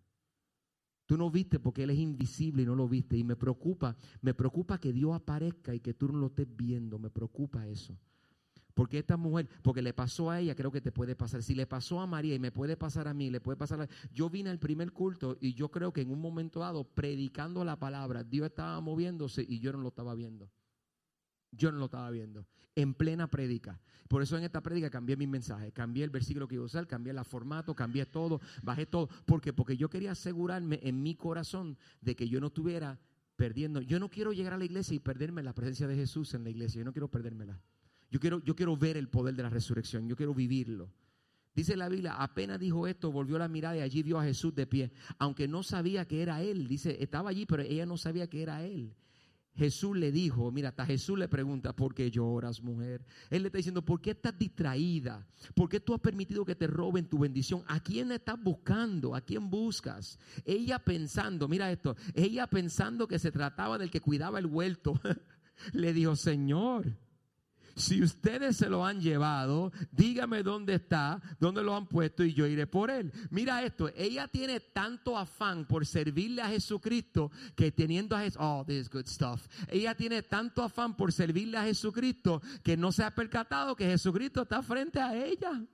Tú 1.07 1.19
no 1.19 1.31
viste 1.31 1.59
porque 1.61 1.83
Él 1.83 1.91
es 1.91 1.99
invisible 1.99 2.63
y 2.63 2.67
no 2.67 2.75
lo 2.75 2.89
viste. 2.89 3.17
Y 3.17 3.25
me 3.25 3.37
preocupa, 3.37 3.97
me 4.23 4.35
preocupa 4.35 4.79
que 4.79 4.93
Dios 4.93 5.15
aparezca 5.15 5.75
y 5.75 5.81
que 5.81 5.95
tú 5.95 6.09
no 6.09 6.19
lo 6.19 6.27
estés 6.27 6.49
viendo. 6.57 6.99
Me 6.99 7.11
preocupa 7.11 7.67
eso. 7.67 7.97
Porque 8.75 8.99
esta 8.99 9.17
mujer, 9.17 9.49
porque 9.63 9.83
le 9.83 9.93
pasó 9.93 10.31
a 10.31 10.41
ella, 10.41 10.55
creo 10.55 10.73
que 10.73 10.81
te 10.81 10.91
puede 10.91 11.15
pasar. 11.15 11.43
Si 11.43 11.55
le 11.55 11.67
pasó 11.67 12.01
a 12.01 12.07
María 12.07 12.35
y 12.35 12.41
me 12.41 12.51
puede 12.51 12.77
pasar 12.77 13.07
a 13.07 13.15
mí, 13.15 13.31
le 13.31 13.41
puede 13.41 13.57
pasar 13.57 13.83
a... 13.83 13.89
Yo 14.13 14.29
vine 14.29 14.51
al 14.51 14.59
primer 14.59 14.93
culto 14.93 15.39
y 15.41 15.55
yo 15.55 15.71
creo 15.71 15.93
que 15.93 16.01
en 16.01 16.11
un 16.11 16.21
momento 16.21 16.61
dado, 16.61 16.85
predicando 16.85 17.65
la 17.65 17.79
palabra, 17.79 18.25
Dios 18.25 18.47
estaba 18.47 18.81
moviéndose 18.81 19.45
y 19.49 19.61
yo 19.61 19.73
no 19.73 19.79
lo 19.79 19.89
estaba 19.89 20.15
viendo. 20.15 20.51
Yo 21.57 21.73
no 21.73 21.79
lo 21.79 21.87
estaba 21.87 22.11
viendo. 22.11 22.47
En 22.75 22.95
plena 22.95 23.31
prédica. 23.31 23.81
Por 24.09 24.23
eso 24.23 24.37
en 24.37 24.45
esta 24.45 24.63
prédica 24.63 24.91
cambié 24.91 25.17
mi 25.17 25.27
mensaje. 25.27 25.73
Cambié 25.73 26.05
el 26.05 26.11
versículo 26.11 26.47
que 26.47 26.57
iba 26.57 26.63
a 26.63 26.67
usar, 26.67 26.87
cambié 26.87 27.13
el 27.13 27.25
formato, 27.25 27.75
cambié 27.75 28.07
todo, 28.07 28.41
bajé 28.63 28.87
todo. 28.87 29.09
¿Por 29.25 29.41
qué? 29.41 29.53
Porque 29.53 29.77
yo 29.77 29.89
quería 29.89 30.13
asegurarme 30.13 30.81
en 30.83 31.03
mi 31.03 31.15
corazón 31.15 31.79
de 32.01 32.15
que 32.15 32.29
yo 32.29 32.41
no 32.41 32.49
estuviera 32.49 32.99
perdiendo. 33.37 33.81
Yo 33.81 33.99
no 33.99 34.11
quiero 34.11 34.33
llegar 34.33 34.53
a 34.53 34.59
la 34.59 34.65
iglesia 34.65 34.95
y 34.95 35.01
perderme 35.01 35.43
la 35.43 35.55
presencia 35.55 35.87
de 35.87 35.97
Jesús 35.97 36.35
en 36.35 36.45
la 36.45 36.51
iglesia. 36.51 36.81
Yo 36.81 36.85
no 36.85 36.93
quiero 36.93 37.09
perdérmela. 37.09 37.61
Yo 38.11 38.21
quiero, 38.21 38.41
yo 38.45 38.55
quiero 38.55 38.77
ver 38.77 38.97
el 38.97 39.09
poder 39.09 39.35
de 39.35 39.43
la 39.43 39.51
resurrección. 39.51 40.09
Yo 40.09 40.17
quiero 40.17 40.35
vivirlo. 40.35 40.91
Dice 41.55 41.77
la 41.77 41.89
Biblia, 41.89 42.15
apenas 42.15 42.59
dijo 42.59 42.87
esto, 42.89 43.13
volvió 43.13 43.39
la 43.39 43.47
mirada 43.47 43.77
y 43.77 43.81
allí 43.81 44.03
vio 44.03 44.19
a 44.19 44.25
Jesús 44.25 44.55
de 44.55 44.67
pie. 44.67 44.91
Aunque 45.19 45.47
no 45.47 45.63
sabía 45.63 46.05
que 46.07 46.21
era 46.21 46.43
él. 46.43 46.67
Dice, 46.67 46.97
estaba 47.01 47.31
allí, 47.31 47.47
pero 47.47 47.63
ella 47.63 47.87
no 47.87 47.97
sabía 47.97 48.29
que 48.29 48.43
era 48.43 48.65
él. 48.65 48.95
Jesús 49.57 49.97
le 49.97 50.11
dijo, 50.11 50.51
mira, 50.51 50.71
hasta 50.71 50.85
Jesús 50.85 51.19
le 51.19 51.29
pregunta, 51.29 51.75
¿por 51.75 51.95
qué 51.95 52.11
lloras, 52.11 52.61
mujer? 52.61 53.05
Él 53.31 53.43
le 53.43 53.49
está 53.49 53.59
diciendo, 53.59 53.85
¿por 53.85 54.01
qué 54.01 54.11
estás 54.11 54.37
distraída? 54.37 55.27
¿Por 55.55 55.69
qué 55.69 55.79
tú 55.79 55.95
has 55.95 56.01
permitido 56.01 56.45
que 56.45 56.57
te 56.57 56.67
roben 56.67 57.09
tu 57.09 57.19
bendición? 57.19 57.63
¿A 57.69 57.81
quién 57.81 58.11
estás 58.11 58.43
buscando? 58.43 59.15
¿A 59.15 59.21
quién 59.21 59.49
buscas? 59.49 60.19
Ella 60.45 60.81
pensando, 60.81 61.47
mira 61.47 61.71
esto, 61.71 61.97
ella 62.15 62.49
pensando 62.49 63.07
que 63.07 63.19
se 63.19 63.31
trataba 63.31 63.79
del 63.79 63.91
que 63.91 64.01
cuidaba 64.01 64.41
el 64.41 64.47
huerto, 64.47 65.01
le 65.73 65.93
dijo, 65.93 66.17
Señor, 66.17 66.97
si 67.77 68.03
ustedes 68.03 68.57
se 68.57 68.69
lo 68.69 68.85
han 68.85 69.01
llevado, 69.01 69.73
dígame 69.91 70.43
dónde 70.43 70.75
está, 70.75 71.21
dónde 71.41 71.63
lo 71.63 71.75
han 71.75 71.87
puesto 71.87 72.25
y 72.25 72.33
yo 72.33 72.47
iré 72.47 72.67
por 72.67 72.91
él. 72.91 73.13
Mira 73.31 73.63
esto, 73.63 73.91
ella 73.97 74.29
tiene 74.29 74.61
tanto 74.61 75.17
afán 75.17 75.67
por 75.67 75.87
servirle 75.87 76.43
a 76.43 76.49
Jesucristo 76.49 77.31
que 77.55 77.73
teniendo 77.73 78.17
a 78.17 78.21
Jesús, 78.21 78.39
oh, 78.41 78.65
this 78.67 78.83
is 78.83 78.91
good 78.91 79.07
stuff. 79.07 79.47
Ella 79.69 79.95
tiene 79.95 80.23
tanto 80.23 80.63
afán 80.63 80.97
por 80.97 81.13
servirle 81.13 81.59
a 81.59 81.65
Jesucristo 81.65 82.41
que 82.63 82.77
no 82.77 82.93
se 82.93 83.05
ha 83.05 83.15
percatado 83.15 83.77
que 83.77 83.87
Jesucristo 83.87 84.43
está 84.43 84.63
frente 84.63 85.01
a 85.01 85.15
ella. 85.15 85.65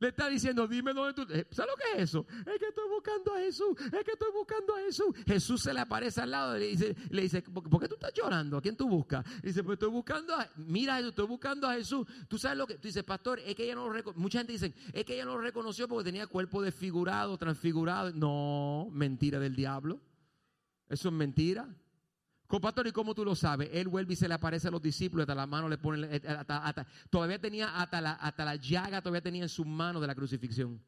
Le 0.00 0.08
está 0.08 0.28
diciendo, 0.28 0.68
dime 0.68 0.94
dónde 0.94 1.12
tú. 1.12 1.22
Eh, 1.32 1.46
¿Sabes 1.50 1.72
lo 1.72 1.76
que 1.76 1.96
es 1.96 2.10
eso? 2.10 2.24
Es 2.30 2.58
que 2.58 2.68
estoy 2.68 2.88
buscando 2.88 3.34
a 3.34 3.38
Jesús. 3.40 3.76
Es 3.80 4.04
que 4.04 4.12
estoy 4.12 4.32
buscando 4.32 4.76
a 4.76 4.78
Jesús. 4.80 5.06
Jesús 5.26 5.62
se 5.62 5.74
le 5.74 5.80
aparece 5.80 6.20
al 6.20 6.30
lado 6.30 6.56
y 6.56 6.60
le 6.60 6.66
dice, 6.68 6.96
le 7.10 7.22
dice 7.22 7.42
¿por 7.42 7.80
qué 7.80 7.88
tú 7.88 7.94
estás 7.94 8.12
llorando? 8.14 8.58
¿A 8.58 8.62
quién 8.62 8.76
tú 8.76 8.88
buscas? 8.88 9.24
dice, 9.42 9.64
pues 9.64 9.74
estoy 9.74 9.90
buscando 9.90 10.34
a. 10.34 10.48
Mira, 10.56 11.00
estoy 11.00 11.26
buscando 11.26 11.66
a 11.66 11.74
Jesús. 11.74 12.06
Tú 12.28 12.38
sabes 12.38 12.56
lo 12.56 12.66
que. 12.66 12.74
Tú 12.74 12.86
dices, 12.86 13.02
pastor, 13.02 13.40
es 13.40 13.56
que 13.56 13.64
ella 13.64 13.74
no 13.74 13.86
lo 13.86 13.92
reconoció. 13.92 14.22
Mucha 14.22 14.38
gente 14.38 14.52
dice, 14.52 14.72
es 14.92 15.04
que 15.04 15.14
ella 15.14 15.24
no 15.24 15.34
lo 15.34 15.40
reconoció 15.40 15.88
porque 15.88 16.04
tenía 16.04 16.28
cuerpo 16.28 16.62
desfigurado, 16.62 17.36
transfigurado. 17.36 18.12
No, 18.12 18.88
mentira 18.92 19.40
del 19.40 19.56
diablo. 19.56 20.00
Eso 20.88 21.08
es 21.08 21.14
mentira. 21.14 21.68
Pastor, 22.48 22.86
¿y 22.86 22.92
cómo 22.92 23.14
tú 23.14 23.24
lo 23.24 23.34
sabes? 23.34 23.68
Él 23.72 23.88
vuelve 23.88 24.14
y 24.14 24.16
se 24.16 24.26
le 24.26 24.34
aparece 24.34 24.68
a 24.68 24.70
los 24.70 24.80
discípulos, 24.80 25.24
hasta 25.24 25.34
la 25.34 25.46
mano 25.46 25.68
le 25.68 25.76
pone, 25.76 26.08
eh, 26.10 26.22
todavía 27.10 27.38
tenía 27.38 27.78
hasta 27.78 28.00
la, 28.00 28.12
hasta 28.12 28.44
la 28.44 28.56
llaga, 28.56 29.02
todavía 29.02 29.20
tenía 29.20 29.42
en 29.42 29.48
sus 29.50 29.66
manos 29.66 30.00
de 30.00 30.06
la 30.06 30.14
crucifixión. 30.14 30.82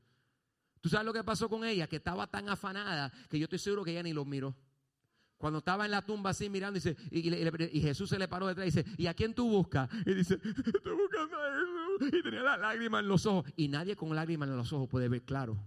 ¿Tú 0.81 0.89
sabes 0.89 1.05
lo 1.05 1.13
que 1.13 1.23
pasó 1.23 1.49
con 1.51 1.65
ella? 1.65 1.87
Que 1.87 1.97
estaba 1.97 2.27
tan 2.27 2.49
afanada 2.49 3.13
que 3.29 3.39
yo 3.39 3.45
estoy 3.45 3.59
seguro 3.59 3.85
que 3.85 3.91
ella 3.91 4.03
ni 4.03 4.15
lo 4.15 4.25
miró. 4.25 4.57
Cuando 5.37 5.59
estaba 5.59 5.85
en 5.85 5.91
la 5.91 6.05
tumba 6.05 6.31
así 6.31 6.49
mirando, 6.49 6.75
dice, 6.75 6.97
y, 7.11 7.81
Jesús 7.81 8.09
se 8.09 8.19
le 8.19 8.29
paró 8.29 8.47
detrás 8.47 8.67
y 8.67 8.71
dice, 8.71 8.85
¿y 8.97 9.07
a 9.07 9.15
quién 9.15 9.35
tú 9.35 9.49
buscas? 9.49 9.89
Y 10.07 10.15
dice, 10.15 10.35
estoy 10.35 10.95
buscando 10.95 11.37
a 11.37 11.51
Jesús. 11.51 12.19
Y 12.19 12.23
tenía 12.23 12.43
las 12.43 12.61
lágrimas 12.61 13.03
en 13.03 13.09
los 13.09 13.27
ojos. 13.27 13.51
Y 13.57 13.69
nadie 13.69 13.97
con 13.97 14.15
lágrimas 14.15 14.49
en 14.49 14.57
los 14.57 14.73
ojos 14.73 14.89
puede 14.89 15.09
ver 15.09 15.23
claro. 15.23 15.59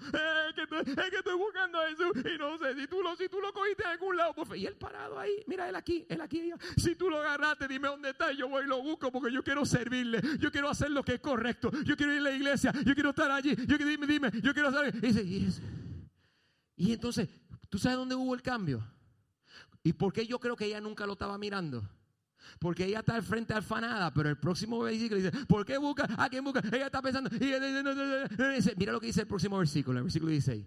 Es 0.00 0.54
que, 0.54 0.62
estoy, 0.62 1.36
buscando 1.36 1.80
a 1.80 1.88
Jesús 1.88 2.12
y 2.24 2.38
no 2.38 2.56
sé 2.56 2.74
si 2.74 2.86
tú 2.86 3.02
lo, 3.02 3.16
si 3.16 3.28
tú 3.28 3.40
lo 3.40 3.52
cogiste 3.52 3.82
de 3.82 3.88
algún 3.90 4.16
lado. 4.16 4.34
Y 4.54 4.66
él 4.66 4.76
parado 4.76 5.18
ahí, 5.18 5.42
mira 5.46 5.68
él 5.68 5.74
aquí, 5.74 6.06
él 6.08 6.20
aquí. 6.20 6.52
Si 6.76 6.94
tú 6.94 7.10
lo 7.10 7.18
agarraste, 7.18 7.66
dime 7.66 7.88
dónde 7.88 8.10
está. 8.10 8.32
Y 8.32 8.36
yo 8.36 8.48
voy 8.48 8.64
y 8.64 8.68
lo 8.68 8.80
busco 8.80 9.10
porque 9.10 9.32
yo 9.32 9.42
quiero 9.42 9.66
servirle. 9.66 10.20
Yo 10.38 10.52
quiero 10.52 10.68
hacer 10.68 10.90
lo 10.90 11.02
que 11.02 11.14
es 11.14 11.20
correcto. 11.20 11.70
Yo 11.84 11.96
quiero 11.96 12.12
ir 12.12 12.20
a 12.20 12.22
la 12.22 12.30
iglesia. 12.30 12.72
Yo 12.84 12.94
quiero 12.94 13.10
estar 13.10 13.30
allí. 13.30 13.56
Yo 13.66 13.76
dime, 13.76 14.06
dime. 14.06 14.30
Yo 14.40 14.54
quiero 14.54 14.68
hacer. 14.68 14.94
Y, 14.94 15.00
dice, 15.00 15.62
y 16.76 16.92
entonces, 16.92 17.28
¿tú 17.68 17.78
sabes 17.78 17.98
dónde 17.98 18.14
hubo 18.14 18.34
el 18.34 18.42
cambio? 18.42 18.84
¿Y 19.82 19.92
por 19.94 20.12
qué 20.12 20.26
yo 20.26 20.38
creo 20.38 20.54
que 20.54 20.66
ella 20.66 20.80
nunca 20.80 21.06
lo 21.06 21.14
estaba 21.14 21.38
mirando? 21.38 21.88
Porque 22.58 22.84
ella 22.84 23.00
está 23.00 23.14
al 23.14 23.22
frente 23.22 23.54
alfanada, 23.54 24.12
pero 24.12 24.28
el 24.28 24.36
próximo 24.36 24.78
versículo 24.80 25.20
dice, 25.20 25.32
¿por 25.46 25.64
qué 25.64 25.78
busca? 25.78 26.08
¿A 26.16 26.28
quién 26.28 26.44
busca? 26.44 26.60
Ella 26.72 26.86
está 26.86 27.02
pensando, 27.02 27.30
mira 27.30 28.92
lo 28.92 29.00
que 29.00 29.06
dice 29.06 29.22
el 29.22 29.26
próximo 29.26 29.58
versículo, 29.58 29.98
el 29.98 30.04
versículo 30.04 30.32
16. 30.32 30.64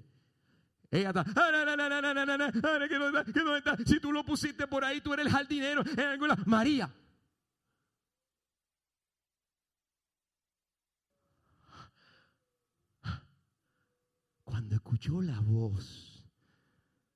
Ella 0.91 1.09
está. 1.09 1.25
Si 3.85 3.99
tú 4.01 4.11
lo 4.11 4.25
pusiste 4.25 4.67
por 4.67 4.83
ahí, 4.83 4.99
tú 4.99 5.13
eres 5.13 5.27
el 5.27 5.31
jardinero 5.31 5.83
en 5.85 5.99
alguna. 5.99 6.35
María. 6.45 6.93
Cuando 14.43 14.75
escuchó 14.75 15.21
la 15.21 15.39
voz 15.39 16.25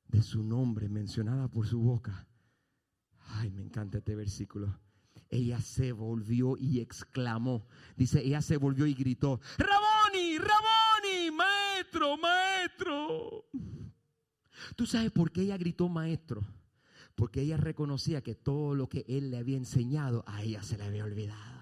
de 0.08 0.22
su 0.22 0.41
nombre 0.41 0.88
mencionada 0.88 1.50
por 1.50 1.68
su 1.68 1.80
boca, 1.80 2.26
Ay, 3.27 3.51
me 3.51 3.61
encanta 3.61 3.97
este 3.97 4.15
versículo. 4.15 4.79
Ella 5.29 5.59
se 5.59 5.91
volvió 5.91 6.55
y 6.57 6.79
exclamó. 6.79 7.67
Dice, 7.95 8.21
ella 8.21 8.41
se 8.41 8.57
volvió 8.57 8.85
y 8.85 8.93
gritó, 8.93 9.39
Raboni, 9.57 10.38
Raboni, 10.38 11.31
maestro, 11.31 12.17
maestro. 12.17 13.45
¿Tú 14.75 14.85
sabes 14.85 15.11
por 15.11 15.31
qué 15.31 15.41
ella 15.41 15.57
gritó 15.57 15.89
maestro? 15.89 16.43
Porque 17.15 17.41
ella 17.41 17.57
reconocía 17.57 18.21
que 18.21 18.35
todo 18.35 18.75
lo 18.75 18.89
que 18.89 19.05
él 19.07 19.31
le 19.31 19.38
había 19.38 19.57
enseñado 19.57 20.23
a 20.27 20.43
ella 20.43 20.63
se 20.63 20.77
le 20.77 20.83
había 20.83 21.05
olvidado. 21.05 21.55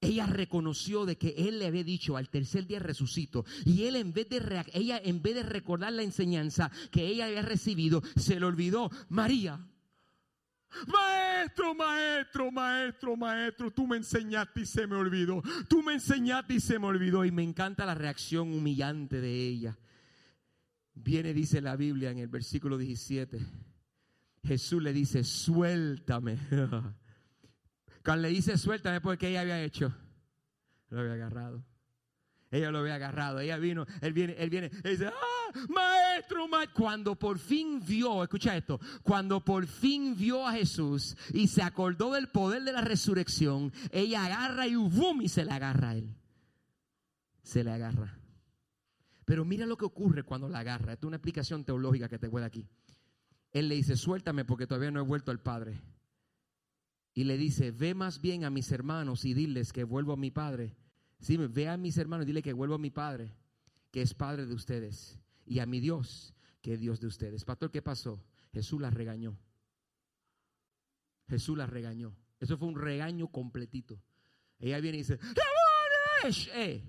Ella 0.00 0.26
reconoció 0.26 1.06
de 1.06 1.18
que 1.18 1.34
él 1.36 1.58
le 1.58 1.66
había 1.66 1.82
dicho 1.82 2.16
al 2.16 2.30
tercer 2.30 2.66
día 2.66 2.78
resucito 2.78 3.44
y 3.64 3.84
él 3.84 3.96
en 3.96 4.12
vez 4.12 4.28
de 4.28 4.64
ella 4.72 5.00
en 5.02 5.22
vez 5.22 5.34
de 5.34 5.42
recordar 5.42 5.92
la 5.92 6.04
enseñanza 6.04 6.70
que 6.92 7.08
ella 7.08 7.26
había 7.26 7.42
recibido 7.42 8.00
se 8.14 8.38
le 8.38 8.46
olvidó, 8.46 8.92
María, 9.08 9.67
Maestro, 10.86 11.74
maestro, 11.74 12.50
maestro, 12.50 13.16
maestro, 13.16 13.70
tú 13.70 13.86
me 13.86 13.96
enseñaste 13.96 14.60
y 14.60 14.66
se 14.66 14.86
me 14.86 14.96
olvidó. 14.96 15.42
Tú 15.68 15.82
me 15.82 15.94
enseñaste 15.94 16.54
y 16.54 16.60
se 16.60 16.78
me 16.78 16.86
olvidó. 16.86 17.24
Y 17.24 17.30
me 17.30 17.42
encanta 17.42 17.86
la 17.86 17.94
reacción 17.94 18.52
humillante 18.52 19.20
de 19.20 19.46
ella. 19.46 19.78
Viene, 20.94 21.32
dice 21.32 21.60
la 21.60 21.76
Biblia 21.76 22.10
en 22.10 22.18
el 22.18 22.28
versículo 22.28 22.76
17. 22.76 23.40
Jesús 24.44 24.82
le 24.82 24.92
dice, 24.92 25.24
suéltame. 25.24 26.38
Cuando 28.04 28.22
le 28.22 28.28
dice 28.28 28.56
suéltame, 28.56 29.00
porque 29.00 29.28
ella 29.28 29.42
había 29.42 29.62
hecho? 29.62 29.94
Lo 30.90 31.00
había 31.00 31.14
agarrado. 31.14 31.64
Ella 32.50 32.70
lo 32.70 32.78
había 32.78 32.94
agarrado. 32.94 33.40
Ella 33.40 33.58
vino, 33.58 33.86
él 34.00 34.12
viene, 34.12 34.34
él 34.38 34.50
viene, 34.50 34.70
él 34.84 34.92
dice, 34.92 35.06
ah, 35.06 35.37
maestro, 35.68 36.48
maestro. 36.48 36.74
Cuando 36.74 37.14
por 37.16 37.38
fin 37.38 37.82
vio, 37.84 38.22
escucha 38.22 38.56
esto, 38.56 38.80
cuando 39.02 39.44
por 39.44 39.66
fin 39.66 40.16
vio 40.16 40.46
a 40.46 40.52
Jesús 40.52 41.16
y 41.32 41.48
se 41.48 41.62
acordó 41.62 42.12
del 42.12 42.28
poder 42.28 42.62
de 42.62 42.72
la 42.72 42.80
resurrección, 42.80 43.72
ella 43.90 44.24
agarra 44.24 44.66
y 44.66 44.76
boom, 44.76 45.22
y 45.22 45.28
se 45.28 45.44
le 45.44 45.52
agarra 45.52 45.90
a 45.90 45.96
él. 45.96 46.14
Se 47.42 47.64
le 47.64 47.72
agarra. 47.72 48.18
Pero 49.24 49.44
mira 49.44 49.66
lo 49.66 49.76
que 49.76 49.84
ocurre 49.84 50.22
cuando 50.22 50.48
la 50.48 50.60
agarra. 50.60 50.94
Esto 50.94 51.06
es 51.06 51.08
una 51.08 51.16
explicación 51.16 51.64
teológica 51.64 52.08
que 52.08 52.18
te 52.18 52.28
voy 52.28 52.42
aquí. 52.42 52.66
Él 53.50 53.68
le 53.68 53.74
dice, 53.74 53.96
suéltame 53.96 54.44
porque 54.44 54.66
todavía 54.66 54.90
no 54.90 55.00
he 55.00 55.04
vuelto 55.04 55.30
al 55.30 55.40
Padre. 55.40 55.80
Y 57.14 57.24
le 57.24 57.36
dice, 57.36 57.70
ve 57.70 57.94
más 57.94 58.20
bien 58.20 58.44
a 58.44 58.50
mis 58.50 58.70
hermanos 58.70 59.24
y 59.24 59.34
diles 59.34 59.72
que 59.72 59.84
vuelvo 59.84 60.12
a 60.12 60.16
mi 60.16 60.30
Padre 60.30 60.76
Sí, 61.20 61.36
ve 61.36 61.68
a 61.68 61.76
mis 61.76 61.98
hermanos, 61.98 62.26
dile 62.26 62.42
que 62.42 62.52
vuelvo 62.52 62.74
a 62.74 62.78
mi 62.78 62.90
Padre, 62.90 63.34
que 63.90 64.02
es 64.02 64.14
Padre 64.14 64.46
de 64.46 64.54
ustedes, 64.54 65.18
y 65.48 65.60
a 65.60 65.66
mi 65.66 65.80
Dios, 65.80 66.34
que 66.60 66.74
es 66.74 66.80
Dios 66.80 67.00
de 67.00 67.06
ustedes. 67.06 67.44
Pastor, 67.44 67.70
¿qué 67.70 67.82
pasó? 67.82 68.22
Jesús 68.52 68.80
la 68.80 68.90
regañó. 68.90 69.38
Jesús 71.28 71.56
la 71.56 71.66
regañó. 71.66 72.16
Eso 72.38 72.56
fue 72.58 72.68
un 72.68 72.76
regaño 72.76 73.28
completito. 73.28 74.00
Ella 74.58 74.80
viene 74.80 74.98
y 74.98 75.00
dice, 75.00 75.18
eh". 76.54 76.82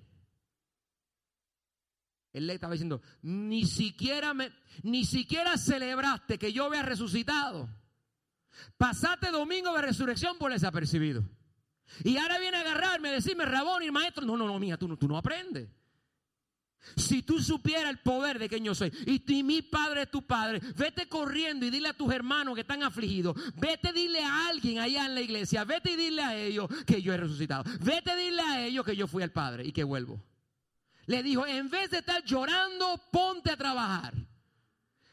Él 2.31 2.45
le 2.45 2.53
estaba 2.53 2.73
diciendo, 2.73 3.01
ni 3.23 3.65
siquiera 3.65 4.33
me, 4.33 4.51
ni 4.83 5.03
siquiera 5.03 5.57
celebraste 5.57 6.37
que 6.37 6.53
yo 6.53 6.65
había 6.65 6.83
resucitado. 6.83 7.69
Pasaste 8.77 9.31
domingo 9.31 9.73
de 9.73 9.81
resurrección 9.81 10.37
por 10.37 10.51
desapercibido. 10.51 11.23
Y 12.03 12.17
ahora 12.17 12.37
viene 12.37 12.57
a 12.57 12.61
agarrarme, 12.61 13.09
a 13.09 13.13
decirme, 13.13 13.45
Rabón 13.45 13.81
y 13.81 13.89
maestro. 13.89 14.25
No, 14.25 14.37
no, 14.37 14.45
no, 14.45 14.59
mía, 14.59 14.77
tú, 14.77 14.95
tú 14.95 15.07
no 15.07 15.17
aprendes. 15.17 15.69
Si 16.95 17.21
tú 17.23 17.39
supieras 17.39 17.89
el 17.89 17.99
poder 17.99 18.39
de 18.39 18.49
quien 18.49 18.63
yo 18.63 18.73
soy 18.73 18.91
y, 19.05 19.43
mi 19.43 19.61
padre 19.61 20.03
es 20.03 20.11
tu 20.11 20.25
padre, 20.25 20.59
vete 20.75 21.07
corriendo 21.07 21.65
y 21.65 21.69
dile 21.69 21.89
a 21.89 21.93
tus 21.93 22.11
hermanos 22.11 22.55
que 22.55 22.61
están 22.61 22.83
afligidos. 22.83 23.35
Vete 23.55 23.93
dile 23.93 24.23
a 24.23 24.47
alguien 24.47 24.79
allá 24.79 25.05
en 25.05 25.15
la 25.15 25.21
iglesia. 25.21 25.63
Vete 25.63 25.91
y 25.91 25.95
dile 25.95 26.21
a 26.21 26.35
ellos 26.35 26.67
que 26.85 27.01
yo 27.01 27.13
he 27.13 27.17
resucitado. 27.17 27.63
Vete 27.81 28.15
dile 28.15 28.41
a 28.41 28.65
ellos 28.65 28.85
que 28.85 28.95
yo 28.95 29.07
fui 29.07 29.23
al 29.23 29.31
padre 29.31 29.65
y 29.65 29.71
que 29.71 29.83
vuelvo. 29.83 30.21
Le 31.05 31.23
dijo, 31.23 31.45
en 31.47 31.69
vez 31.69 31.89
de 31.89 31.99
estar 31.99 32.23
llorando, 32.23 33.01
ponte 33.11 33.51
a 33.51 33.57
trabajar. 33.57 34.13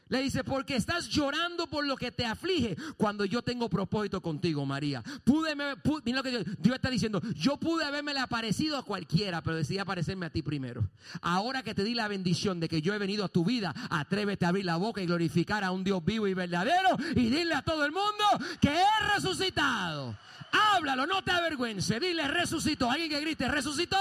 Le 0.09 0.21
dice, 0.21 0.43
porque 0.43 0.75
estás 0.75 1.09
llorando 1.09 1.67
por 1.67 1.85
lo 1.85 1.97
que 1.97 2.11
te 2.11 2.25
aflige 2.25 2.77
cuando 2.95 3.25
yo 3.25 3.41
tengo 3.41 3.69
propósito 3.69 4.21
contigo, 4.21 4.65
María. 4.65 5.03
Pude, 5.25 5.55
mira 5.55 6.17
lo 6.17 6.23
que 6.23 6.43
Dios, 6.59 6.75
está 6.75 6.89
diciendo, 6.89 7.21
yo 7.35 7.57
pude 7.57 7.83
haberme 7.83 8.17
aparecido 8.17 8.77
a 8.77 8.83
cualquiera, 8.83 9.43
pero 9.43 9.57
decidí 9.57 9.79
aparecerme 9.79 10.25
a 10.25 10.29
ti 10.29 10.41
primero. 10.41 10.89
Ahora 11.21 11.61
que 11.61 11.75
te 11.75 11.83
di 11.83 11.93
la 11.93 12.07
bendición 12.07 12.59
de 12.59 12.69
que 12.69 12.81
yo 12.81 12.93
he 12.93 12.97
venido 12.97 13.25
a 13.25 13.29
tu 13.29 13.43
vida, 13.43 13.73
atrévete 13.89 14.45
a 14.45 14.49
abrir 14.49 14.65
la 14.65 14.77
boca 14.77 15.01
y 15.01 15.05
glorificar 15.05 15.63
a 15.63 15.71
un 15.71 15.83
Dios 15.83 16.03
vivo 16.03 16.27
y 16.27 16.33
verdadero 16.33 16.97
y 17.15 17.29
dile 17.29 17.53
a 17.53 17.61
todo 17.61 17.85
el 17.85 17.91
mundo 17.91 18.23
que 18.61 18.69
he 18.69 19.13
resucitado. 19.13 20.17
Háblalo, 20.51 21.05
no 21.05 21.21
te 21.23 21.31
avergüences, 21.31 21.99
dile 21.99 22.27
resucitó. 22.27 22.89
Alguien 22.89 23.09
que 23.09 23.19
grite, 23.19 23.47
resucitó. 23.49 23.97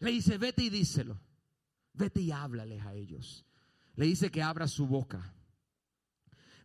Le 0.00 0.10
dice, 0.10 0.36
vete 0.36 0.64
y 0.64 0.68
díselo. 0.68 1.18
Vete 1.94 2.20
y 2.20 2.30
háblales 2.30 2.84
a 2.84 2.92
ellos 2.92 3.45
le 3.96 4.06
dice 4.06 4.30
que 4.30 4.42
abra 4.42 4.68
su 4.68 4.86
boca. 4.86 5.34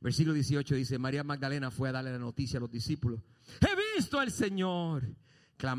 Versículo 0.01 0.33
18 0.33 0.75
dice, 0.75 0.97
María 0.97 1.23
Magdalena 1.23 1.71
fue 1.71 1.89
a 1.89 1.91
darle 1.91 2.11
la 2.11 2.19
noticia 2.19 2.57
a 2.57 2.61
los 2.61 2.71
discípulos. 2.71 3.21
He 3.61 3.97
visto 3.97 4.19
al 4.19 4.31
Señor, 4.31 5.15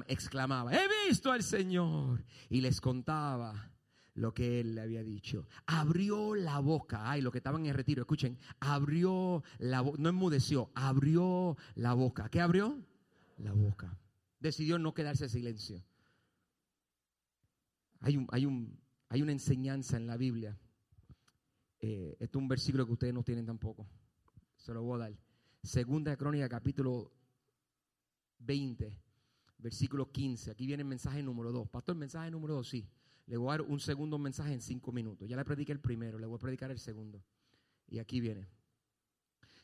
exclamaba, 0.07 0.73
he 0.73 1.09
visto 1.09 1.33
al 1.33 1.43
Señor. 1.43 2.25
Y 2.49 2.61
les 2.61 2.81
contaba 2.81 3.73
lo 4.15 4.33
que 4.33 4.61
él 4.61 4.75
le 4.75 4.83
había 4.83 5.03
dicho. 5.03 5.49
Abrió 5.67 6.35
la 6.35 6.59
boca. 6.61 7.11
Ay, 7.11 7.21
los 7.21 7.33
que 7.33 7.39
estaban 7.39 7.67
en 7.67 7.75
retiro, 7.75 8.03
escuchen. 8.03 8.39
Abrió 8.61 9.43
la 9.59 9.81
boca. 9.81 9.99
No 10.01 10.09
enmudeció, 10.09 10.71
abrió 10.75 11.57
la 11.75 11.95
boca. 11.95 12.29
¿Qué 12.29 12.41
abrió? 12.41 12.81
La 13.39 13.53
boca. 13.53 13.99
Decidió 14.39 14.79
no 14.79 14.95
quedarse 14.95 15.25
en 15.25 15.31
silencio. 15.31 15.85
Hay, 18.01 18.17
un, 18.17 18.27
hay, 18.31 18.47
un, 18.47 18.81
hay 19.09 19.23
una 19.23 19.33
enseñanza 19.33 19.97
en 19.97 20.07
la 20.07 20.17
Biblia. 20.17 20.59
Eh, 21.85 22.17
este 22.21 22.39
es 22.39 22.41
un 22.41 22.47
versículo 22.47 22.87
que 22.87 22.93
ustedes 22.93 23.13
no 23.13 23.25
tienen 23.25 23.45
tampoco. 23.45 23.87
Se 24.57 24.73
lo 24.73 24.83
voy 24.83 24.97
a 24.97 25.05
dar. 25.05 25.19
Segunda 25.65 26.17
Crónica, 26.17 26.49
capítulo 26.49 27.13
20, 28.39 28.97
versículo 29.59 30.11
15. 30.11 30.53
Aquí 30.53 30.65
viene 30.65 30.83
el 30.83 30.89
mensaje 30.89 31.23
número 31.25 31.51
2. 31.51 31.69
Pastor, 31.69 31.97
el 31.97 31.99
mensaje 31.99 32.31
número 32.31 32.55
2, 32.55 32.69
sí. 32.69 32.89
Le 33.27 33.37
voy 33.37 33.49
a 33.49 33.59
dar 33.59 33.63
un 33.63 33.81
segundo 33.81 34.17
mensaje 34.17 34.53
en 34.53 34.61
cinco 34.61 34.93
minutos. 34.93 35.29
Ya 35.29 35.37
le 35.37 35.45
prediqué 35.45 35.73
el 35.73 35.81
primero, 35.81 36.21
le 36.21 36.27
voy 36.27 36.37
a 36.37 36.41
predicar 36.41 36.71
el 36.71 36.79
segundo. 36.79 37.21
Y 37.89 37.99
aquí 37.99 38.21
viene. 38.21 38.47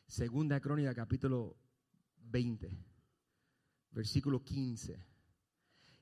Segunda 0.05 0.59
Crónica, 0.59 0.93
capítulo 0.93 1.55
20, 2.17 2.69
versículo 3.91 4.43
15. 4.43 5.05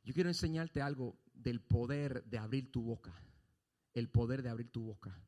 Yo 0.04 0.14
quiero 0.16 0.30
enseñarte 0.30 0.82
algo 0.82 1.16
del 1.34 1.62
poder 1.62 2.24
de 2.26 2.40
abrir 2.40 2.72
tu 2.72 2.82
boca. 2.82 3.14
El 3.94 4.10
poder 4.10 4.42
de 4.42 4.50
abrir 4.50 4.72
tu 4.72 4.82
boca. 4.82 5.27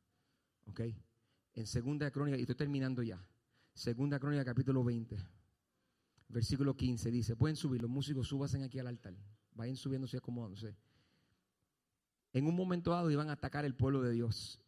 ¿Ok? 0.70 0.82
En 1.54 1.66
segunda 1.66 2.08
Crónica, 2.12 2.38
y 2.38 2.42
estoy 2.42 2.54
terminando 2.54 3.02
ya. 3.02 3.20
Segunda 3.74 4.20
Crónica 4.20 4.44
capítulo 4.44 4.84
20, 4.84 5.16
versículo 6.28 6.76
15 6.76 7.10
dice, 7.10 7.34
pueden 7.34 7.56
subir, 7.56 7.82
los 7.82 7.90
músicos 7.90 8.28
subasen 8.28 8.62
aquí 8.62 8.78
al 8.78 8.86
altar, 8.86 9.14
vayan 9.52 9.76
subiéndose 9.76 10.16
y 10.16 10.18
acomodándose. 10.18 10.76
En 12.32 12.46
un 12.46 12.54
momento 12.54 12.92
dado 12.92 13.10
iban 13.10 13.30
a 13.30 13.32
atacar 13.32 13.64
el 13.64 13.74
pueblo 13.74 14.00
de 14.00 14.12
Dios. 14.12 14.60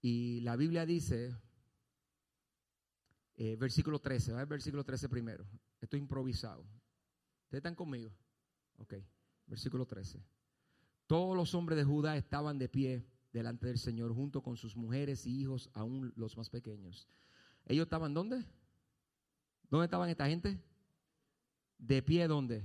Y 0.00 0.40
la 0.42 0.54
Biblia 0.54 0.86
dice, 0.86 1.36
eh, 3.34 3.56
versículo 3.56 3.98
13, 3.98 4.32
va 4.32 4.42
el 4.42 4.46
versículo 4.46 4.84
13 4.84 5.08
primero. 5.08 5.44
Estoy 5.80 5.98
improvisado. 5.98 6.62
¿Ustedes 7.46 7.58
están 7.58 7.74
conmigo? 7.74 8.12
Ok, 8.76 8.94
versículo 9.46 9.86
13. 9.86 10.24
Todos 11.08 11.36
los 11.36 11.52
hombres 11.54 11.78
de 11.78 11.84
Judá 11.84 12.16
estaban 12.16 12.58
de 12.58 12.68
pie 12.68 13.04
delante 13.34 13.66
del 13.66 13.78
Señor 13.78 14.14
junto 14.14 14.40
con 14.40 14.56
sus 14.56 14.76
mujeres 14.76 15.26
y 15.26 15.40
hijos, 15.40 15.68
aún 15.74 16.12
los 16.14 16.36
más 16.36 16.48
pequeños. 16.48 17.08
¿Ellos 17.66 17.84
estaban 17.84 18.14
dónde? 18.14 18.44
¿Dónde 19.68 19.86
estaban 19.86 20.08
esta 20.08 20.28
gente? 20.28 20.56
¿De 21.76 22.00
pie 22.00 22.28
dónde? 22.28 22.64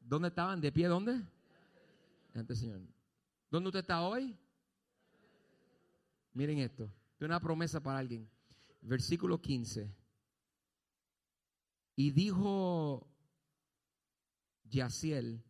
¿Dónde 0.00 0.28
estaban? 0.28 0.58
¿De 0.58 0.72
pie 0.72 0.86
dónde? 0.86 1.22
Ante 2.34 2.56
Señor. 2.56 2.80
¿Dónde 3.50 3.68
usted 3.68 3.80
está 3.80 4.00
hoy? 4.02 4.34
Miren 6.32 6.58
esto. 6.60 6.90
Es 7.18 7.22
una 7.22 7.38
promesa 7.38 7.78
para 7.78 7.98
alguien. 7.98 8.26
Versículo 8.80 9.38
15. 9.38 9.94
Y 11.94 12.10
dijo 12.10 13.06
Yaciel, 14.64 15.44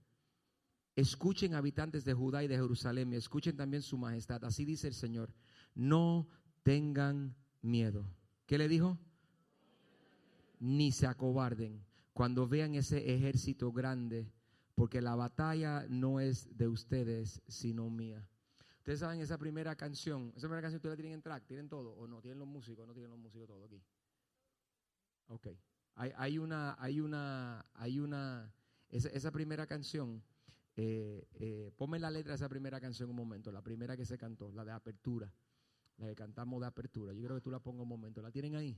escuchen 0.96 1.54
habitantes 1.54 2.04
de 2.04 2.14
Judá 2.14 2.44
y 2.44 2.48
de 2.48 2.56
Jerusalén, 2.56 3.12
escuchen 3.12 3.56
también 3.56 3.82
su 3.82 3.96
majestad. 3.98 4.44
Así 4.44 4.64
dice 4.64 4.88
el 4.88 4.94
Señor, 4.94 5.32
no 5.74 6.28
tengan 6.62 7.34
miedo. 7.60 8.06
¿Qué 8.46 8.58
le 8.58 8.68
dijo? 8.68 8.98
Ni 10.58 10.92
se 10.92 11.06
acobarden 11.06 11.84
cuando 12.12 12.46
vean 12.46 12.74
ese 12.74 13.14
ejército 13.14 13.72
grande, 13.72 14.30
porque 14.74 15.00
la 15.00 15.14
batalla 15.14 15.86
no 15.88 16.20
es 16.20 16.56
de 16.56 16.68
ustedes, 16.68 17.42
sino 17.48 17.88
mía. 17.90 18.28
Ustedes 18.78 19.00
saben 19.00 19.20
esa 19.20 19.38
primera 19.38 19.76
canción, 19.76 20.32
esa 20.36 20.48
primera 20.48 20.62
canción 20.62 20.78
ustedes 20.78 20.92
la 20.92 20.96
tienen 20.96 21.14
en 21.14 21.22
track, 21.22 21.46
tienen 21.46 21.68
todo 21.68 21.92
o 21.92 22.06
no, 22.06 22.20
tienen 22.20 22.38
los 22.38 22.48
músicos, 22.48 22.86
no 22.86 22.92
tienen 22.92 23.10
los 23.10 23.18
músicos 23.18 23.46
todo 23.46 23.64
aquí. 23.64 23.80
Ok. 25.28 25.48
Hay, 25.94 26.38
una, 26.38 26.74
hay 26.78 27.00
una, 27.00 27.66
hay 27.74 28.00
una, 28.00 28.52
esa 28.90 29.30
primera 29.30 29.66
canción, 29.66 30.22
eh, 30.76 31.28
eh, 31.34 31.72
ponme 31.76 31.98
la 31.98 32.10
letra 32.10 32.32
de 32.32 32.36
esa 32.36 32.48
primera 32.48 32.80
canción 32.80 33.10
un 33.10 33.16
momento, 33.16 33.52
la 33.52 33.62
primera 33.62 33.96
que 33.96 34.04
se 34.04 34.16
cantó, 34.18 34.50
la 34.52 34.64
de 34.64 34.72
apertura 34.72 35.32
la 35.98 36.08
que 36.08 36.14
cantamos 36.14 36.60
de 36.60 36.66
apertura. 36.66 37.12
Yo 37.12 37.22
creo 37.22 37.36
que 37.36 37.42
tú 37.42 37.50
la 37.50 37.60
pongas 37.60 37.82
un 37.82 37.88
momento. 37.88 38.22
¿La 38.22 38.30
tienen 38.30 38.56
ahí? 38.56 38.76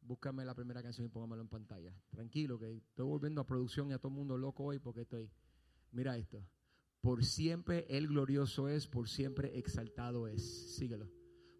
Búscame 0.00 0.44
la 0.44 0.54
primera 0.54 0.82
canción 0.82 1.06
y 1.06 1.10
póngamelo 1.10 1.42
en 1.42 1.48
pantalla. 1.48 1.94
Tranquilo, 2.10 2.58
que 2.58 2.76
estoy 2.76 3.06
volviendo 3.06 3.40
a 3.40 3.46
producción 3.46 3.90
y 3.90 3.92
a 3.92 3.98
todo 3.98 4.08
el 4.08 4.14
mundo 4.14 4.38
loco 4.38 4.64
hoy 4.64 4.78
porque 4.78 5.02
estoy. 5.02 5.30
Mira 5.92 6.16
esto. 6.16 6.42
Por 7.00 7.24
siempre 7.24 7.86
el 7.88 8.08
glorioso 8.08 8.68
es, 8.68 8.86
por 8.86 9.08
siempre 9.08 9.58
exaltado 9.58 10.26
es. 10.26 10.76
Síguelo. 10.76 11.10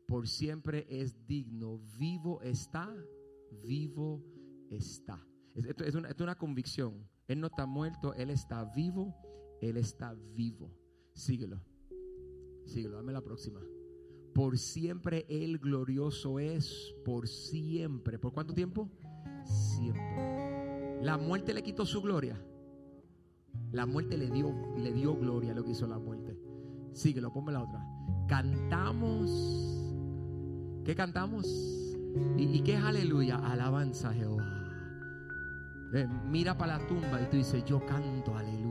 Por 0.07 0.29
siempre 0.29 0.87
es 0.89 1.27
digno. 1.27 1.79
Vivo 1.99 2.41
está, 2.43 2.95
vivo 3.63 4.25
está. 4.71 5.27
Esto 5.55 5.85
es 5.85 5.95
una, 5.95 6.09
esto 6.09 6.25
es 6.25 6.27
una 6.27 6.39
convicción. 6.39 7.09
Él 7.27 7.41
no 7.41 7.49
está 7.49 7.67
muerto, 7.67 8.15
Él 8.15 8.31
está 8.31 8.65
vivo, 8.65 9.15
Él 9.61 9.77
está 9.77 10.15
vivo. 10.35 10.71
Síguelo. 11.13 11.61
Síguelo. 12.65 12.97
Dame 12.97 13.13
la 13.13 13.23
próxima. 13.23 13.61
Por 14.35 14.59
siempre 14.59 15.27
Él 15.29 15.59
glorioso 15.59 16.39
es, 16.39 16.95
por 17.05 17.29
siempre. 17.29 18.19
¿Por 18.19 18.33
cuánto 18.33 18.55
tiempo? 18.55 18.89
Siempre. 19.45 21.03
La 21.03 21.19
muerte 21.19 21.53
le 21.53 21.63
quitó 21.63 21.85
su 21.85 22.01
gloria. 22.01 22.41
La 23.73 23.87
muerte 23.87 24.17
le 24.17 24.31
dio, 24.31 24.55
le 24.77 24.93
dio 24.93 25.17
gloria 25.17 25.53
a 25.53 25.55
lo 25.55 25.65
que 25.65 25.73
hizo 25.73 25.87
la 25.87 25.99
muerte. 25.99 26.39
Síguelo, 26.93 27.33
ponme 27.33 27.53
la 27.53 27.63
otra. 27.63 27.85
Cantamos. 28.29 29.31
¿Qué 30.85 30.95
cantamos? 30.95 31.47
¿Y, 32.37 32.45
y 32.45 32.61
qué 32.63 32.75
es 32.75 32.83
aleluya? 32.83 33.37
Alabanza 33.37 34.11
a 34.11 34.15
Jehová. 34.15 34.61
Eh, 35.93 36.07
mira 36.29 36.57
para 36.57 36.79
la 36.79 36.87
tumba 36.87 37.21
y 37.21 37.29
tú 37.31 37.37
dices, 37.37 37.65
yo 37.65 37.85
canto 37.85 38.37
aleluya 38.37 38.71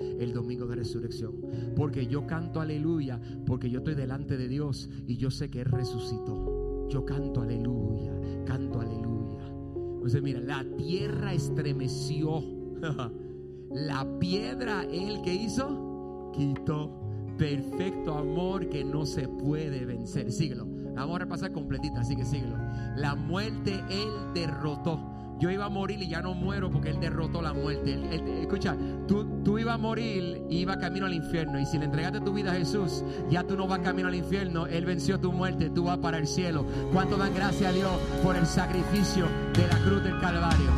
el 0.00 0.32
domingo 0.32 0.66
de 0.66 0.76
resurrección. 0.76 1.34
Porque 1.76 2.06
yo 2.06 2.26
canto 2.26 2.60
aleluya, 2.60 3.20
porque 3.46 3.70
yo 3.70 3.78
estoy 3.78 3.94
delante 3.94 4.36
de 4.36 4.48
Dios 4.48 4.88
y 5.06 5.16
yo 5.16 5.30
sé 5.30 5.50
que 5.50 5.60
Él 5.60 5.66
resucitó. 5.66 6.88
Yo 6.88 7.04
canto 7.04 7.42
aleluya, 7.42 8.12
canto 8.44 8.80
aleluya. 8.80 9.46
Entonces 9.94 10.22
mira, 10.22 10.40
la 10.40 10.64
tierra 10.76 11.32
estremeció. 11.32 12.42
la 13.70 14.18
piedra, 14.18 14.84
Él 14.84 15.22
que 15.22 15.34
hizo, 15.34 16.30
quitó. 16.34 17.00
Perfecto 17.38 18.14
amor 18.14 18.68
que 18.68 18.84
no 18.84 19.04
se 19.06 19.26
puede 19.26 19.84
vencer. 19.84 20.30
Síguelo. 20.30 20.66
vamos 20.94 21.16
a 21.16 21.18
repasar 21.20 21.52
completita, 21.52 22.00
así 22.00 22.14
que 22.14 22.24
síguelo. 22.24 22.56
La 22.96 23.16
muerte 23.16 23.82
Él 23.90 24.10
derrotó 24.34 25.13
yo 25.44 25.50
iba 25.50 25.66
a 25.66 25.68
morir 25.68 26.00
y 26.00 26.08
ya 26.08 26.22
no 26.22 26.32
muero 26.32 26.70
porque 26.70 26.88
Él 26.88 27.00
derrotó 27.00 27.42
la 27.42 27.52
muerte. 27.52 28.00
escucha, 28.40 28.74
tú, 29.06 29.42
tú 29.44 29.58
ibas 29.58 29.74
a 29.74 29.78
morir 29.78 30.42
y 30.48 30.60
ibas 30.60 30.78
camino 30.78 31.04
al 31.04 31.12
infierno. 31.12 31.60
Y 31.60 31.66
si 31.66 31.76
le 31.76 31.84
entregaste 31.84 32.22
tu 32.22 32.32
vida 32.32 32.52
a 32.52 32.54
Jesús, 32.54 33.04
ya 33.28 33.44
tú 33.44 33.54
no 33.54 33.68
vas 33.68 33.80
camino 33.80 34.08
al 34.08 34.14
infierno. 34.14 34.66
Él 34.66 34.86
venció 34.86 35.20
tu 35.20 35.32
muerte, 35.32 35.68
tú 35.68 35.84
vas 35.84 35.98
para 35.98 36.16
el 36.16 36.26
cielo. 36.26 36.64
¿Cuánto 36.94 37.18
dan 37.18 37.34
gracias 37.34 37.70
a 37.70 37.74
Dios 37.74 37.92
por 38.22 38.36
el 38.36 38.46
sacrificio 38.46 39.26
de 39.52 39.68
la 39.68 39.78
cruz 39.84 40.02
del 40.02 40.18
Calvario? 40.18 40.70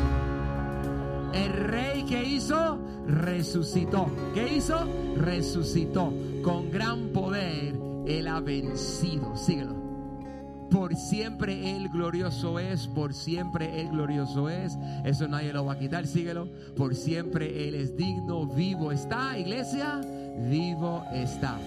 El 1.32 1.52
rey 1.52 2.02
que 2.02 2.24
hizo, 2.24 2.80
resucitó. 3.06 4.10
¿Qué 4.34 4.52
hizo? 4.52 4.84
Resucitó. 5.14 6.12
Con 6.42 6.72
gran 6.72 7.10
poder, 7.10 7.76
Él 8.04 8.26
ha 8.26 8.40
vencido. 8.40 9.36
Síguelo. 9.36 9.85
Por 10.70 10.96
siempre 10.96 11.76
Él 11.76 11.88
glorioso 11.88 12.58
es, 12.58 12.86
por 12.88 13.14
siempre 13.14 13.80
Él 13.80 13.88
glorioso 13.90 14.48
es. 14.48 14.76
Eso 15.04 15.28
nadie 15.28 15.52
lo 15.52 15.64
va 15.64 15.74
a 15.74 15.78
quitar, 15.78 16.06
síguelo. 16.06 16.48
Por 16.76 16.94
siempre 16.94 17.68
Él 17.68 17.74
es 17.74 17.96
digno, 17.96 18.46
vivo 18.46 18.92
está, 18.92 19.38
iglesia, 19.38 20.00
vivo 20.50 21.04
está. 21.12 21.58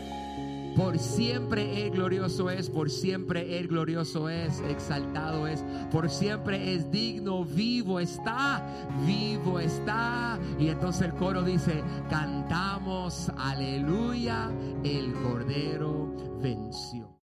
Por 0.76 0.98
siempre 0.98 1.86
Él 1.86 1.92
glorioso 1.92 2.50
es, 2.50 2.70
por 2.70 2.90
siempre 2.90 3.60
Él 3.60 3.68
glorioso 3.68 4.30
es, 4.30 4.62
exaltado 4.62 5.46
es, 5.48 5.64
por 5.92 6.10
siempre 6.10 6.74
es 6.74 6.90
digno, 6.90 7.44
vivo 7.44 8.00
está, 8.00 8.66
vivo 9.06 9.60
está. 9.60 10.40
Y 10.58 10.70
entonces 10.70 11.08
el 11.08 11.14
coro 11.16 11.44
dice, 11.44 11.84
cantamos, 12.10 13.30
aleluya, 13.38 14.50
el 14.84 15.12
Cordero 15.16 16.16
venció. 16.42 17.10